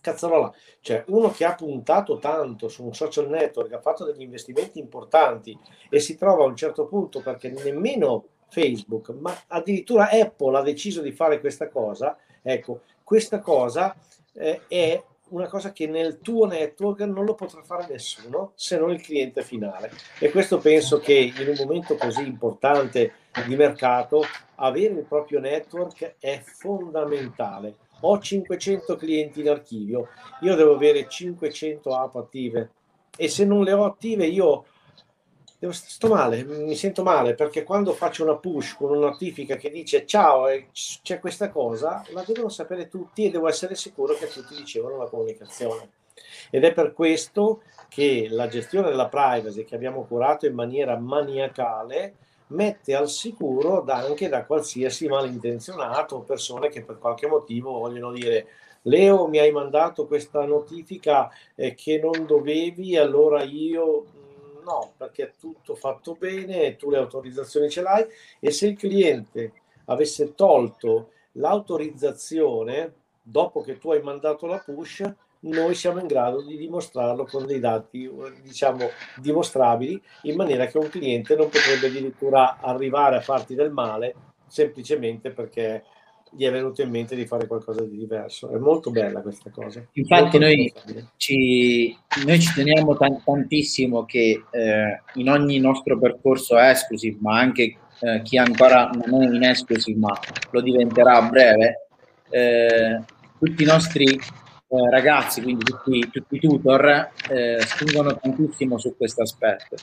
Cazzarola, 0.00 0.52
cioè 0.80 1.04
uno 1.08 1.30
che 1.30 1.44
ha 1.44 1.54
puntato 1.54 2.18
tanto 2.18 2.68
su 2.68 2.84
un 2.84 2.94
social 2.94 3.28
network, 3.28 3.72
ha 3.72 3.80
fatto 3.80 4.04
degli 4.04 4.22
investimenti 4.22 4.78
importanti 4.78 5.58
e 5.90 5.98
si 5.98 6.16
trova 6.16 6.44
a 6.44 6.46
un 6.46 6.54
certo 6.54 6.86
punto 6.86 7.20
perché 7.20 7.50
nemmeno 7.50 8.26
Facebook, 8.48 9.08
ma 9.10 9.36
addirittura 9.48 10.08
Apple 10.10 10.56
ha 10.56 10.62
deciso 10.62 11.02
di 11.02 11.10
fare 11.10 11.40
questa 11.40 11.68
cosa, 11.68 12.16
ecco, 12.40 12.82
questa 13.02 13.40
cosa 13.40 13.96
eh, 14.34 14.62
è 14.68 15.02
una 15.28 15.48
cosa 15.48 15.72
che 15.72 15.86
nel 15.86 16.20
tuo 16.20 16.46
network 16.46 17.00
non 17.00 17.24
lo 17.24 17.34
potrà 17.34 17.62
fare 17.62 17.86
nessuno 17.90 18.52
se 18.54 18.78
non 18.78 18.90
il 18.90 19.00
cliente 19.00 19.42
finale. 19.42 19.90
E 20.18 20.30
questo 20.30 20.58
penso 20.58 20.98
che 20.98 21.14
in 21.14 21.48
un 21.48 21.56
momento 21.58 21.96
così 21.96 22.26
importante 22.26 23.12
di 23.46 23.56
mercato 23.56 24.22
avere 24.56 24.94
il 24.94 25.04
proprio 25.04 25.40
network 25.40 26.16
è 26.18 26.40
fondamentale. 26.44 27.76
Ho 28.00 28.18
500 28.18 28.94
clienti 28.96 29.40
in 29.40 29.48
archivio, 29.48 30.08
io 30.42 30.54
devo 30.54 30.74
avere 30.74 31.08
500 31.08 31.96
app 31.96 32.14
attive 32.16 32.70
e 33.16 33.28
se 33.28 33.44
non 33.44 33.64
le 33.64 33.72
ho 33.72 33.84
attive 33.84 34.26
io 34.26 34.66
sto 35.70 36.08
male, 36.08 36.44
mi 36.44 36.74
sento 36.74 37.02
male 37.02 37.34
perché 37.34 37.62
quando 37.62 37.92
faccio 37.92 38.22
una 38.22 38.36
push 38.36 38.74
con 38.76 38.90
una 38.90 39.08
notifica 39.08 39.56
che 39.56 39.70
dice 39.70 40.04
ciao, 40.06 40.46
c'è 41.02 41.18
questa 41.18 41.50
cosa, 41.50 42.04
la 42.10 42.22
devono 42.26 42.48
sapere 42.48 42.88
tutti 42.88 43.24
e 43.24 43.30
devo 43.30 43.48
essere 43.48 43.74
sicuro 43.74 44.14
che 44.14 44.28
tutti 44.28 44.54
ricevono 44.54 44.98
la 44.98 45.06
comunicazione. 45.08 45.88
Ed 46.50 46.64
è 46.64 46.72
per 46.72 46.92
questo 46.92 47.62
che 47.88 48.28
la 48.30 48.48
gestione 48.48 48.88
della 48.88 49.08
privacy 49.08 49.64
che 49.64 49.74
abbiamo 49.74 50.04
curato 50.04 50.46
in 50.46 50.54
maniera 50.54 50.96
maniacale 50.98 52.14
mette 52.48 52.94
al 52.94 53.08
sicuro 53.08 53.80
da, 53.80 53.96
anche 53.96 54.28
da 54.28 54.44
qualsiasi 54.44 55.08
malintenzionato 55.08 56.20
persone 56.20 56.68
che 56.68 56.82
per 56.82 56.98
qualche 56.98 57.26
motivo 57.26 57.78
vogliono 57.78 58.12
dire 58.12 58.46
Leo 58.82 59.26
mi 59.26 59.38
hai 59.38 59.50
mandato 59.50 60.06
questa 60.06 60.44
notifica 60.44 61.28
eh, 61.56 61.74
che 61.74 61.98
non 61.98 62.24
dovevi, 62.24 62.96
allora 62.96 63.42
io 63.42 64.04
no, 64.66 64.92
perché 64.96 65.22
è 65.22 65.32
tutto 65.38 65.76
fatto 65.76 66.16
bene, 66.18 66.76
tu 66.76 66.90
le 66.90 66.98
autorizzazioni 66.98 67.70
ce 67.70 67.82
l'hai 67.82 68.04
e 68.40 68.50
se 68.50 68.66
il 68.66 68.76
cliente 68.76 69.52
avesse 69.86 70.34
tolto 70.34 71.10
l'autorizzazione 71.32 72.94
dopo 73.22 73.60
che 73.60 73.78
tu 73.78 73.92
hai 73.92 74.02
mandato 74.02 74.46
la 74.46 74.58
push, 74.58 75.08
noi 75.40 75.74
siamo 75.74 76.00
in 76.00 76.06
grado 76.06 76.42
di 76.42 76.56
dimostrarlo 76.56 77.24
con 77.24 77.46
dei 77.46 77.60
dati, 77.60 78.10
diciamo, 78.42 78.88
dimostrabili, 79.20 80.02
in 80.22 80.34
maniera 80.34 80.66
che 80.66 80.78
un 80.78 80.88
cliente 80.88 81.36
non 81.36 81.48
potrebbe 81.48 81.86
addirittura 81.86 82.58
arrivare 82.60 83.16
a 83.16 83.20
farti 83.20 83.54
del 83.54 83.70
male 83.70 84.14
semplicemente 84.48 85.30
perché 85.30 85.84
gli 86.36 86.44
è 86.44 86.50
venuto 86.50 86.82
in 86.82 86.90
mente 86.90 87.16
di 87.16 87.26
fare 87.26 87.46
qualcosa 87.46 87.82
di 87.82 87.96
diverso. 87.96 88.50
È 88.50 88.58
molto 88.58 88.90
bella 88.90 89.20
questa 89.22 89.50
cosa. 89.50 89.82
Infatti 89.92 90.38
noi 90.38 90.72
ci, 91.16 91.96
noi 92.24 92.40
ci, 92.40 92.52
teniamo 92.52 92.94
t- 92.96 93.22
tantissimo 93.24 94.04
che 94.04 94.42
eh, 94.50 95.00
in 95.14 95.30
ogni 95.30 95.58
nostro 95.58 95.98
percorso 95.98 96.58
exclusive, 96.58 97.16
ma 97.20 97.38
anche 97.38 97.76
eh, 98.00 98.20
chi 98.22 98.36
ancora 98.36 98.90
non 99.06 99.22
è 99.22 99.34
in 99.34 99.44
exclusive 99.44 99.98
ma 99.98 100.18
lo 100.50 100.60
diventerà 100.60 101.14
a 101.14 101.28
breve, 101.28 101.86
eh, 102.28 103.02
tutti 103.38 103.62
i 103.62 103.66
nostri 103.66 104.04
eh, 104.04 104.90
ragazzi, 104.90 105.40
quindi 105.40 105.64
tutti, 105.64 106.10
tutti 106.10 106.36
i 106.36 106.40
tutor, 106.40 107.10
eh, 107.30 107.60
spingono 107.60 108.14
tantissimo 108.14 108.78
su 108.78 108.94
questo 108.94 109.22
aspetto 109.22 109.76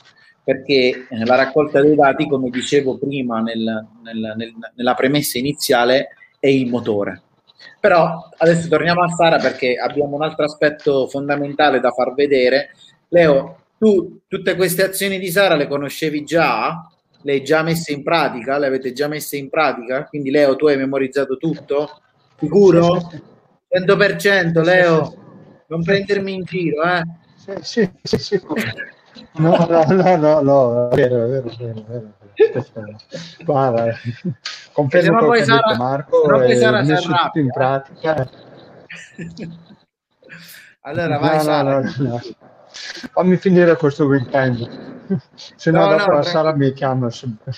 perché 0.44 1.06
eh, 1.08 1.24
la 1.24 1.36
raccolta 1.36 1.80
dei 1.80 1.94
dati, 1.96 2.28
come 2.28 2.50
dicevo 2.50 2.98
prima 2.98 3.40
nel, 3.40 3.86
nel, 4.02 4.34
nel, 4.36 4.52
nella 4.74 4.94
premessa 4.94 5.38
iniziale, 5.38 6.10
è 6.44 6.48
il 6.48 6.68
motore. 6.68 7.22
Però 7.80 8.28
adesso 8.36 8.68
torniamo 8.68 9.02
a 9.02 9.08
Sara 9.08 9.38
perché 9.38 9.76
abbiamo 9.76 10.16
un 10.16 10.22
altro 10.22 10.44
aspetto 10.44 11.06
fondamentale 11.06 11.80
da 11.80 11.90
far 11.90 12.12
vedere. 12.12 12.72
Leo, 13.08 13.60
tu 13.78 14.20
tutte 14.28 14.54
queste 14.54 14.84
azioni 14.84 15.18
di 15.18 15.30
Sara 15.30 15.54
le 15.54 15.66
conoscevi 15.66 16.22
già? 16.24 16.86
Le 17.22 17.32
hai 17.32 17.42
già 17.42 17.62
messe 17.62 17.92
in 17.92 18.02
pratica? 18.02 18.58
Le 18.58 18.66
avete 18.66 18.92
già 18.92 19.08
messe 19.08 19.38
in 19.38 19.48
pratica? 19.48 20.04
Quindi 20.04 20.30
Leo, 20.30 20.54
tu 20.56 20.66
hai 20.66 20.76
memorizzato 20.76 21.38
tutto? 21.38 22.02
Sicuro? 22.38 23.10
100% 23.70 24.62
Leo? 24.62 25.14
Non 25.68 25.82
prendermi 25.82 26.34
in 26.34 26.42
giro, 26.44 26.82
eh? 26.82 27.02
Sì, 27.62 27.90
sì, 28.02 28.18
sì. 28.18 28.40
No, 29.36 29.66
no, 29.68 29.84
no, 29.88 30.16
no, 30.16 30.40
no, 30.40 30.88
è 30.90 30.94
vero, 30.94 31.24
è 31.24 31.28
vero, 31.28 31.48
è 31.48 31.56
vero. 31.56 32.12
È 32.34 32.64
vero. 32.74 32.96
Guarda, 33.44 33.94
confermo 34.74 35.18
quello 35.18 35.32
che 35.32 35.44
Sara, 35.44 35.76
Marco, 35.76 36.22
poi 36.22 36.56
Sara 36.56 36.82
messo 36.82 37.08
tutto 37.08 37.38
in 37.38 37.50
pratica. 37.50 38.28
allora 40.82 41.18
vai 41.18 41.36
no, 41.36 41.42
Sara. 41.42 41.80
No, 41.80 41.94
no, 41.96 42.20
Fammi 43.12 43.36
finire 43.36 43.76
questo 43.76 44.04
weekend, 44.04 44.68
se 45.32 45.70
no, 45.70 45.86
dopo 45.86 46.10
la 46.10 46.22
Sara 46.22 46.54
mi 46.54 46.72
chiama 46.72 47.08
sempre. 47.10 47.52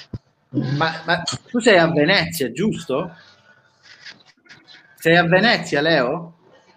Ma, 0.50 1.02
ma 1.04 1.22
tu 1.50 1.58
sei 1.58 1.78
a 1.78 1.90
Venezia, 1.90 2.52
giusto? 2.52 3.10
Sei 4.96 5.16
a 5.16 5.24
Venezia, 5.24 5.80
Leo? 5.80 6.34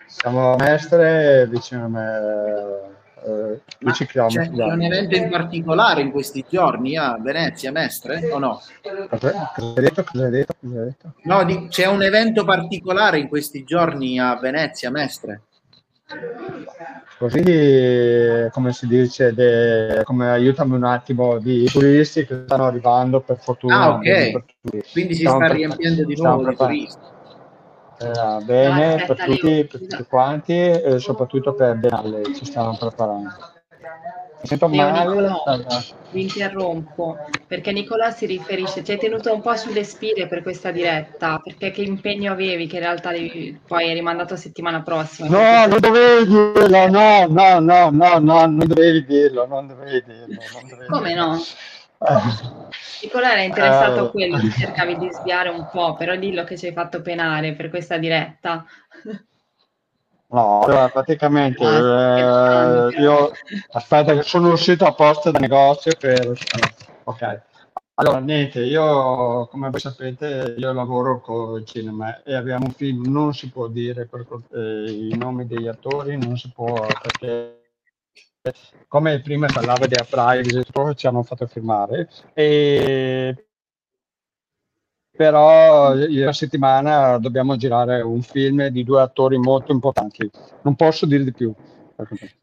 Siamo 0.08 0.54
a 0.54 0.56
Mestre, 0.58 1.48
vicino 1.48 1.86
a 1.86 1.88
me 1.88 2.98
eh, 3.24 3.62
c'è, 3.92 4.06
c'è 4.06 4.48
un 4.48 4.82
evento 4.82 5.16
in 5.16 5.30
particolare 5.30 6.02
in 6.02 6.12
questi 6.12 6.46
giorni 6.48 6.98
a 6.98 7.18
Venezia, 7.20 7.72
Mestre, 7.72 8.30
o 8.32 8.40
no? 8.40 8.62
Cosa 9.10 9.34
hai 9.54 9.74
detto? 9.76 10.04
Cosa 10.04 10.26
hai 10.26 10.32
detto? 10.32 10.54
Cosa 10.60 10.80
hai 10.80 10.86
detto? 10.86 11.14
No, 11.24 11.44
di, 11.44 11.68
c'è 11.68 11.86
un 11.86 12.04
evento 12.04 12.44
particolare 12.46 13.20
in 13.20 13.28
questi 13.28 13.64
giorni 13.64 14.20
a 14.20 14.36
Venezia, 14.38 14.90
Mestre. 14.90 15.42
Così, 17.18 18.48
come 18.52 18.72
si 18.72 18.88
dice, 18.88 19.34
de, 19.34 20.02
come 20.06 20.30
aiutami 20.30 20.76
un 20.76 20.86
attimo, 20.86 21.38
di 21.38 21.66
turisti 21.66 22.26
che 22.26 22.44
stanno 22.46 22.66
arrivando 22.66 23.20
per 23.20 23.38
fortuna. 23.40 23.82
Ah, 23.82 23.90
ok. 23.96 24.44
Quindi 24.92 25.16
si 25.16 25.26
sta 25.26 25.48
riempiendo 25.48 26.06
di 26.06 26.16
nuovo 26.16 26.48
di 26.48 26.56
turisti. 26.56 27.18
Eh, 28.02 28.44
bene 28.44 28.96
no, 28.96 29.06
per, 29.06 29.26
tutti, 29.26 29.66
per 29.66 29.80
tutti 29.80 30.06
quanti 30.08 30.54
e 30.54 31.00
soprattutto 31.00 31.54
per 31.54 31.76
Biennale 31.76 32.34
ci 32.34 32.46
stiamo 32.46 32.78
preparando. 32.78 33.58
Mi 34.42 34.48
sento 34.48 34.70
male. 34.70 35.06
Nicola, 35.06 35.44
vi 36.12 36.22
interrompo 36.22 37.18
perché 37.46 37.74
Nicola 37.74 38.12
si 38.12 38.26
riferisce, 38.26 38.86
ci 38.86 38.92
hai 38.92 38.98
tenuto 38.98 39.34
un 39.34 39.42
po' 39.42 39.54
sulle 39.58 39.84
spine 39.84 40.28
per 40.28 40.44
questa 40.44 40.72
diretta, 40.72 41.42
perché 41.44 41.72
che 41.72 41.82
impegno 41.82 42.32
avevi 42.32 42.66
che 42.66 42.78
in 42.78 42.84
realtà 42.84 43.12
devi, 43.12 43.60
poi 43.68 43.90
hai 43.90 43.94
rimandato 43.94 44.36
a 44.36 44.38
settimana 44.38 44.82
prossima? 44.82 45.28
No, 45.28 45.38
perché... 45.38 45.68
non 45.68 45.80
dovevi 45.80 46.28
dirlo, 46.28 46.88
no, 46.88 47.28
no, 47.28 47.60
no, 47.60 47.90
no, 47.90 48.20
no, 48.20 48.46
non 48.46 48.64
dovevi 48.66 49.06
dirlo, 49.06 49.46
non 49.46 49.68
dovevi 49.68 50.04
dirlo. 50.06 50.38
Non 50.54 50.70
dovevi 50.70 50.88
Come 50.88 51.08
dirlo. 51.10 51.26
no? 51.26 51.40
Nicola 53.02 53.34
era 53.34 53.42
interessato 53.42 54.06
a 54.06 54.10
quello, 54.10 54.40
cercavi 54.50 54.98
di 54.98 55.10
sviare 55.12 55.50
un 55.50 55.68
po', 55.72 55.96
però 55.96 56.16
dillo 56.16 56.44
che 56.46 56.58
ci 56.58 56.68
hai 56.68 56.74
fatto 56.74 57.02
penare 57.02 57.54
per 57.54 57.70
questa 57.70 57.98
diretta. 57.98 58.66
No, 60.32 60.64
praticamente 60.94 61.66
ah, 61.66 62.88
eh, 62.94 63.02
io 63.02 63.32
aspetta 63.72 64.14
che 64.14 64.22
sono 64.22 64.52
uscito 64.52 64.86
apposta 64.86 65.32
dal 65.32 65.42
negozio 65.42 65.92
per... 65.98 66.38
Ok. 67.06 67.42
Allora, 67.96 68.20
niente, 68.20 68.62
io 68.62 69.48
come 69.48 69.72
voi 69.72 69.80
sapete, 69.80 70.54
io 70.56 70.72
lavoro 70.72 71.20
con 71.20 71.58
il 71.58 71.66
cinema 71.66 72.22
e 72.22 72.36
abbiamo 72.36 72.66
un 72.66 72.72
film, 72.74 73.12
non 73.12 73.34
si 73.34 73.50
può 73.50 73.68
dire 73.68 74.06
per, 74.06 74.26
eh, 74.54 75.10
i 75.10 75.18
nomi 75.18 75.48
degli 75.48 75.68
attori, 75.68 76.16
non 76.16 76.38
si 76.38 76.52
può 76.54 76.74
perché 76.76 77.59
come 78.88 79.22
prima 79.22 79.48
parlava 79.48 79.86
di 79.86 79.96
privacy, 80.10 80.64
ci 80.96 81.08
hanno 81.08 81.24
fatto 81.24 81.48
firmare. 81.48 82.10
E 82.34 83.46
però 85.20 85.94
la 85.94 86.32
settimana 86.32 87.18
dobbiamo 87.18 87.58
girare 87.58 88.00
un 88.00 88.22
film 88.22 88.68
di 88.68 88.86
due 88.86 89.02
attori 89.02 89.38
molto 89.38 89.74
importanti. 89.74 90.30
Non 90.62 90.78
posso 90.78 91.06
dire 91.06 91.26
di 91.26 91.34
più. 91.34 91.54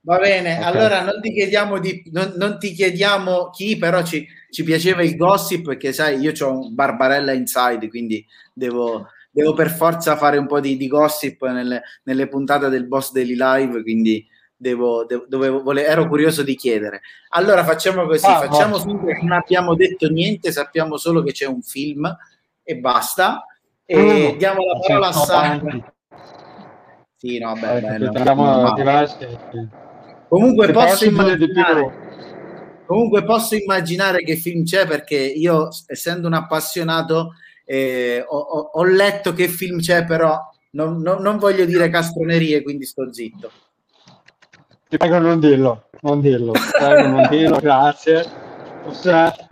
Va 0.02 0.18
bene, 0.18 0.58
okay. 0.58 0.62
allora 0.62 1.02
non 1.02 1.18
ti 1.22 1.32
chiediamo, 1.32 1.78
di, 1.78 2.02
non, 2.12 2.34
non 2.36 2.58
ti 2.58 2.72
chiediamo 2.72 3.48
chi, 3.48 3.78
però 3.78 4.02
ci, 4.02 4.26
ci, 4.50 4.62
piaceva 4.62 5.02
il 5.02 5.16
gossip 5.16 5.64
perché 5.64 5.94
sai, 5.94 6.18
io 6.18 6.32
ho 6.38 6.50
un 6.50 6.74
Barbarella 6.74 7.32
Inside, 7.32 7.88
quindi 7.88 8.22
devo, 8.52 9.06
devo 9.30 9.54
per 9.54 9.70
forza 9.70 10.14
fare 10.16 10.36
un 10.36 10.46
po' 10.46 10.60
di, 10.60 10.76
di 10.76 10.88
gossip 10.88 11.46
nelle, 11.46 11.80
nelle, 12.02 12.28
puntate 12.28 12.68
del 12.68 12.86
Boss 12.86 13.12
Daily 13.12 13.34
Live, 13.34 13.80
quindi 13.80 14.26
devo, 14.56 15.04
devo, 15.04 15.24
dovevo, 15.28 15.62
vole, 15.62 15.84
ero 15.84 16.08
curioso 16.08 16.42
di 16.42 16.54
chiedere. 16.56 17.02
Allora 17.30 17.64
facciamo 17.64 18.06
così, 18.06 18.26
ah, 18.26 18.40
facciamo 18.40 18.78
finta 18.78 19.06
che 19.06 19.22
non 19.22 19.32
abbiamo 19.32 19.74
detto 19.74 20.08
niente, 20.08 20.52
sappiamo 20.52 20.96
solo 20.96 21.22
che 21.22 21.32
c'è 21.32 21.46
un 21.46 21.62
film 21.62 22.14
e 22.62 22.76
basta. 22.76 23.44
E 23.84 24.34
mm. 24.34 24.38
diamo 24.38 24.60
la 24.64 24.78
parola 24.80 25.08
a 25.08 25.12
Sandra. 25.12 25.94
Sì, 27.16 27.38
no, 27.38 27.54
beh, 27.54 27.80
bello. 27.80 28.12
Comunque 30.28 30.72
posso 30.72 31.04
immaginare 31.04 32.04
comunque 32.86 33.24
posso 33.24 33.56
immaginare 33.56 34.22
che 34.22 34.36
film 34.36 34.64
c'è 34.64 34.86
perché 34.86 35.16
io 35.16 35.68
essendo 35.86 36.28
un 36.28 36.34
appassionato 36.34 37.34
eh, 37.64 38.24
ho, 38.26 38.38
ho, 38.38 38.58
ho, 38.72 38.84
letto 38.84 39.32
che 39.32 39.48
film 39.48 39.80
c'è 39.80 40.04
però 40.04 40.38
non, 40.70 41.02
non, 41.02 41.20
non, 41.20 41.38
voglio 41.38 41.64
dire 41.64 41.88
castronerie 41.88 42.62
quindi 42.62 42.84
sto 42.84 43.12
zitto 43.12 43.50
ti 44.88 44.96
prego 44.96 45.18
non 45.18 45.40
dirlo 45.40 45.88
non 46.02 46.20
dirlo, 46.20 46.52
prego, 46.52 47.08
non 47.08 47.26
dirlo 47.28 47.58
grazie 47.58 48.24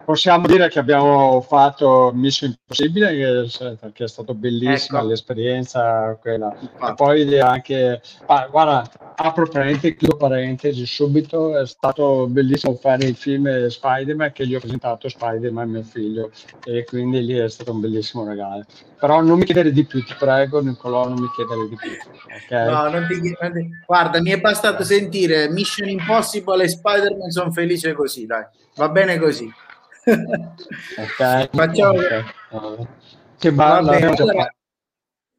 possiamo 0.04 0.46
dire 0.46 0.68
che 0.68 0.78
abbiamo 0.78 1.40
fatto 1.40 2.12
Mission 2.14 2.50
Impossibile 2.50 3.48
che, 3.92 4.04
è 4.04 4.08
stato 4.08 4.34
bellissima 4.34 4.98
ecco. 4.98 5.08
l'esperienza 5.08 6.16
quella. 6.20 6.54
e 6.54 6.94
poi 6.94 7.40
anche 7.40 8.00
ah, 8.26 8.46
guarda 8.50 8.88
apro 9.16 9.46
parentesi 9.48 9.96
chiudo 9.96 10.16
parentesi 10.16 10.84
subito 10.86 11.58
è 11.58 11.66
stato 11.66 12.26
bellissimo 12.28 12.74
fare 12.74 13.04
il 13.04 13.16
film 13.16 13.66
Spider-Man 13.66 14.32
che 14.32 14.46
gli 14.46 14.54
ho 14.54 14.60
presentato 14.60 15.08
Spider-Man 15.08 15.70
mio 15.70 15.82
figlio 15.82 16.30
e 16.64 16.84
quindi 16.84 17.24
lì 17.24 17.34
è 17.34 17.48
stato 17.48 17.72
un 17.72 17.80
bellissimo 17.80 18.26
regalo 18.26 18.64
però 18.98 19.22
non 19.22 19.38
mi 19.38 19.44
chiedere 19.44 19.72
di 19.72 19.84
più 19.84 20.04
ti 20.04 20.14
prego 20.18 20.60
Nicolò 20.60 21.08
non 21.08 21.20
mi 21.20 21.30
chiedere 21.34 21.68
di 21.68 21.76
più 21.76 21.90
okay? 22.44 22.70
no, 22.70 22.88
non 22.90 23.06
ti, 23.08 23.36
non 23.40 23.52
ti, 23.52 23.68
guarda 23.86 24.20
mi 24.20 24.30
è 24.30 24.40
bastato 24.40 24.82
sentire 24.82 25.48
Mission 25.50 25.88
Impossible 25.88 26.64
e 26.64 26.68
Spider-Man 26.68 27.30
sono 27.30 27.50
felice 27.52 27.92
così 27.92 28.26
dai 28.26 28.44
va 28.76 28.88
bene 28.88 29.18
così 29.18 29.50
ok. 30.04 31.48
Facciamo... 31.50 32.88
Che 33.38 33.52
balla. 33.52 33.96
Allora... 33.96 34.54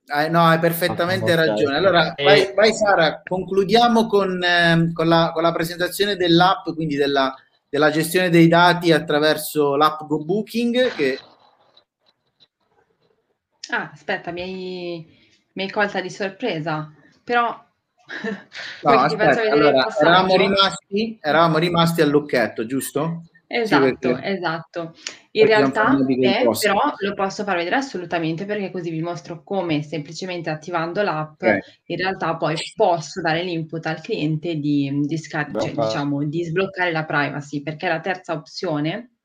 Eh, 0.08 0.30
no, 0.30 0.44
hai 0.44 0.60
perfettamente 0.60 1.34
okay. 1.34 1.48
ragione. 1.48 1.78
Allora, 1.78 2.14
e... 2.14 2.24
vai, 2.24 2.54
vai, 2.54 2.74
Sara, 2.74 3.22
concludiamo 3.24 4.06
con, 4.06 4.42
eh, 4.44 4.92
con, 4.94 5.08
la, 5.08 5.32
con, 5.34 5.42
la, 5.42 5.52
presentazione 5.52 6.16
dell'app, 6.16 6.70
quindi 6.76 6.96
della, 6.96 7.34
della, 7.68 7.90
gestione 7.90 8.30
dei 8.30 8.48
dati 8.48 8.92
attraverso 8.92 9.76
l'app 9.76 10.02
GoBooking. 10.04 10.94
Che... 10.94 11.20
Ah, 13.72 13.90
aspetta, 13.92 14.32
mi 14.32 14.42
hai, 14.42 15.08
mi 15.54 15.64
hai 15.64 15.72
colta 15.72 16.02
di 16.02 16.12
sorpresa, 16.12 16.94
però... 17.24 17.64
No, 18.84 18.92
aspetta, 18.92 19.42
allora, 19.52 19.88
eravamo, 20.00 20.36
rimasti, 20.36 21.18
eravamo 21.20 21.58
rimasti 21.58 22.02
al 22.02 22.10
lucchetto, 22.10 22.68
giusto? 22.68 23.24
Esatto, 23.48 24.18
esatto. 24.18 24.96
In 25.32 25.46
realtà 25.46 25.96
eh, 26.08 26.50
però 26.60 26.94
lo 26.98 27.14
posso 27.14 27.44
far 27.44 27.58
vedere 27.58 27.76
assolutamente 27.76 28.46
perché 28.46 28.72
così 28.72 28.90
vi 28.90 29.02
mostro 29.02 29.44
come 29.44 29.84
semplicemente 29.84 30.50
attivando 30.50 31.02
l'app 31.04 31.42
okay. 31.42 31.60
in 31.86 31.98
realtà 31.98 32.38
poi 32.38 32.56
posso 32.76 33.22
dare 33.22 33.44
l'input 33.44 33.86
al 33.86 34.02
cliente 34.02 34.56
di, 34.56 35.02
di, 35.04 35.18
scar- 35.18 35.52
cioè, 35.60 35.74
diciamo, 35.74 36.24
di 36.24 36.44
sbloccare 36.44 36.92
la 36.92 37.06
privacy 37.06 37.62
perché 37.62 37.88
la 37.88 38.00
terza 38.00 38.34
opzione, 38.34 39.18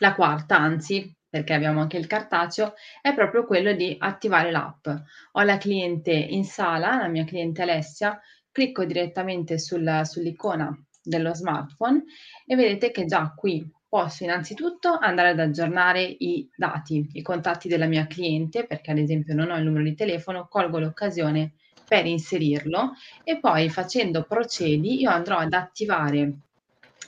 la 0.00 0.14
quarta 0.14 0.58
anzi, 0.58 1.16
perché 1.28 1.54
abbiamo 1.54 1.80
anche 1.80 1.96
il 1.96 2.06
cartaceo, 2.06 2.74
è 3.00 3.14
proprio 3.14 3.46
quello 3.46 3.72
di 3.72 3.96
attivare 3.98 4.50
l'app. 4.50 4.86
Ho 5.32 5.42
la 5.42 5.56
cliente 5.56 6.12
in 6.12 6.44
sala, 6.44 6.96
la 6.96 7.08
mia 7.08 7.24
cliente 7.24 7.62
Alessia, 7.62 8.20
clicco 8.50 8.84
direttamente 8.84 9.58
sul, 9.58 10.00
sull'icona 10.04 10.85
dello 11.06 11.34
smartphone 11.34 12.04
e 12.44 12.56
vedete 12.56 12.90
che 12.90 13.06
già 13.06 13.32
qui 13.34 13.68
posso 13.88 14.24
innanzitutto 14.24 14.98
andare 15.00 15.30
ad 15.30 15.38
aggiornare 15.38 16.02
i 16.02 16.48
dati, 16.54 17.08
i 17.12 17.22
contatti 17.22 17.68
della 17.68 17.86
mia 17.86 18.06
cliente, 18.06 18.66
perché 18.66 18.90
ad 18.90 18.98
esempio 18.98 19.34
non 19.34 19.50
ho 19.50 19.56
il 19.56 19.64
numero 19.64 19.84
di 19.84 19.94
telefono, 19.94 20.48
colgo 20.50 20.78
l'occasione 20.78 21.54
per 21.86 22.04
inserirlo 22.04 22.94
e 23.22 23.38
poi 23.38 23.70
facendo 23.70 24.24
procedi 24.24 25.00
io 25.00 25.10
andrò 25.10 25.38
ad 25.38 25.52
attivare 25.52 26.32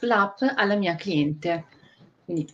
l'app 0.03 0.39
alla 0.55 0.77
mia 0.77 0.95
cliente. 0.95 1.65
Quindi 2.25 2.47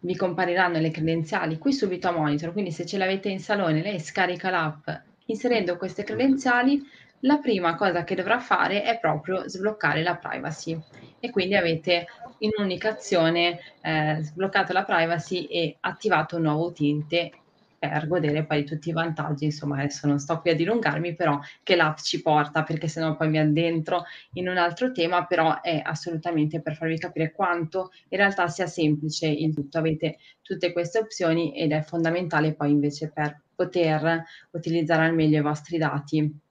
vi 0.00 0.16
compariranno 0.16 0.78
le 0.78 0.90
credenziali 0.90 1.56
qui 1.56 1.72
subito 1.72 2.08
a 2.08 2.12
monitor, 2.12 2.52
quindi 2.52 2.72
se 2.72 2.84
ce 2.84 2.98
l'avete 2.98 3.30
in 3.30 3.40
salone 3.40 3.82
lei 3.82 3.98
scarica 3.98 4.50
l'app 4.50 4.88
inserendo 5.26 5.78
queste 5.78 6.04
credenziali 6.04 6.82
la 7.24 7.38
prima 7.38 7.74
cosa 7.74 8.04
che 8.04 8.14
dovrà 8.14 8.38
fare 8.38 8.82
è 8.82 8.98
proprio 8.98 9.48
sbloccare 9.48 10.02
la 10.02 10.16
privacy. 10.16 10.78
E 11.20 11.30
quindi 11.30 11.56
avete 11.56 12.06
in 12.38 12.50
un'unica 12.56 12.90
azione 12.90 13.58
eh, 13.80 14.18
sbloccato 14.20 14.72
la 14.72 14.84
privacy 14.84 15.44
e 15.44 15.76
attivato 15.80 16.36
un 16.36 16.42
nuovo 16.42 16.66
utente 16.66 17.32
per 17.78 18.06
godere 18.08 18.44
poi 18.44 18.62
di 18.62 18.66
tutti 18.66 18.88
i 18.88 18.92
vantaggi, 18.92 19.44
insomma 19.44 19.78
adesso 19.78 20.06
non 20.06 20.18
sto 20.18 20.40
qui 20.40 20.50
a 20.50 20.54
dilungarmi, 20.54 21.14
però 21.14 21.38
che 21.62 21.76
l'app 21.76 21.98
ci 21.98 22.22
porta, 22.22 22.62
perché 22.62 22.88
sennò 22.88 23.14
poi 23.14 23.28
mi 23.28 23.38
addentro 23.38 24.04
in 24.34 24.48
un 24.48 24.56
altro 24.56 24.90
tema, 24.90 25.26
però 25.26 25.60
è 25.60 25.82
assolutamente 25.84 26.60
per 26.62 26.76
farvi 26.76 26.98
capire 26.98 27.32
quanto 27.32 27.90
in 28.08 28.18
realtà 28.18 28.48
sia 28.48 28.66
semplice 28.66 29.26
il 29.26 29.54
tutto, 29.54 29.78
avete 29.78 30.18
tutte 30.40 30.72
queste 30.72 30.98
opzioni 30.98 31.54
ed 31.54 31.72
è 31.72 31.82
fondamentale 31.82 32.54
poi 32.54 32.70
invece 32.70 33.10
per 33.12 33.42
poter 33.54 34.24
utilizzare 34.52 35.04
al 35.04 35.14
meglio 35.14 35.38
i 35.38 35.42
vostri 35.42 35.76
dati 35.76 36.42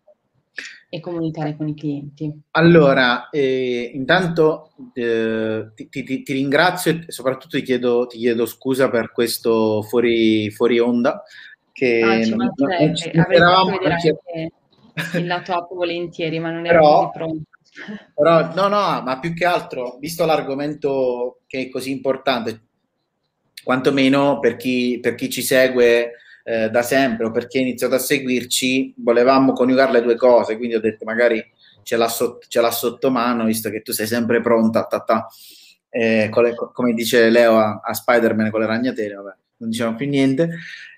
e 0.90 1.00
comunicare 1.00 1.56
con 1.56 1.68
i 1.68 1.76
clienti? 1.76 2.32
Allora, 2.52 3.30
eh, 3.30 3.92
intanto 3.94 4.74
eh, 4.94 5.72
ti, 5.76 5.90
ti, 5.90 6.24
ti, 6.24 6.34
ringrazio 6.34 6.92
e 6.92 7.12
soprattutto 7.12 7.58
ti 7.58 7.64
chiedo, 7.64 8.06
ti 8.06 8.18
chiedo, 8.18 8.46
scusa 8.46 8.90
per 8.90 9.12
questo 9.12 9.82
fuori, 9.82 10.52
fuori 10.52 10.80
onda. 10.80 11.24
Che 11.72 12.02
ah, 12.02 12.24
ci 12.24 12.36
non, 12.36 12.52
non 12.56 12.96
ci 12.96 13.10
eravamo, 13.10 13.80
il 15.16 15.26
lato 15.26 15.54
app 15.54 15.72
volentieri, 15.74 16.38
ma 16.38 16.52
non 16.52 16.66
ero 16.68 16.82
così 16.82 17.10
pronto. 17.14 17.50
Però, 18.14 18.54
no, 18.54 18.68
no, 18.68 19.02
ma 19.02 19.18
più 19.20 19.34
che 19.34 19.46
altro, 19.46 19.98
visto 20.00 20.26
l'argomento 20.26 21.40
che 21.48 21.62
è 21.62 21.70
così 21.70 21.90
importante, 21.90 22.62
quantomeno 23.64 24.40
per 24.40 24.58
chi, 24.58 25.00
per 25.02 25.16
chi 25.16 25.30
ci 25.32 25.42
segue 25.42 26.18
eh, 26.44 26.70
da 26.70 26.82
sempre 26.82 27.26
o 27.26 27.32
perché 27.32 27.60
ha 27.60 27.62
iniziato 27.62 27.96
a 27.96 28.00
seguirci, 28.00 28.94
volevamo 28.98 29.54
coniugare 29.54 29.94
le 29.94 30.02
due 30.02 30.16
cose, 30.16 30.58
quindi 30.58 30.76
ho 30.76 30.82
detto 30.82 31.06
magari 31.06 31.44
ce 31.84 31.96
l'ha, 31.98 32.08
sotto, 32.08 32.46
ce 32.48 32.62
l'ha 32.62 32.72
sotto 32.72 33.10
mano, 33.10 33.46
visto 33.46 33.70
che 33.70 33.82
tu 33.82 33.92
sei 33.92 34.08
sempre 34.08 34.42
pronta, 34.42 34.86
ta, 34.86 35.00
ta, 35.00 35.28
eh, 35.90 36.30
le, 36.34 36.56
come 36.74 36.94
dice 36.94 37.30
Leo 37.30 37.58
a, 37.58 37.82
a, 37.84 37.94
Spider-Man 37.94 38.50
con 38.50 38.62
le 38.62 38.66
ragnatele, 38.66 39.16
vabbè, 39.16 39.36
non 39.58 39.70
diciamo 39.70 39.96
più 39.96 40.08
niente. 40.08 40.50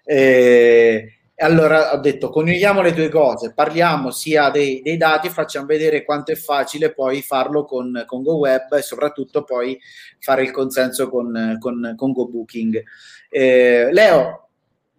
Eh, 0.03 1.15
allora 1.37 1.93
ho 1.93 1.97
detto 1.97 2.29
coniughiamo 2.29 2.81
le 2.81 2.93
due 2.93 3.09
cose, 3.09 3.53
parliamo 3.53 4.09
sia 4.09 4.49
dei, 4.49 4.81
dei, 4.81 4.95
dati 4.95 5.27
facciamo 5.27 5.65
vedere 5.65 6.05
quanto 6.05 6.31
è 6.31 6.35
facile 6.35 6.93
poi 6.93 7.21
farlo 7.21 7.65
con, 7.65 8.03
con 8.05 8.23
GoWeb 8.23 8.73
e 8.73 8.81
soprattutto 8.81 9.43
poi 9.43 9.77
fare 10.19 10.43
il 10.43 10.51
consenso 10.51 11.09
con, 11.09 11.57
con, 11.59 11.93
con 11.97 12.11
GoBooking. 12.13 12.81
Eh, 13.29 13.89
Leo, 13.91 14.44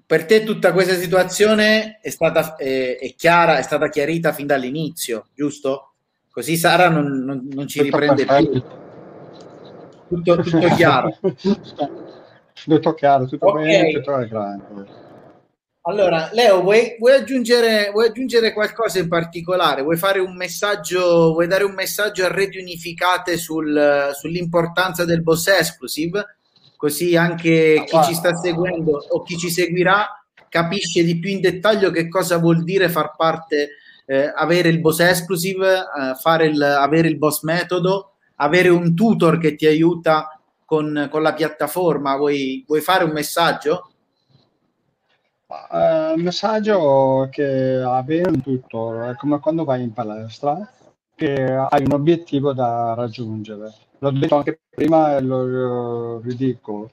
per 0.07 0.25
te 0.25 0.45
tutta 0.45 0.73
questa 0.73 0.95
situazione 0.95 1.99
è 2.01 2.11
stata 2.11 2.55
è, 2.55 2.97
è 2.97 3.15
chiara, 3.17 3.59
è 3.59 3.63
stata 3.63 3.89
chiarita 3.89 4.33
fin 4.33 4.47
dall'inizio, 4.47 5.27
giusto? 5.35 5.95
Così 6.31 6.57
Sara 6.57 6.89
non, 6.89 7.25
non, 7.25 7.49
non 7.51 7.67
ci 7.67 7.83
riprende 7.83 8.25
più. 8.25 8.63
Tutto, 10.09 10.37
tutto 10.43 10.69
chiaro. 10.77 11.17
tutto 12.65 12.95
chiaro, 12.95 13.27
tutto 13.27 13.47
okay. 13.49 13.65
bene, 13.65 13.93
tutto 13.93 14.29
grande. 14.29 15.05
Allora, 15.89 16.31
Leo, 16.33 16.63
vuoi, 16.63 16.97
vuoi, 16.99 17.13
aggiungere, 17.15 17.91
vuoi, 17.93 18.09
aggiungere, 18.09 18.53
qualcosa 18.53 18.99
in 18.99 19.09
particolare? 19.09 19.83
Vuoi 19.83 19.97
fare 19.97 20.19
un 20.19 20.37
messaggio, 20.37 21.33
vuoi 21.33 21.47
dare 21.47 21.63
un 21.63 21.75
messaggio 21.75 22.25
a 22.25 22.29
reti 22.29 22.59
unificate 22.59 23.37
sul, 23.37 24.11
sull'importanza 24.13 25.05
del 25.05 25.23
boss 25.23 25.47
exclusive? 25.47 26.36
Così 26.77 27.17
anche 27.17 27.85
chi 27.87 28.03
ci 28.05 28.15
sta 28.15 28.35
seguendo 28.35 29.05
o 29.11 29.23
chi 29.23 29.37
ci 29.37 29.51
seguirà 29.51 30.07
capisce 30.49 31.03
di 31.03 31.19
più 31.19 31.31
in 31.31 31.41
dettaglio 31.41 31.91
che 31.91 32.09
cosa 32.09 32.39
vuol 32.39 32.63
dire 32.63 32.89
far 32.89 33.15
parte 33.17 33.71
eh, 34.07 34.33
avere 34.35 34.69
il 34.69 34.81
boss 34.81 35.01
exclusive, 35.01 35.79
eh, 35.79 36.15
fare 36.15 36.47
il, 36.47 36.63
avere 36.63 37.09
il 37.09 37.19
boss 37.19 37.43
metodo, 37.43 38.13
avere 38.37 38.69
un 38.69 38.95
tutor 38.95 39.39
che 39.39 39.57
ti 39.57 39.67
aiuta 39.67 40.41
con, 40.65 41.09
con 41.11 41.23
la 41.23 41.35
piattaforma. 41.35 42.17
Vuoi, 42.17 42.65
vuoi 42.67 42.81
fare 42.81 43.05
un 43.05 43.11
messaggio? 43.11 43.91
Uh, 45.49 46.17
il 46.17 46.25
messaggio 46.25 47.29
che 47.31 47.81
avere 47.81 48.29
un 48.29 48.43
tutor 48.43 49.11
è 49.11 49.17
come 49.17 49.39
quando 49.39 49.63
vai 49.63 49.81
in 49.81 49.93
palestra 49.93 50.73
che 51.15 51.45
hai 51.45 51.85
un 51.85 51.93
obiettivo 51.93 52.53
da 52.53 52.95
raggiungere. 52.95 53.73
L'ho 54.11 54.19
detto 54.19 54.37
anche 54.37 54.61
prima 54.71 55.17
e 55.17 55.21
lo 55.21 56.21
ridico. 56.21 56.91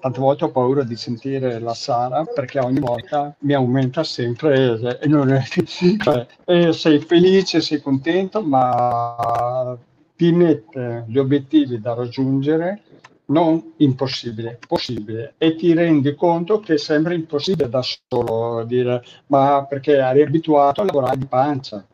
Tante 0.00 0.18
volte 0.20 0.44
ho 0.44 0.50
paura 0.50 0.82
di 0.82 0.96
sentire 0.96 1.58
la 1.58 1.74
Sara 1.74 2.24
perché 2.24 2.58
ogni 2.58 2.80
volta 2.80 3.34
mi 3.40 3.54
aumenta 3.54 4.02
sempre 4.04 4.98
e, 5.00 5.06
non 5.06 5.32
è, 5.32 5.42
cioè, 5.42 6.26
e 6.44 6.72
sei 6.72 6.98
felice, 6.98 7.60
sei 7.60 7.80
contento, 7.80 8.42
ma 8.42 9.76
ti 10.16 10.32
mette 10.32 11.04
gli 11.06 11.18
obiettivi 11.18 11.80
da 11.80 11.94
raggiungere 11.94 12.82
non 13.26 13.74
impossibile, 13.78 14.58
possibile 14.66 15.34
e 15.38 15.54
ti 15.54 15.72
rendi 15.72 16.14
conto 16.14 16.60
che 16.60 16.76
sembra 16.76 17.14
impossibile 17.14 17.68
da 17.68 17.82
solo 17.82 18.64
dire 18.64 19.02
ma 19.28 19.64
perché 19.66 19.96
eri 19.96 20.22
abituato 20.22 20.82
a 20.82 20.84
lavorare 20.84 21.16
di 21.16 21.26
pancia 21.26 21.86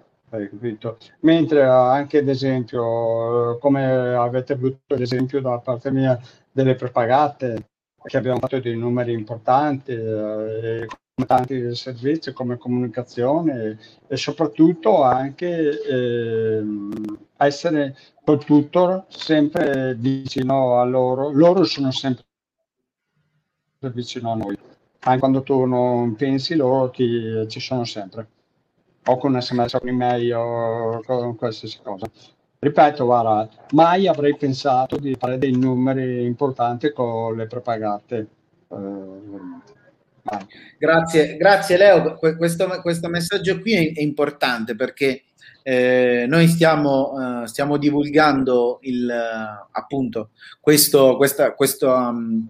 mentre 1.20 1.64
anche 1.64 2.18
ad 2.18 2.28
esempio 2.28 3.58
come 3.58 4.14
avete 4.14 4.52
avuto 4.52 4.94
l'esempio 4.94 5.40
da 5.40 5.58
parte 5.58 5.90
mia 5.90 6.18
delle 6.50 6.74
prepagate 6.74 7.68
che 8.02 8.16
abbiamo 8.16 8.38
fatto 8.38 8.60
dei 8.60 8.76
numeri 8.76 9.12
importanti 9.12 9.92
eh, 9.92 10.86
tanti 11.26 11.74
servizi 11.74 12.32
come 12.32 12.56
comunicazione 12.56 13.78
e 14.06 14.16
soprattutto 14.16 15.02
anche 15.02 15.82
eh, 15.82 16.64
essere 17.36 17.96
col 18.24 18.44
tutor 18.44 19.04
sempre 19.08 19.94
vicino 19.94 20.78
a 20.78 20.84
loro. 20.84 21.30
Loro 21.30 21.64
sono 21.64 21.90
sempre 21.90 22.24
vicino 23.92 24.32
a 24.32 24.36
noi. 24.36 24.58
Anche 25.00 25.18
quando 25.18 25.42
tu 25.42 25.64
non 25.64 26.14
pensi 26.16 26.54
loro 26.54 26.90
ti, 26.90 27.46
ci 27.48 27.60
sono 27.60 27.84
sempre 27.84 28.28
o 29.04 29.16
con 29.18 29.40
sms 29.40 29.74
o 29.74 29.78
con 29.78 29.88
email 29.88 30.32
o 30.34 31.02
con 31.04 31.36
qualsiasi 31.36 31.78
cosa 31.82 32.10
ripeto, 32.60 33.04
guarda, 33.04 33.48
mai 33.70 34.08
avrei 34.08 34.36
pensato 34.36 34.96
di 34.96 35.16
fare 35.18 35.38
dei 35.38 35.56
numeri 35.56 36.24
importanti 36.24 36.92
con 36.92 37.36
le 37.36 37.46
prepagate. 37.46 38.26
Eh, 38.68 39.46
grazie, 40.78 41.36
grazie 41.36 41.76
Leo. 41.76 42.16
Questo, 42.16 42.80
questo, 42.82 43.08
messaggio 43.08 43.60
qui 43.60 43.92
è, 43.94 44.00
importante 44.00 44.74
perché 44.74 45.22
eh, 45.62 46.26
noi 46.28 46.48
stiamo, 46.48 47.12
uh, 47.12 47.44
stiamo, 47.46 47.76
divulgando 47.76 48.78
il, 48.82 49.10
appunto 49.70 50.30
questo, 50.60 51.16
questa, 51.16 51.54
questo, 51.54 51.90
um, 51.90 52.46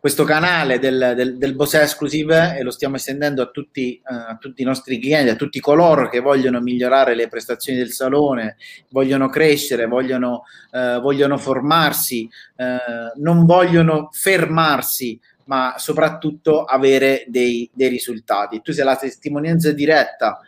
questo 0.00 0.24
canale 0.24 0.78
del, 0.78 1.12
del, 1.14 1.36
del 1.36 1.54
Bose 1.54 1.82
Exclusive 1.82 2.56
e 2.56 2.62
lo 2.62 2.70
stiamo 2.70 2.96
estendendo 2.96 3.42
a 3.42 3.50
tutti, 3.50 4.00
uh, 4.02 4.30
a 4.30 4.38
tutti, 4.40 4.62
i 4.62 4.64
nostri 4.64 4.98
clienti, 4.98 5.30
a 5.30 5.36
tutti 5.36 5.60
coloro 5.60 6.08
che 6.08 6.20
vogliono 6.20 6.60
migliorare 6.60 7.14
le 7.14 7.28
prestazioni 7.28 7.78
del 7.78 7.90
salone, 7.90 8.56
vogliono 8.88 9.28
crescere, 9.28 9.86
vogliono, 9.86 10.44
uh, 10.72 11.00
vogliono 11.00 11.36
formarsi, 11.36 12.26
uh, 12.56 13.20
non 13.20 13.44
vogliono 13.44 14.08
fermarsi, 14.10 15.20
ma 15.44 15.74
soprattutto 15.76 16.64
avere 16.64 17.24
dei, 17.28 17.68
dei, 17.70 17.88
risultati. 17.88 18.62
Tu 18.62 18.72
sei 18.72 18.86
la 18.86 18.96
testimonianza 18.96 19.70
diretta 19.72 20.40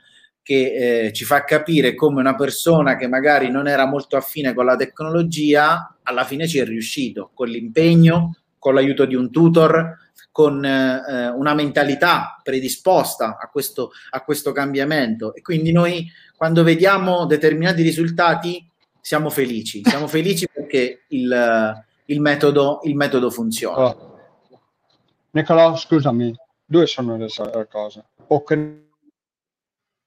che 0.43 1.05
eh, 1.07 1.13
ci 1.13 1.25
fa 1.25 1.45
capire 1.45 1.95
come 1.95 2.21
una 2.21 2.35
persona 2.35 2.97
che 2.97 3.07
magari 3.07 3.51
non 3.51 3.69
era 3.69 3.87
molto 3.87 4.17
affine 4.17 4.55
con 4.55 4.65
la 4.65 4.77
tecnologia, 4.77 5.97
alla 6.03 6.25
fine 6.25 6.49
ci 6.49 6.59
è 6.59 6.65
riuscito 6.65 7.31
con 7.35 7.49
l'impegno, 7.49 8.42
con 8.63 8.75
l'aiuto 8.75 9.07
di 9.07 9.17
un 9.17 9.33
tutor, 9.33 9.99
con 10.31 10.65
eh, 10.65 11.29
una 11.31 11.53
mentalità 11.53 12.39
predisposta 12.41 13.37
a 13.37 13.49
questo, 13.49 13.91
a 14.11 14.23
questo 14.23 14.53
cambiamento. 14.53 15.35
E 15.35 15.43
quindi 15.43 15.73
noi 15.73 16.09
quando 16.37 16.63
vediamo 16.63 17.27
determinati 17.27 17.83
risultati 17.83 18.65
siamo 19.01 19.31
felici, 19.31 19.83
siamo 19.85 20.07
felici 20.07 20.47
perché 20.49 21.07
il, 21.09 21.85
il, 22.05 22.21
metodo, 22.21 22.83
il 22.85 22.95
metodo 22.95 23.31
funziona. 23.31 23.85
Oh. 23.85 24.21
Nicolò, 25.33 25.77
scusami, 25.77 26.33
due 26.65 26.87
sono 26.87 27.17
le 27.17 27.67
cose. 27.69 28.05
O 28.29 28.45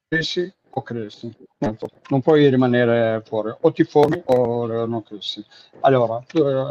cresci 0.08 0.55
o 0.78 0.82
cresci. 0.82 1.34
Non 2.10 2.22
puoi 2.22 2.50
rimanere 2.50 3.22
fuori, 3.26 3.54
o 3.62 3.72
ti 3.72 3.84
formi 3.84 4.22
o 4.26 4.86
non 4.86 5.04
cresci. 5.04 5.44
Allora, 5.82 6.22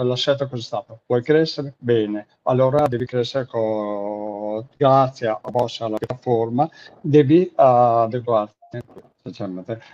la 0.02 0.16
scelta 0.16 0.46
cosa 0.46 0.60
è 0.60 0.64
stata? 0.64 0.98
Vuoi 1.06 1.22
crescere? 1.22 1.74
Bene, 1.78 2.26
allora 2.42 2.86
devi 2.86 3.06
crescere 3.06 3.46
con... 3.46 4.66
grazie 4.76 5.28
a 5.28 5.40
vostra 5.50 5.86
alla 5.86 5.96
piattaforma, 5.96 6.68
devi 7.00 7.50
uh, 7.50 7.52
adeguarti. 7.56 8.62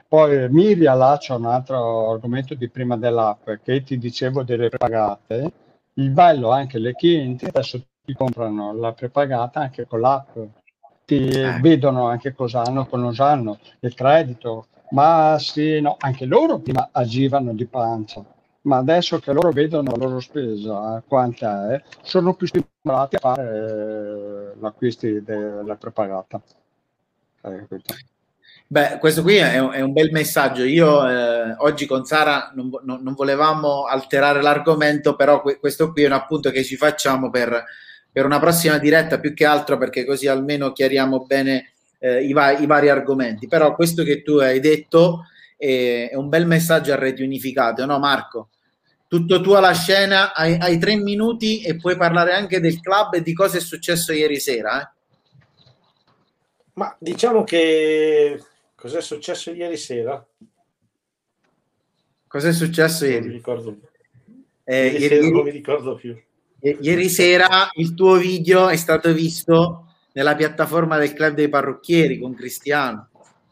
Poi 0.08 0.50
mi 0.50 0.72
riallaccio 0.72 1.34
a 1.34 1.36
un 1.36 1.46
altro 1.46 2.10
argomento 2.10 2.54
di 2.54 2.68
prima 2.68 2.96
dell'app 2.96 3.48
che 3.62 3.82
ti 3.84 3.96
dicevo 3.96 4.42
delle 4.42 4.68
prepagate. 4.68 5.52
Il 5.94 6.10
bello 6.10 6.50
anche 6.50 6.78
le 6.78 6.94
clienti 6.94 7.44
adesso 7.44 7.80
ti 8.04 8.12
comprano 8.12 8.74
la 8.74 8.92
prepagata 8.92 9.60
anche 9.60 9.86
con 9.86 10.00
l'app 10.00 10.36
ti 11.10 11.28
eh. 11.28 11.58
vedono 11.60 12.06
anche 12.06 12.32
cosa 12.32 12.62
hanno, 12.62 12.86
cosa 12.86 13.26
hanno, 13.26 13.58
il 13.80 13.94
credito, 13.94 14.66
ma 14.90 15.36
sì, 15.40 15.80
no, 15.80 15.96
anche 15.98 16.24
loro 16.24 16.60
prima 16.60 16.90
agivano 16.92 17.52
di 17.52 17.66
pancia, 17.66 18.22
ma 18.62 18.76
adesso 18.76 19.18
che 19.18 19.32
loro 19.32 19.50
vedono 19.50 19.90
la 19.90 19.96
loro 19.96 20.20
spesa, 20.20 20.98
eh, 20.98 21.02
quanta 21.08 21.74
è, 21.74 21.82
sono 22.02 22.34
più 22.34 22.46
stimolati 22.46 23.16
a 23.16 23.18
fare 23.18 24.52
eh, 24.54 24.60
l'acquisto 24.60 25.08
della 25.20 25.74
prepagata. 25.74 26.40
Eh, 27.42 27.66
Beh, 28.68 28.98
questo 29.00 29.22
qui 29.22 29.34
è 29.34 29.58
un, 29.58 29.72
è 29.72 29.80
un 29.80 29.92
bel 29.92 30.12
messaggio. 30.12 30.62
Io 30.62 31.08
eh, 31.08 31.56
oggi 31.58 31.86
con 31.86 32.04
Sara 32.04 32.52
non, 32.54 32.70
non, 32.84 33.02
non, 33.02 33.14
volevamo 33.14 33.86
alterare 33.86 34.40
l'argomento, 34.42 35.16
però 35.16 35.42
que- 35.42 35.58
questo 35.58 35.90
qui 35.90 36.04
è 36.04 36.06
un 36.06 36.12
appunto 36.12 36.50
che 36.50 36.62
ci 36.62 36.76
facciamo 36.76 37.30
per 37.30 37.64
per 38.12 38.24
una 38.24 38.40
prossima 38.40 38.78
diretta 38.78 39.20
più 39.20 39.34
che 39.34 39.44
altro 39.44 39.78
perché 39.78 40.04
così 40.04 40.26
almeno 40.26 40.72
chiariamo 40.72 41.24
bene 41.26 41.72
eh, 41.98 42.24
i, 42.24 42.32
va- 42.32 42.58
i, 42.58 42.66
vari 42.66 42.88
argomenti. 42.88 43.46
Però 43.46 43.74
questo 43.74 44.02
che 44.02 44.22
tu 44.22 44.38
hai 44.38 44.58
detto 44.58 45.26
è, 45.56 46.08
è, 46.10 46.16
un 46.16 46.28
bel 46.28 46.46
messaggio 46.46 46.92
a 46.92 46.96
reti 46.96 47.22
unificate, 47.22 47.84
no 47.84 47.98
Marco? 47.98 48.48
Tutto 49.06 49.40
tu 49.40 49.52
alla 49.52 49.72
scena, 49.72 50.34
hai, 50.34 50.56
hai, 50.58 50.78
tre 50.78 50.96
minuti 50.96 51.62
e 51.62 51.76
puoi 51.76 51.96
parlare 51.96 52.32
anche 52.32 52.60
del 52.60 52.80
club 52.80 53.14
e 53.14 53.22
di 53.22 53.32
cosa 53.32 53.58
è 53.58 53.60
successo 53.60 54.12
ieri 54.12 54.38
sera. 54.38 54.82
Eh? 54.82 54.88
Ma 56.74 56.96
diciamo 56.98 57.42
che 57.42 58.40
cos'è 58.74 59.02
successo 59.02 59.50
ieri 59.50 59.76
sera? 59.76 60.24
Cos'è 62.26 62.52
successo 62.52 63.04
ieri? 63.04 63.18
Non 63.18 63.28
mi 63.28 63.34
ricordo, 63.34 63.76
eh, 64.62 64.86
ieri, 64.86 65.02
ieri, 65.02 65.30
non 65.32 65.42
mi 65.42 65.50
ricordo 65.50 65.96
più 65.96 66.16
ieri 66.60 67.08
sera 67.08 67.70
il 67.74 67.94
tuo 67.94 68.16
video 68.16 68.68
è 68.68 68.76
stato 68.76 69.12
visto 69.12 69.86
nella 70.12 70.34
piattaforma 70.34 70.98
del 70.98 71.12
club 71.12 71.34
dei 71.34 71.48
parrucchieri 71.48 72.18
con 72.18 72.34
Cristiano. 72.34 73.08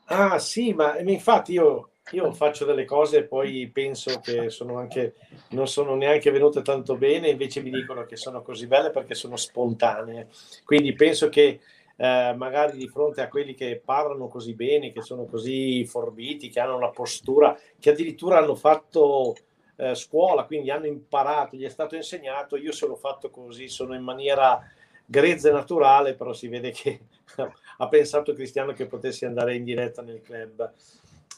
Ah 0.06 0.38
sì, 0.38 0.72
ma 0.72 0.98
infatti 0.98 1.52
io, 1.52 1.90
io 2.12 2.32
faccio 2.32 2.64
delle 2.64 2.84
cose 2.84 3.18
e 3.18 3.24
poi 3.24 3.68
penso 3.72 4.20
che 4.20 4.48
sono 4.50 4.78
anche, 4.78 5.14
non 5.50 5.68
sono 5.68 5.94
neanche 5.94 6.30
venute 6.30 6.62
tanto 6.62 6.96
bene, 6.96 7.28
invece 7.28 7.60
mi 7.60 7.70
dicono 7.70 8.04
che 8.04 8.16
sono 8.16 8.42
così 8.42 8.66
belle 8.66 8.90
perché 8.90 9.14
sono 9.14 9.36
spontanee. 9.36 10.28
Quindi 10.64 10.94
penso 10.94 11.28
che 11.28 11.60
eh, 11.96 12.34
magari 12.36 12.78
di 12.78 12.88
fronte 12.88 13.20
a 13.20 13.28
quelli 13.28 13.54
che 13.54 13.82
parlano 13.84 14.28
così 14.28 14.54
bene, 14.54 14.92
che 14.92 15.02
sono 15.02 15.26
così 15.26 15.84
forbiti, 15.84 16.48
che 16.48 16.60
hanno 16.60 16.76
una 16.76 16.90
postura, 16.90 17.58
che 17.78 17.90
addirittura 17.90 18.38
hanno 18.38 18.54
fatto 18.54 19.34
eh, 19.80 19.94
scuola, 19.94 20.44
quindi 20.44 20.70
hanno 20.70 20.86
imparato, 20.86 21.56
gli 21.56 21.64
è 21.64 21.68
stato 21.68 21.94
insegnato, 21.94 22.56
io 22.56 22.72
sono 22.72 22.96
fatto 22.96 23.30
così, 23.30 23.68
sono 23.68 23.94
in 23.94 24.02
maniera 24.02 24.60
grezza 25.04 25.48
e 25.48 25.52
naturale, 25.52 26.14
però 26.14 26.32
si 26.32 26.48
vede 26.48 26.72
che 26.72 27.00
ha 27.78 27.88
pensato 27.88 28.32
Cristiano 28.32 28.72
che 28.72 28.86
potessi 28.86 29.24
andare 29.24 29.54
in 29.54 29.62
diretta 29.62 30.02
nel 30.02 30.20
club. 30.20 30.72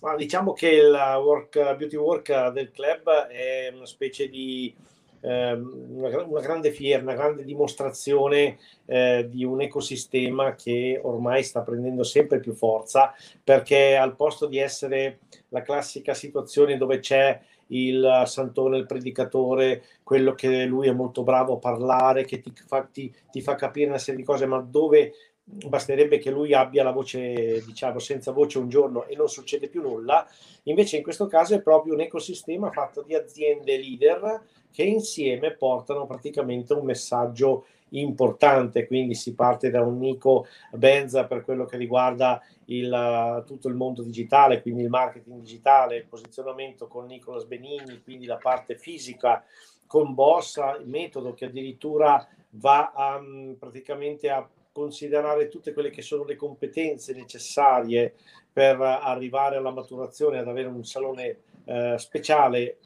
Ma 0.01 0.17
diciamo 0.17 0.55
che 0.55 0.71
il 0.71 0.91
work, 0.91 1.77
beauty 1.77 1.97
work 1.97 2.49
del 2.49 2.71
club 2.71 3.11
è 3.27 3.71
una 3.75 3.85
specie 3.85 4.31
di 4.31 4.75
eh, 5.21 5.53
una, 5.53 6.25
una, 6.25 6.41
grande 6.41 6.73
fiera, 6.73 7.03
una 7.03 7.15
grande 7.15 7.45
dimostrazione 7.45 8.59
eh, 8.87 9.27
di 9.29 9.45
un 9.45 9.61
ecosistema 9.61 10.55
che 10.55 10.99
ormai 11.03 11.43
sta 11.43 11.61
prendendo 11.61 12.03
sempre 12.03 12.41
più 12.41 12.55
forza 12.55 13.15
perché 13.45 13.97
al 13.97 14.17
posto 14.17 14.47
di 14.47 14.57
essere 14.57 15.19
la 15.49 15.61
classica 15.61 16.15
situazione 16.15 16.79
dove 16.79 17.01
c'è 17.01 17.39
il 17.71 18.23
santone, 18.27 18.79
il 18.79 18.87
predicatore, 18.87 19.83
quello 20.03 20.35
che 20.35 20.65
lui 20.65 20.89
è 20.89 20.93
molto 20.93 21.23
bravo 21.23 21.55
a 21.55 21.59
parlare, 21.59 22.25
che 22.25 22.41
ti 22.41 22.53
fa, 22.55 22.83
ti, 22.83 23.13
ti 23.31 23.41
fa 23.41 23.55
capire 23.55 23.89
una 23.89 23.99
serie 23.99 24.21
di 24.21 24.27
cose, 24.27 24.47
ma 24.47 24.61
dove 24.61 25.13
basterebbe 25.43 26.19
che 26.19 26.31
lui 26.31 26.55
abbia 26.55 26.85
la 26.85 26.93
voce, 26.93 27.63
diciamo, 27.65 27.99
senza 27.99 28.33
voce 28.33 28.59
un 28.59 28.69
giorno 28.69 29.07
e 29.07 29.17
non 29.17 29.29
succede 29.29 29.69
più 29.69 29.83
nulla. 29.83 30.27
Invece 30.65 30.99
in 30.99 31.03
questo 31.03 31.27
caso 31.27 31.55
è 31.55 31.63
proprio 31.63 31.95
un 31.95 32.01
ecosistema 32.01 32.71
fatto 32.71 33.03
di 33.03 33.15
aziende 33.15 33.77
leader 33.77 34.43
che 34.71 34.83
insieme 34.85 35.53
portano 35.53 36.07
praticamente 36.07 36.73
un 36.75 36.85
messaggio 36.85 37.67
importante, 37.91 38.87
quindi 38.87 39.15
si 39.15 39.35
parte 39.35 39.71
da 39.71 39.83
un 39.83 39.99
Nico 39.99 40.47
Benza 40.73 41.25
per 41.25 41.43
quello 41.45 41.65
che 41.65 41.77
riguarda 41.77 42.41
il, 42.67 43.43
tutto 43.47 43.69
il 43.69 43.75
mondo 43.75 44.03
digitale, 44.03 44.63
quindi 44.63 44.83
il 44.83 44.89
marketing 44.89 45.41
digitale, 45.41 45.97
il 45.97 46.07
posizionamento 46.07 46.87
con 46.87 47.07
Nicolas 47.07 47.45
Benigni, 47.45 48.03
quindi 48.03 48.27
la 48.27 48.37
parte 48.37 48.77
fisica 48.77 49.45
con 49.87 50.15
Bossa, 50.15 50.77
il 50.77 50.87
metodo 50.87 51.35
che 51.35 51.47
addirittura 51.47 52.27
va 52.51 52.93
a, 52.95 53.21
praticamente 53.59 54.31
a 54.31 54.49
considerare 54.73 55.49
tutte 55.49 55.73
quelle 55.73 55.91
che 55.91 56.03
sono 56.03 56.25
le 56.25 56.37
competenze 56.37 57.13
necessarie 57.13 58.15
per 58.53 58.81
arrivare 58.81 59.57
alla 59.57 59.73
maturazione, 59.73 60.39
ad 60.39 60.49
avere 60.49 60.69
un 60.69 60.85
salone 60.85 61.39
eh, 61.65 61.97
speciale 61.99 62.79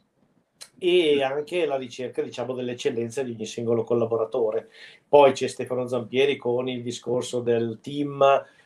e 0.77 1.23
anche 1.23 1.65
la 1.65 1.77
ricerca 1.77 2.21
diciamo 2.21 2.53
dell'eccellenza 2.53 3.23
di 3.23 3.31
ogni 3.31 3.45
singolo 3.45 3.83
collaboratore. 3.83 4.69
Poi 5.07 5.31
c'è 5.31 5.47
Stefano 5.47 5.87
Zampieri 5.87 6.35
con 6.35 6.67
il 6.67 6.81
discorso 6.81 7.39
del 7.39 7.79
team, 7.81 8.23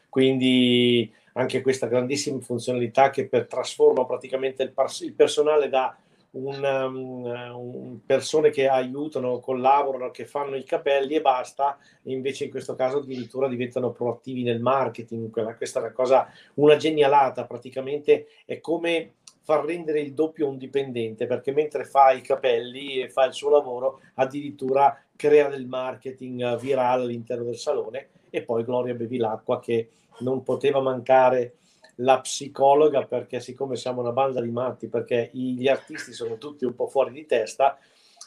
quindi 0.10 1.12
anche 1.34 1.62
questa 1.62 1.88
grandissima 1.88 2.40
funzionalità 2.40 3.10
che 3.10 3.28
per 3.28 3.46
trasforma 3.48 4.06
praticamente 4.06 4.64
il, 4.64 4.74
il 5.02 5.14
personale 5.14 5.70
da 5.70 5.96
un, 6.32 6.64
um, 6.64 8.00
persone 8.06 8.50
che 8.52 8.68
aiutano, 8.68 9.40
collaborano, 9.40 10.12
che 10.12 10.26
fanno 10.26 10.56
i 10.56 10.64
capelli 10.64 11.16
e 11.16 11.22
basta, 11.22 11.78
invece 12.04 12.46
in 12.46 12.50
questo 12.52 12.76
caso 12.76 12.98
addirittura 12.98 13.48
diventano 13.48 13.92
proattivi 13.92 14.44
nel 14.44 14.62
marketing. 14.62 15.30
Questa 15.58 15.80
è 15.80 15.84
una 15.84 15.92
cosa, 15.92 16.32
una 16.56 16.76
genialata, 16.76 17.46
praticamente 17.46 18.28
è 18.46 18.60
come 18.60 19.14
far 19.50 19.66
rendere 19.66 20.00
il 20.00 20.14
doppio 20.14 20.48
un 20.48 20.60
dipendente 20.60 21.26
perché 21.26 21.52
mentre 21.52 21.84
fa 21.84 22.12
i 22.12 22.22
capelli 22.22 23.02
e 23.02 23.10
fa 23.10 23.26
il 23.26 23.34
suo 23.34 23.50
lavoro 23.50 24.00
addirittura 24.14 24.96
crea 25.16 25.48
del 25.50 25.66
marketing 25.66 26.56
virale 26.60 27.02
all'interno 27.02 27.46
del 27.46 27.58
salone. 27.58 28.10
E 28.30 28.44
poi 28.44 28.64
Gloria 28.64 28.94
Bevilacqua 28.94 29.60
che 29.60 29.90
non 30.20 30.44
poteva 30.44 30.82
mancare 30.82 31.56
la 31.96 32.22
psicologa 32.22 33.08
perché 33.08 33.40
siccome 33.40 33.76
siamo 33.76 34.02
una 34.02 34.12
banda 34.12 34.40
di 34.40 34.52
matti 34.52 34.88
perché 34.88 35.32
gli 35.34 35.68
artisti 35.68 36.14
sono 36.14 36.38
tutti 36.38 36.64
un 36.64 36.76
po' 36.76 36.86
fuori 36.86 37.12
di 37.12 37.26
testa 37.26 37.76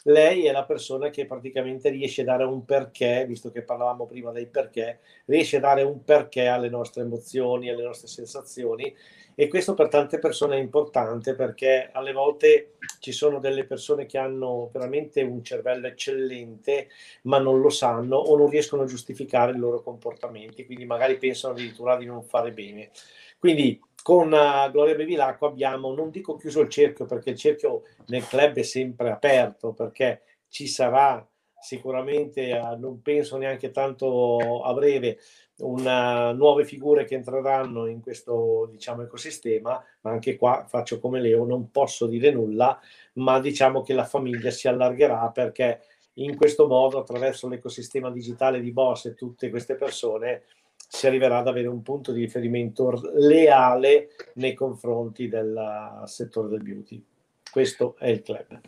lei 0.03 0.45
è 0.45 0.51
la 0.51 0.65
persona 0.65 1.09
che 1.09 1.25
praticamente 1.25 1.89
riesce 1.89 2.21
a 2.21 2.25
dare 2.25 2.43
un 2.43 2.65
perché, 2.65 3.25
visto 3.25 3.51
che 3.51 3.61
parlavamo 3.61 4.05
prima 4.05 4.31
dei 4.31 4.47
perché, 4.47 4.99
riesce 5.25 5.57
a 5.57 5.61
dare 5.61 5.83
un 5.83 6.03
perché 6.03 6.47
alle 6.47 6.67
nostre 6.67 7.03
emozioni, 7.03 7.69
alle 7.69 7.83
nostre 7.83 8.07
sensazioni 8.07 8.93
e 9.35 9.47
questo 9.47 9.73
per 9.73 9.87
tante 9.87 10.19
persone 10.19 10.57
è 10.57 10.59
importante 10.59 11.33
perché 11.33 11.89
alle 11.91 12.11
volte 12.11 12.75
ci 12.99 13.11
sono 13.11 13.39
delle 13.39 13.65
persone 13.65 14.05
che 14.05 14.17
hanno 14.17 14.69
veramente 14.71 15.21
un 15.21 15.43
cervello 15.43 15.87
eccellente 15.87 16.89
ma 17.23 17.39
non 17.39 17.59
lo 17.59 17.69
sanno 17.69 18.17
o 18.17 18.37
non 18.37 18.49
riescono 18.49 18.83
a 18.83 18.87
giustificare 18.87 19.53
i 19.53 19.57
loro 19.57 19.81
comportamenti, 19.81 20.65
quindi 20.65 20.85
magari 20.85 21.17
pensano 21.17 21.53
addirittura 21.53 21.97
di 21.97 22.05
non 22.05 22.23
fare 22.23 22.51
bene. 22.51 22.91
Quindi 23.39 23.79
con 24.03 24.31
uh, 24.31 24.69
Gloria 24.71 24.95
Bevilacqua 24.95 25.47
abbiamo, 25.47 25.93
non 25.93 26.09
dico 26.09 26.35
chiuso 26.35 26.61
il 26.61 26.69
cerchio 26.69 27.05
perché 27.05 27.31
il 27.31 27.37
cerchio 27.37 27.83
nel 28.07 28.27
club 28.27 28.55
è 28.55 28.63
sempre 28.63 29.09
aperto 29.09 29.73
perché 29.73 30.21
ci 30.49 30.67
sarà 30.67 31.25
sicuramente, 31.59 32.51
uh, 32.51 32.77
non 32.77 33.01
penso 33.01 33.37
neanche 33.37 33.71
tanto 33.71 34.61
a 34.63 34.73
breve, 34.73 35.17
una, 35.63 36.31
nuove 36.31 36.65
figure 36.65 37.05
che 37.05 37.15
entreranno 37.15 37.87
in 37.87 38.01
questo 38.01 38.67
diciamo, 38.71 39.03
ecosistema, 39.03 39.83
ma 40.01 40.11
anche 40.11 40.35
qua 40.35 40.65
faccio 40.67 40.99
come 40.99 41.19
Leo, 41.19 41.45
non 41.45 41.71
posso 41.71 42.07
dire 42.07 42.31
nulla, 42.31 42.79
ma 43.13 43.39
diciamo 43.39 43.81
che 43.81 43.93
la 43.93 44.05
famiglia 44.05 44.51
si 44.51 44.67
allargherà 44.67 45.29
perché 45.29 45.81
in 46.17 46.35
questo 46.35 46.67
modo, 46.67 46.99
attraverso 46.99 47.47
l'ecosistema 47.47 48.11
digitale 48.11 48.59
di 48.59 48.71
Boss 48.71 49.05
e 49.05 49.15
tutte 49.15 49.49
queste 49.49 49.75
persone, 49.75 50.43
si 50.87 51.07
arriverà 51.07 51.39
ad 51.39 51.47
avere 51.47 51.67
un 51.67 51.81
punto 51.81 52.11
di 52.11 52.21
riferimento 52.21 53.01
leale 53.15 54.09
nei 54.35 54.53
confronti 54.53 55.27
del 55.27 56.03
settore 56.05 56.49
del 56.49 56.61
beauty. 56.61 57.03
Questo 57.51 57.95
è 57.97 58.09
il 58.09 58.21
club. 58.21 58.59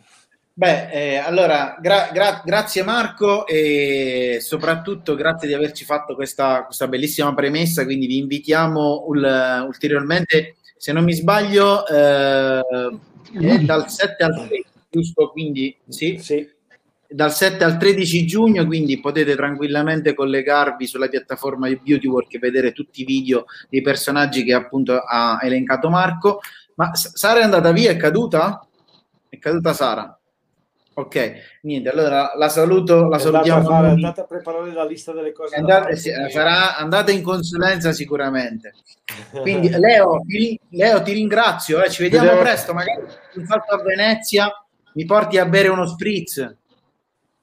Beh, 0.58 0.88
eh, 0.90 1.16
allora, 1.16 1.76
gra- 1.78 2.08
gra- 2.10 2.40
grazie 2.42 2.82
Marco 2.82 3.46
e 3.46 4.38
soprattutto 4.40 5.14
grazie 5.14 5.46
di 5.48 5.52
averci 5.52 5.84
fatto 5.84 6.14
questa, 6.14 6.64
questa 6.64 6.88
bellissima 6.88 7.34
premessa, 7.34 7.84
quindi 7.84 8.06
vi 8.06 8.16
invitiamo 8.16 9.04
ul- 9.06 9.64
ulteriormente, 9.66 10.56
se 10.78 10.94
non 10.94 11.04
mi 11.04 11.12
sbaglio, 11.12 11.86
eh, 11.86 12.62
dal 13.66 13.90
7 13.90 14.24
al 14.24 14.46
3, 14.48 14.64
giusto? 14.88 15.28
Quindi 15.30 15.76
sì, 15.88 16.16
sì. 16.22 16.48
Dal 17.06 17.34
7 17.34 17.62
al 17.62 17.76
13 17.76 18.24
giugno, 18.24 18.64
quindi 18.64 18.98
potete 18.98 19.36
tranquillamente 19.36 20.14
collegarvi 20.14 20.86
sulla 20.86 21.08
piattaforma 21.08 21.68
di 21.68 21.78
Beautywork 21.84 22.32
e 22.32 22.38
vedere 22.38 22.72
tutti 22.72 23.02
i 23.02 23.04
video 23.04 23.44
dei 23.68 23.82
personaggi 23.82 24.42
che 24.42 24.54
appunto 24.54 25.00
ha 25.00 25.38
elencato 25.42 25.90
Marco. 25.90 26.40
Ma 26.76 26.94
Sara 26.94 27.40
è 27.40 27.42
andata 27.42 27.72
via, 27.72 27.90
è 27.90 27.96
caduta? 27.98 28.66
È 29.28 29.38
caduta 29.38 29.74
Sara. 29.74 30.18
Ok, 30.98 31.58
niente, 31.60 31.90
allora 31.90 32.32
la 32.36 32.48
saluto, 32.48 33.06
la 33.06 33.18
salutiamo. 33.18 33.68
Andate 33.68 33.86
a, 33.86 33.90
andate 33.90 34.20
a 34.22 34.24
preparare 34.24 34.72
la 34.72 34.86
lista 34.86 35.12
delle 35.12 35.30
cose. 35.32 35.54
Andate, 35.54 35.94
sì, 35.94 36.10
sarà, 36.30 36.78
andate 36.78 37.12
in 37.12 37.22
consulenza 37.22 37.92
sicuramente. 37.92 38.72
Quindi 39.42 39.68
Leo, 39.68 40.20
ti, 40.26 40.58
Leo, 40.70 41.02
ti 41.02 41.12
ringrazio, 41.12 41.82
eh, 41.82 41.90
ci 41.90 42.02
vediamo 42.02 42.30
Devo... 42.30 42.40
presto, 42.40 42.72
magari 42.72 43.02
un 43.34 43.44
salto 43.44 43.74
a 43.74 43.82
Venezia, 43.82 44.50
mi 44.94 45.04
porti 45.04 45.36
a 45.36 45.44
bere 45.44 45.68
uno 45.68 45.86
spritz, 45.86 46.56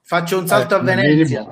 faccio 0.02 0.36
un 0.36 0.48
salto 0.48 0.74
eh, 0.74 0.78
a 0.78 0.82
Venezia. 0.82 1.46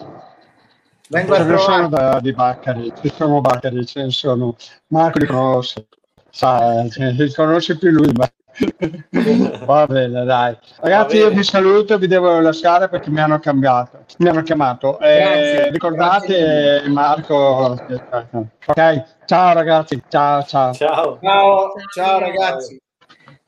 Vengo 1.09 1.35
a 1.35 1.45
trovare. 1.45 1.89
Da, 1.89 2.19
di 2.19 2.33
Baccari, 2.33 2.93
ci 3.01 3.13
sono 3.15 3.41
Baccari, 3.41 3.87
ce 3.87 4.03
ne 4.03 4.11
sono. 4.11 4.57
Marco 4.89 5.21
li 5.21 5.27
conosce, 5.27 5.87
sa, 6.31 6.83
li 6.83 7.33
conosce 7.33 7.79
più 7.79 7.91
lui, 7.91 8.11
ma 8.13 8.29
Va 9.65 9.87
bene, 9.87 10.25
dai. 10.25 10.57
Ragazzi, 10.81 11.17
io 11.17 11.31
vi 11.31 11.43
saluto, 11.43 11.97
vi 11.99 12.07
devo 12.07 12.41
lasciare 12.41 12.89
perché 12.89 13.11
mi 13.11 13.21
hanno 13.21 13.39
cambiato, 13.39 14.05
mi 14.19 14.29
hanno 14.29 14.43
chiamato. 14.43 14.99
Eh, 14.99 15.71
ricordate 15.71 16.27
grazie. 16.27 16.89
Marco. 16.89 17.79
Ok, 18.67 19.05
ciao 19.25 19.55
ragazzi, 19.55 20.03
ciao 20.09 20.43
ciao. 20.43 20.73
Ciao, 20.75 21.19
ciao, 21.21 21.73
ciao 21.95 22.19
ragazzi. 22.19 22.81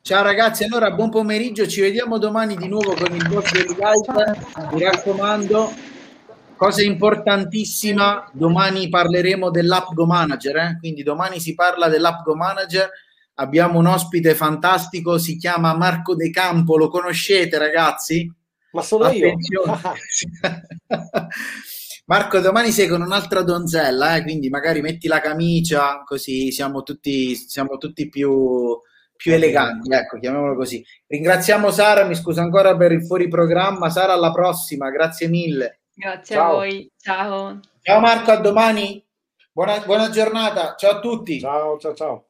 Ciao 0.01 0.23
ragazzi, 0.23 0.63
allora 0.63 0.91
buon 0.91 1.09
pomeriggio, 1.09 1.65
ci 1.65 1.81
vediamo 1.81 2.19
domani 2.19 2.55
di 2.55 2.67
nuovo 2.67 2.93
con 2.93 3.15
il 3.15 3.27
vostro 3.27 3.59
live. 3.59 4.37
Mi 4.71 4.83
raccomando, 4.83 5.71
cosa 6.55 6.83
importantissima, 6.83 8.29
domani 8.31 8.87
parleremo 8.87 9.49
dell'app 9.49 9.93
Go 9.93 10.05
Manager, 10.05 10.57
eh? 10.57 10.77
quindi 10.79 11.01
domani 11.01 11.39
si 11.39 11.55
parla 11.55 11.87
dell'app 11.87 12.23
Go 12.23 12.35
Manager 12.35 12.87
abbiamo 13.35 13.79
un 13.79 13.87
ospite 13.87 14.35
fantastico, 14.35 15.17
si 15.17 15.37
chiama 15.37 15.75
Marco 15.75 16.15
De 16.15 16.29
Campo, 16.29 16.77
lo 16.77 16.89
conoscete 16.89 17.57
ragazzi? 17.57 18.31
Ma 18.71 18.81
sono 18.81 19.05
Attenzione. 19.05 19.79
io. 19.81 19.81
Marco, 22.07 22.39
domani 22.39 22.71
sei 22.71 22.87
con 22.87 23.01
un'altra 23.01 23.41
donzella, 23.41 24.15
eh? 24.15 24.21
quindi 24.21 24.49
magari 24.49 24.81
metti 24.81 25.07
la 25.07 25.21
camicia, 25.21 26.03
così 26.05 26.51
siamo 26.51 26.83
tutti, 26.83 27.33
siamo 27.35 27.77
tutti 27.77 28.09
più, 28.09 28.79
più 29.15 29.33
eleganti, 29.33 29.91
ecco, 29.91 30.19
chiamiamolo 30.19 30.55
così. 30.55 30.85
Ringraziamo 31.07 31.71
Sara, 31.71 32.05
mi 32.05 32.13
scuso 32.13 32.41
ancora 32.41 32.75
per 32.77 32.91
il 32.91 33.05
fuori 33.05 33.27
programma. 33.27 33.89
Sara, 33.89 34.13
alla 34.13 34.31
prossima, 34.31 34.91
grazie 34.91 35.27
mille. 35.27 35.79
Grazie 35.95 36.35
Ciao. 36.35 36.47
a 36.47 36.53
voi, 36.53 36.91
ciao. 36.97 37.59
Ciao 37.81 37.99
Marco, 37.99 38.31
a 38.31 38.37
domani. 38.37 39.03
Buona, 39.51 39.79
buona 39.79 40.09
giornata, 40.09 40.75
ciao 40.77 40.97
a 40.97 40.99
tutti. 40.99 41.39
Ciao, 41.39 41.79
ciao, 41.79 41.93
ciao. 41.95 42.25